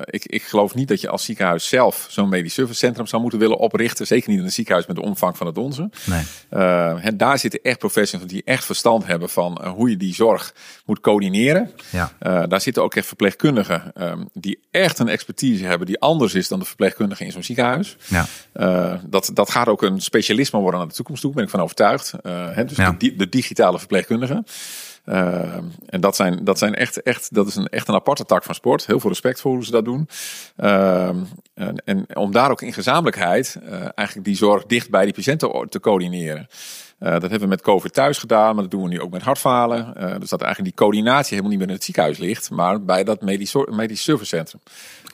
Ik, 0.05 0.25
ik 0.27 0.43
geloof 0.43 0.75
niet 0.75 0.89
dat 0.89 1.01
je 1.01 1.09
als 1.09 1.25
ziekenhuis 1.25 1.69
zelf 1.69 2.07
zo'n 2.15 2.29
medisch 2.29 2.55
servicecentrum 2.55 3.07
zou 3.07 3.23
moeten 3.23 3.41
willen 3.41 3.59
oprichten. 3.59 4.07
Zeker 4.07 4.31
niet 4.31 4.39
in 4.39 4.45
een 4.45 4.53
ziekenhuis 4.53 4.87
met 4.87 4.97
de 4.97 5.03
omvang 5.03 5.37
van 5.37 5.47
het 5.47 5.59
onze. 5.59 5.91
Nee. 6.07 6.23
Eh, 6.49 7.05
en 7.07 7.17
daar 7.17 7.39
zitten 7.39 7.61
echt 7.63 7.79
professionals 7.79 8.31
die 8.31 8.43
echt 8.45 8.65
verstand 8.65 9.07
hebben 9.07 9.29
van 9.29 9.57
eh, 9.57 9.71
hoe 9.71 9.91
je 9.91 9.97
die 9.97 10.15
zorg 10.15 10.55
moet 10.85 11.01
coördineren. 11.01 11.71
Ja. 11.91 12.13
Eh, 12.19 12.43
daar 12.49 12.61
zitten 12.61 12.83
ook 12.83 12.95
echt 12.95 13.07
verpleegkundigen 13.07 13.93
ehm, 13.95 14.25
die 14.33 14.59
echt 14.71 14.99
een 14.99 15.09
expertise 15.09 15.65
hebben 15.65 15.87
die 15.87 16.01
anders 16.01 16.35
is 16.35 16.49
dan 16.49 16.59
de 16.59 16.65
verpleegkundigen 16.65 17.27
in 17.27 17.33
zo'n 17.33 17.43
ziekenhuis. 17.43 17.97
Ja. 18.07 18.27
Dat, 19.07 19.31
dat 19.35 19.51
gaat 19.51 19.69
ook 19.69 19.83
een 19.83 20.01
specialisme 20.01 20.59
worden 20.59 20.81
naar 20.81 20.89
de 20.89 20.95
toekomst 20.95 21.23
toe, 21.23 21.33
ben 21.33 21.45
ik 21.45 21.51
van 21.51 21.61
overtuigd. 21.61 22.13
Hè, 22.23 22.65
dus 22.65 22.77
Ja. 22.77 22.95
de, 22.99 23.17
de 23.17 23.29
digitale 23.29 23.79
verpleegkundigen. 23.79 24.47
Eh, 25.05 25.57
en 25.87 26.01
dat 26.01 26.17
zijn, 26.17 26.45
dat 26.45 26.59
zijn 26.59 26.75
echt, 26.75 27.03
echt, 27.03 27.35
dat 27.35 27.47
is 27.47 27.57
een, 27.57 27.67
echt 27.67 27.89
een 27.89 27.95
aparte 27.95 28.25
tak 28.25 28.43
van 28.43 28.55
sport. 28.55 28.87
Heel 28.87 29.01
veel 29.01 29.11
respect 29.11 29.41
voor 29.41 29.53
hoe 29.53 29.65
ze 29.65 29.71
dat 29.71 29.85
doen. 29.85 30.09
Ehm, 30.57 31.17
en, 31.55 31.83
en 31.85 32.17
om 32.17 32.33
daar 32.33 32.51
ook 32.51 32.63
in 32.63 32.73
gezamenlijkheid 32.73 33.59
eh, 33.63 33.73
eigenlijk 33.95 34.27
die 34.27 34.37
zorg 34.37 34.67
dicht 34.67 34.91
bij 34.91 35.05
die 35.05 35.15
patiënten 35.15 35.69
te 35.69 35.81
coördineren. 35.81 36.49
Eh, 36.99 37.11
dat 37.11 37.23
hebben 37.23 37.41
we 37.41 37.47
met 37.47 37.61
COVID 37.61 37.93
thuis 37.93 38.19
gedaan, 38.19 38.55
maar 38.55 38.63
dat 38.63 38.71
doen 38.71 38.83
we 38.83 38.89
nu 38.89 39.01
ook 39.01 39.11
met 39.11 39.23
hartfalen. 39.23 39.97
Eh, 39.97 40.19
dus 40.19 40.29
dat 40.29 40.41
eigenlijk 40.41 40.77
die 40.77 40.87
coördinatie 40.87 41.29
helemaal 41.31 41.51
niet 41.51 41.59
meer 41.59 41.69
in 41.69 41.75
het 41.75 41.85
ziekenhuis 41.85 42.19
ligt, 42.19 42.51
maar 42.51 42.85
bij 42.85 43.05
dat 43.05 43.23
medisch, 43.23 43.55
medisch 43.71 44.03
servicecentrum. 44.03 44.61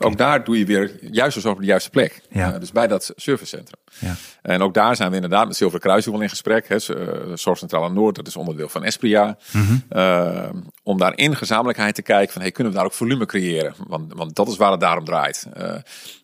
Ook 0.03 0.17
daar 0.17 0.45
doe 0.45 0.59
je 0.59 0.65
weer 0.65 0.91
juiste 1.01 1.41
zorg 1.41 1.55
op 1.55 1.61
de 1.61 1.67
juiste 1.67 1.91
plek. 1.91 2.21
Ja. 2.31 2.53
Eh, 2.53 2.61
dus 2.61 2.73
bij 2.73 2.87
dat 2.87 3.13
servicecentrum. 3.17 3.81
Ja. 3.99 4.15
En 4.43 4.63
ook 4.63 4.75
daar 4.75 4.97
zijn 4.97 5.09
we 5.09 5.15
inderdaad 5.15 5.47
met 5.47 5.57
Zilveren 5.57 5.83
Kruis 5.83 6.07
wel 6.07 6.21
in 6.21 6.29
gesprek. 6.29 6.69
Hè. 6.69 6.77
Eh, 6.77 7.33
Zorgcentrale 7.35 7.91
Noord, 7.91 8.15
dat 8.15 8.27
is 8.27 8.37
onderdeel 8.37 8.69
van 8.69 8.85
Espria. 8.85 9.37
Mhm. 9.53 9.77
Eh, 9.89 10.49
om 10.83 10.99
daar 10.99 11.17
in 11.17 11.37
gezamenlijkheid 11.37 11.95
te 11.95 12.03
kijken 12.03 12.33
van 12.33 12.43
hey, 12.43 12.51
kunnen 12.51 12.73
we 12.73 12.79
daar 12.79 12.89
ook 12.89 12.95
volume 12.95 13.27
creëren? 13.27 13.75
Want, 13.87 14.13
want 14.15 14.35
dat 14.35 14.49
is 14.49 14.57
waar 14.57 14.71
het 14.71 14.81
daarom 14.81 15.05
draait. 15.05 15.47
Uh, 15.59 15.75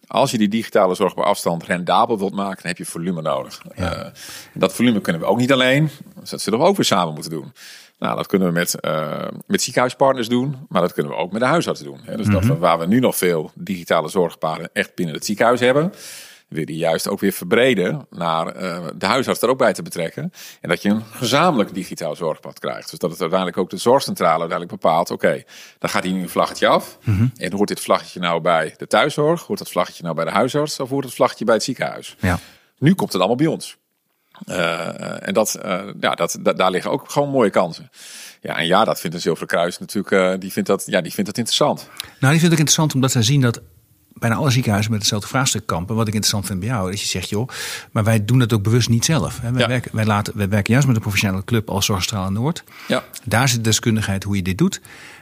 als 0.07 0.31
je 0.31 0.39
die 0.39 0.49
digitale 0.49 0.95
zorg 0.95 1.15
bij 1.15 1.25
afstand 1.25 1.65
rendabel 1.65 2.19
wilt 2.19 2.35
maken, 2.35 2.57
dan 2.57 2.67
heb 2.67 2.79
je 2.79 2.85
volume 2.85 3.23
nodig. 3.23 3.63
Ja. 3.75 4.13
Dat 4.55 4.75
volume 4.75 5.01
kunnen 5.01 5.23
we 5.23 5.29
ook 5.29 5.39
niet 5.39 5.53
alleen. 5.53 5.91
Dus 6.21 6.31
dat 6.31 6.41
zullen 6.41 6.59
we 6.59 6.65
ook 6.65 6.77
weer 6.77 6.85
samen 6.85 7.13
moeten 7.13 7.31
doen. 7.31 7.53
Nou, 7.99 8.17
dat 8.17 8.27
kunnen 8.27 8.49
we 8.49 8.55
met, 8.55 8.77
uh, 8.81 9.29
met 9.47 9.63
ziekenhuispartners 9.63 10.29
doen, 10.29 10.57
maar 10.69 10.81
dat 10.81 10.93
kunnen 10.93 11.13
we 11.13 11.19
ook 11.19 11.33
met 11.33 11.41
de 11.41 11.47
huisartsen 11.47 11.87
doen. 11.87 12.01
Hè. 12.03 12.17
Dus 12.17 12.27
mm 12.27 12.33
-hmm. 12.33 12.41
dat 12.41 12.51
we, 12.51 12.59
waar 12.59 12.79
we 12.79 12.87
nu 12.87 13.01
nog 13.01 13.17
veel 13.17 13.51
digitale 13.55 14.09
zorgpaden 14.09 14.71
echt 14.73 14.95
binnen 14.95 15.15
het 15.15 15.25
ziekenhuis 15.25 15.61
hebben, 15.61 15.93
weer 16.49 16.67
die 16.67 16.77
juist 16.77 17.09
ook 17.09 17.21
weer 17.21 17.33
verbreden 17.33 18.07
naar 18.11 18.63
uh, 18.63 18.87
de 18.97 19.07
huisarts 19.07 19.43
er 19.43 19.49
ook 19.49 19.59
bij 19.59 19.73
te 19.73 19.83
betrekken. 19.83 20.33
En 20.61 20.69
dat 20.69 20.83
je 20.83 20.89
een 20.89 21.03
gezamenlijk 21.05 21.75
digitaal 21.75 22.17
zorgpad 22.17 22.59
krijgt. 22.59 22.91
Dus 22.91 22.99
dat 22.99 23.11
het 23.11 23.21
uiteindelijk 23.21 23.59
ook 23.59 23.71
de 23.71 23.77
zorgcentrale 23.77 24.41
uiteindelijk 24.41 24.81
bepaalt. 24.81 25.11
Oké, 25.11 25.27
okay, 25.27 25.47
dan 25.79 25.91
gaat 25.91 26.05
hier 26.05 26.13
nu 26.13 26.23
een 26.23 26.29
vlaggetje 26.29 26.67
af. 26.67 26.99
Mm 27.05 27.17
-hmm. 27.17 27.33
En 27.37 27.53
hoort 27.53 27.69
dit 27.69 27.81
vlaggetje 27.81 28.21
nou 28.21 28.41
bij 28.41 28.75
de 28.77 28.87
thuiszorg? 28.87 29.43
Hoort 29.43 29.59
dat 29.59 29.71
vlaggetje 29.71 30.03
nou 30.03 30.15
bij 30.15 30.25
de 30.25 30.31
huisarts? 30.31 30.81
Of 30.81 30.89
hoort 30.89 31.05
het 31.05 31.15
vlaggetje 31.15 31.45
bij 31.45 31.55
het 31.55 31.63
ziekenhuis? 31.63 32.17
Ja. 32.21 32.39
Nu 32.79 32.95
komt 32.95 33.13
het 33.13 33.21
allemaal 33.21 33.37
bij 33.37 33.47
ons. 33.47 33.77
Uh, 34.47 35.29
en 35.29 35.35
dat, 35.35 35.59
uh, 35.65 35.81
ja, 36.01 36.15
dat, 36.15 36.39
da 36.41 36.53
daar 36.53 36.71
liggen 36.71 36.91
ook 36.91 37.11
gewoon 37.11 37.29
mooie 37.29 37.51
kansen. 37.51 37.91
Ja, 38.41 38.57
en 38.57 38.67
ja, 38.67 38.85
dat 38.85 39.01
vindt 39.01 39.17
een 39.17 39.23
Zilveren 39.23 39.49
Kruis 39.49 39.79
natuurlijk, 39.79 40.41
die, 40.41 40.53
vindt 40.53 40.69
dat, 40.69 40.83
ja, 40.87 41.01
die 41.01 41.13
vindt 41.13 41.27
dat 41.27 41.39
interessant. 41.39 41.89
Nou, 42.01 42.33
die 42.33 42.41
vindt 42.41 42.43
het 42.43 42.51
interessant 42.51 42.95
omdat 42.95 43.11
zij 43.11 43.23
zien 43.23 43.41
dat 43.41 43.61
bijna 44.19 44.35
alle 44.35 44.51
ziekenhuizen 44.51 44.91
met 44.91 45.01
hetzelfde 45.01 45.29
vraagstuk 45.29 45.67
kampen. 45.67 45.97
Wat 45.97 46.09
ik 46.09 46.15
interessant 46.15 46.47
vind 46.47 46.61
bij 46.61 46.69
jou, 46.69 46.93
is 46.93 47.03
je 47.03 47.09
zegt, 47.09 47.29
joh, 47.29 47.49
maar 47.93 48.05
wij 48.05 48.25
doen 48.25 48.41
het 48.41 48.53
ook 48.53 48.63
bewust 48.63 48.89
niet 48.89 49.05
zelf. 49.05 49.41
Wij, 49.41 49.51
ja. 49.57 49.69
werken, 49.69 49.91
wij, 49.95 50.05
laten, 50.05 50.37
wij 50.37 50.49
werken 50.49 50.73
juist 50.73 50.87
met 50.87 50.97
een 50.97 51.03
professionele 51.03 51.45
club 51.45 51.71
als 51.71 51.87
Zorgstraal 51.87 52.31
Noord. 52.31 52.65
Ja. 52.89 53.05
Daar 53.25 53.49
zit 53.49 53.65
deskundigheid 53.65 54.25
hoe 54.25 54.37
je 54.37 54.43
dit 54.43 54.59
doet. 54.59 54.81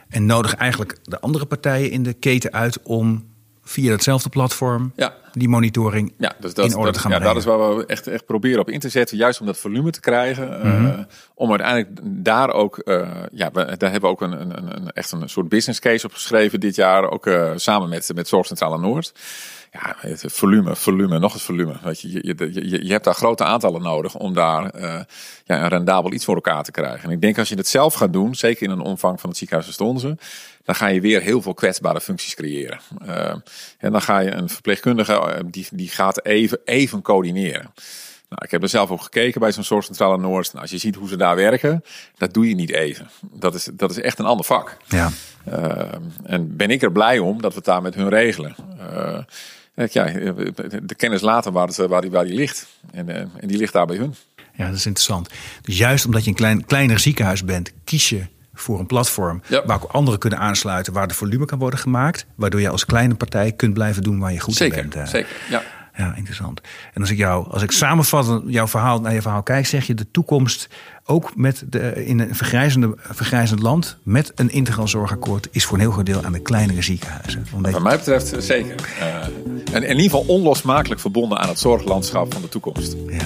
En 0.09 0.25
nodig 0.25 0.55
eigenlijk 0.55 0.97
de 1.03 1.19
andere 1.19 1.45
partijen 1.45 1.91
in 1.91 2.03
de 2.03 2.13
keten 2.13 2.53
uit 2.53 2.81
om 2.83 3.25
via 3.67 3.91
hetzelfde 3.91 4.29
platform 4.29 4.91
ja. 4.95 5.13
die 5.31 5.49
monitoring 5.49 6.13
ja, 6.17 6.35
dus 6.39 6.53
dat, 6.53 6.65
in 6.65 6.75
orde 6.75 6.85
dat, 6.85 6.93
te 6.93 6.99
gaan 6.99 7.11
ja, 7.11 7.17
brengen. 7.17 7.35
Dat 7.35 7.45
is 7.45 7.57
waar 7.57 7.77
we 7.77 7.85
echt, 7.85 8.07
echt 8.07 8.25
proberen 8.25 8.59
op 8.59 8.69
in 8.69 8.79
te 8.79 8.89
zetten. 8.89 9.17
Juist 9.17 9.39
om 9.39 9.45
dat 9.45 9.57
volume 9.57 9.91
te 9.91 9.99
krijgen. 9.99 10.47
Mm 10.47 10.75
-hmm. 10.75 10.85
uh, 10.85 10.99
om 11.33 11.49
uiteindelijk 11.49 11.99
daar 12.03 12.49
ook... 12.51 12.81
Uh, 12.83 13.09
ja, 13.31 13.51
we, 13.51 13.77
daar 13.77 13.91
hebben 13.91 14.09
we 14.09 14.15
ook 14.15 14.21
een, 14.21 14.41
een, 14.41 14.75
een, 14.75 14.91
echt 14.91 15.11
een 15.11 15.29
soort 15.29 15.49
business 15.49 15.79
case 15.79 16.05
op 16.05 16.13
geschreven 16.13 16.59
dit 16.59 16.75
jaar. 16.75 17.09
Ook 17.09 17.25
uh, 17.25 17.51
samen 17.55 17.89
met, 17.89 18.11
met 18.15 18.27
Zorgcentrale 18.27 18.79
Noord. 18.79 19.13
Ja, 19.81 19.95
het 19.99 20.23
volume, 20.27 20.75
volume, 20.75 21.19
nog 21.19 21.33
eens 21.33 21.43
volume. 21.43 21.75
Weet 21.83 22.01
je, 22.01 22.09
je, 22.09 22.53
je, 22.53 22.85
je 22.85 22.91
hebt 22.91 23.03
daar 23.03 23.13
grote 23.13 23.43
aantallen 23.43 23.81
nodig 23.81 24.15
om 24.15 24.33
daar 24.33 24.75
uh, 24.75 24.99
ja, 25.45 25.63
een 25.63 25.67
rendabel 25.67 26.13
iets 26.13 26.25
voor 26.25 26.35
elkaar 26.35 26.63
te 26.63 26.71
krijgen. 26.71 27.03
En 27.03 27.11
ik 27.11 27.21
denk 27.21 27.37
als 27.37 27.49
je 27.49 27.55
het 27.55 27.67
zelf 27.67 27.93
gaat 27.93 28.13
doen, 28.13 28.35
zeker 28.35 28.63
in 28.63 28.71
een 28.71 28.79
omvang 28.79 29.19
van 29.19 29.29
het 29.29 29.37
ziekenhuis 29.37 29.73
Stonzen, 29.73 30.19
dan 30.63 30.75
ga 30.75 30.87
je 30.87 31.01
weer 31.01 31.21
heel 31.21 31.41
veel 31.41 31.53
kwetsbare 31.53 32.01
functies 32.01 32.35
creëren. 32.35 32.79
Uh, 33.07 33.35
en 33.77 33.91
dan 33.91 34.01
ga 34.01 34.19
je 34.19 34.31
een 34.31 34.49
verpleegkundige, 34.49 35.43
die, 35.45 35.67
die 35.71 35.89
gaat 35.89 36.25
even, 36.25 36.59
even 36.65 37.01
coördineren. 37.01 37.71
Nou, 38.29 38.41
ik 38.45 38.51
heb 38.51 38.61
er 38.61 38.69
zelf 38.69 38.91
ook 38.91 39.01
gekeken 39.01 39.39
bij 39.39 39.51
zo'n 39.51 39.63
Zorgcentrale 39.63 40.17
Noord. 40.17 40.47
Nou, 40.47 40.61
als 40.61 40.71
je 40.71 40.77
ziet 40.77 40.95
hoe 40.95 41.07
ze 41.07 41.17
daar 41.17 41.35
werken, 41.35 41.83
dat 42.17 42.33
doe 42.33 42.49
je 42.49 42.55
niet 42.55 42.71
even. 42.71 43.09
Dat 43.21 43.55
is, 43.55 43.69
dat 43.73 43.91
is 43.91 43.99
echt 43.99 44.19
een 44.19 44.25
ander 44.25 44.45
vak. 44.45 44.77
Ja. 44.87 45.09
Uh, 45.49 45.91
en 46.23 46.55
ben 46.55 46.69
ik 46.69 46.81
er 46.81 46.91
blij 46.91 47.19
om 47.19 47.41
dat 47.41 47.51
we 47.51 47.57
het 47.57 47.65
daar 47.65 47.81
met 47.81 47.95
hun 47.95 48.09
regelen. 48.09 48.55
Uh, 48.79 49.19
ja, 49.75 50.05
de 50.83 50.95
kennis 50.97 51.21
laten 51.21 51.51
waar, 51.51 51.67
het, 51.67 51.75
waar, 51.75 52.01
die, 52.01 52.11
waar 52.11 52.25
die 52.25 52.33
ligt. 52.33 52.67
En, 52.91 53.09
en 53.09 53.47
die 53.47 53.57
ligt 53.57 53.73
daar 53.73 53.85
bij 53.85 53.97
hun. 53.97 54.15
Ja, 54.53 54.65
dat 54.65 54.75
is 54.75 54.85
interessant. 54.85 55.29
Dus 55.61 55.77
juist 55.77 56.05
omdat 56.05 56.23
je 56.23 56.29
een 56.29 56.35
klein, 56.35 56.65
kleiner 56.65 56.99
ziekenhuis 56.99 57.43
bent, 57.43 57.71
kies 57.83 58.09
je 58.09 58.25
voor 58.53 58.79
een 58.79 58.85
platform 58.85 59.41
ja. 59.47 59.65
waar 59.65 59.83
ook 59.83 59.91
anderen 59.91 60.19
kunnen 60.19 60.39
aansluiten, 60.39 60.93
waar 60.93 61.07
de 61.07 61.13
volume 61.13 61.45
kan 61.45 61.59
worden 61.59 61.79
gemaakt, 61.79 62.25
waardoor 62.35 62.61
je 62.61 62.69
als 62.69 62.85
kleine 62.85 63.15
partij 63.15 63.51
kunt 63.51 63.73
blijven 63.73 64.03
doen 64.03 64.19
waar 64.19 64.33
je 64.33 64.39
goed 64.39 64.53
zeker, 64.53 64.77
in 64.77 64.89
bent. 64.89 65.09
Zeker, 65.09 65.35
ja. 65.49 65.63
Ja, 65.97 66.15
interessant. 66.15 66.61
En 66.93 67.01
als 67.01 67.09
ik 67.09 67.17
jou, 67.17 67.51
als 67.51 67.61
ik 67.61 67.71
samenvat 67.71 68.41
jouw 68.45 68.67
verhaal 68.67 69.01
naar 69.01 69.13
je 69.13 69.21
verhaal 69.21 69.43
kijk, 69.43 69.65
zeg 69.65 69.87
je 69.87 69.93
de 69.93 70.11
toekomst 70.11 70.69
ook 71.05 71.35
met 71.35 71.63
de, 71.69 72.05
in 72.05 72.19
een 72.19 72.35
vergrijzende, 72.35 72.93
vergrijzend 72.97 73.61
land 73.61 73.97
met 74.03 74.31
een 74.35 74.51
integraal 74.51 74.87
zorgakkoord 74.87 75.47
is 75.51 75.65
voor 75.65 75.73
een 75.73 75.83
heel 75.83 75.91
groot 75.91 76.05
deel 76.05 76.23
aan 76.23 76.31
de 76.31 76.39
kleinere 76.39 76.81
ziekenhuizen. 76.81 77.45
Omdat 77.53 77.71
Wat 77.71 77.81
mij 77.81 77.97
betreft 77.97 78.35
zeker. 78.37 78.75
Uh, 78.99 79.75
en 79.75 79.83
in 79.83 79.89
ieder 79.89 80.03
geval 80.03 80.25
onlosmakelijk 80.27 81.01
verbonden 81.01 81.37
aan 81.37 81.49
het 81.49 81.59
zorglandschap 81.59 82.33
van 82.33 82.41
de 82.41 82.49
toekomst. 82.49 82.95
Ja, 83.07 83.23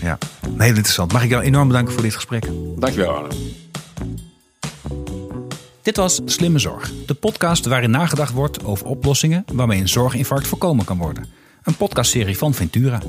ja. 0.00 0.18
heel 0.56 0.68
interessant. 0.68 1.12
Mag 1.12 1.22
ik 1.22 1.30
jou 1.30 1.42
enorm 1.42 1.68
bedanken 1.68 1.92
voor 1.92 2.02
dit 2.02 2.14
gesprek. 2.14 2.48
Dankjewel 2.76 3.14
Arno. 3.14 3.28
Dit 5.82 5.96
was 5.96 6.20
Slimme 6.24 6.58
Zorg, 6.58 6.92
de 7.06 7.14
podcast 7.14 7.66
waarin 7.66 7.90
nagedacht 7.90 8.32
wordt 8.32 8.64
over 8.64 8.86
oplossingen 8.86 9.44
waarmee 9.52 9.80
een 9.80 9.88
zorginfarct 9.88 10.46
voorkomen 10.46 10.84
kan 10.84 10.98
worden. 10.98 11.39
Een 11.62 11.76
podcastserie 11.76 12.38
van 12.38 12.54
Ventura. 12.54 13.00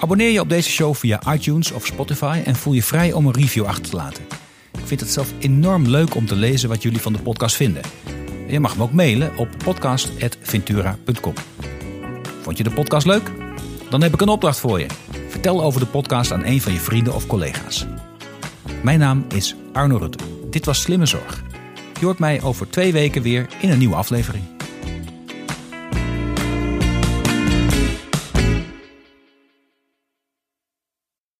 Abonneer 0.00 0.30
je 0.30 0.40
op 0.40 0.48
deze 0.48 0.70
show 0.70 0.94
via 0.94 1.34
iTunes 1.34 1.72
of 1.72 1.86
Spotify 1.86 2.42
en 2.44 2.56
voel 2.56 2.72
je 2.72 2.82
vrij 2.82 3.12
om 3.12 3.26
een 3.26 3.32
review 3.32 3.64
achter 3.64 3.90
te 3.90 3.96
laten. 3.96 4.24
Ik 4.78 4.86
vind 4.86 5.00
het 5.00 5.10
zelf 5.10 5.32
enorm 5.38 5.86
leuk 5.86 6.14
om 6.14 6.26
te 6.26 6.36
lezen 6.36 6.68
wat 6.68 6.82
jullie 6.82 7.00
van 7.00 7.12
de 7.12 7.18
podcast 7.18 7.56
vinden. 7.56 7.82
Je 8.48 8.60
mag 8.60 8.76
me 8.76 8.82
ook 8.82 8.92
mailen 8.92 9.36
op 9.36 9.48
podcast.ventura.com. 9.64 11.34
Vond 12.42 12.58
je 12.58 12.64
de 12.64 12.70
podcast 12.70 13.06
leuk? 13.06 13.32
Dan 13.90 14.02
heb 14.02 14.14
ik 14.14 14.20
een 14.20 14.28
opdracht 14.28 14.58
voor 14.58 14.80
je. 14.80 14.86
Vertel 15.28 15.62
over 15.62 15.80
de 15.80 15.86
podcast 15.86 16.32
aan 16.32 16.44
een 16.44 16.60
van 16.60 16.72
je 16.72 16.78
vrienden 16.78 17.14
of 17.14 17.26
collega's. 17.26 17.86
Mijn 18.82 18.98
naam 18.98 19.26
is 19.34 19.54
Arno 19.72 19.96
Rutte. 19.96 20.24
Dit 20.50 20.64
was 20.64 20.80
Slimme 20.80 21.06
Zorg. 21.06 21.42
Je 21.98 22.04
hoort 22.04 22.18
mij 22.18 22.42
over 22.42 22.70
twee 22.70 22.92
weken 22.92 23.22
weer 23.22 23.46
in 23.60 23.70
een 23.70 23.78
nieuwe 23.78 23.94
aflevering. 23.94 24.55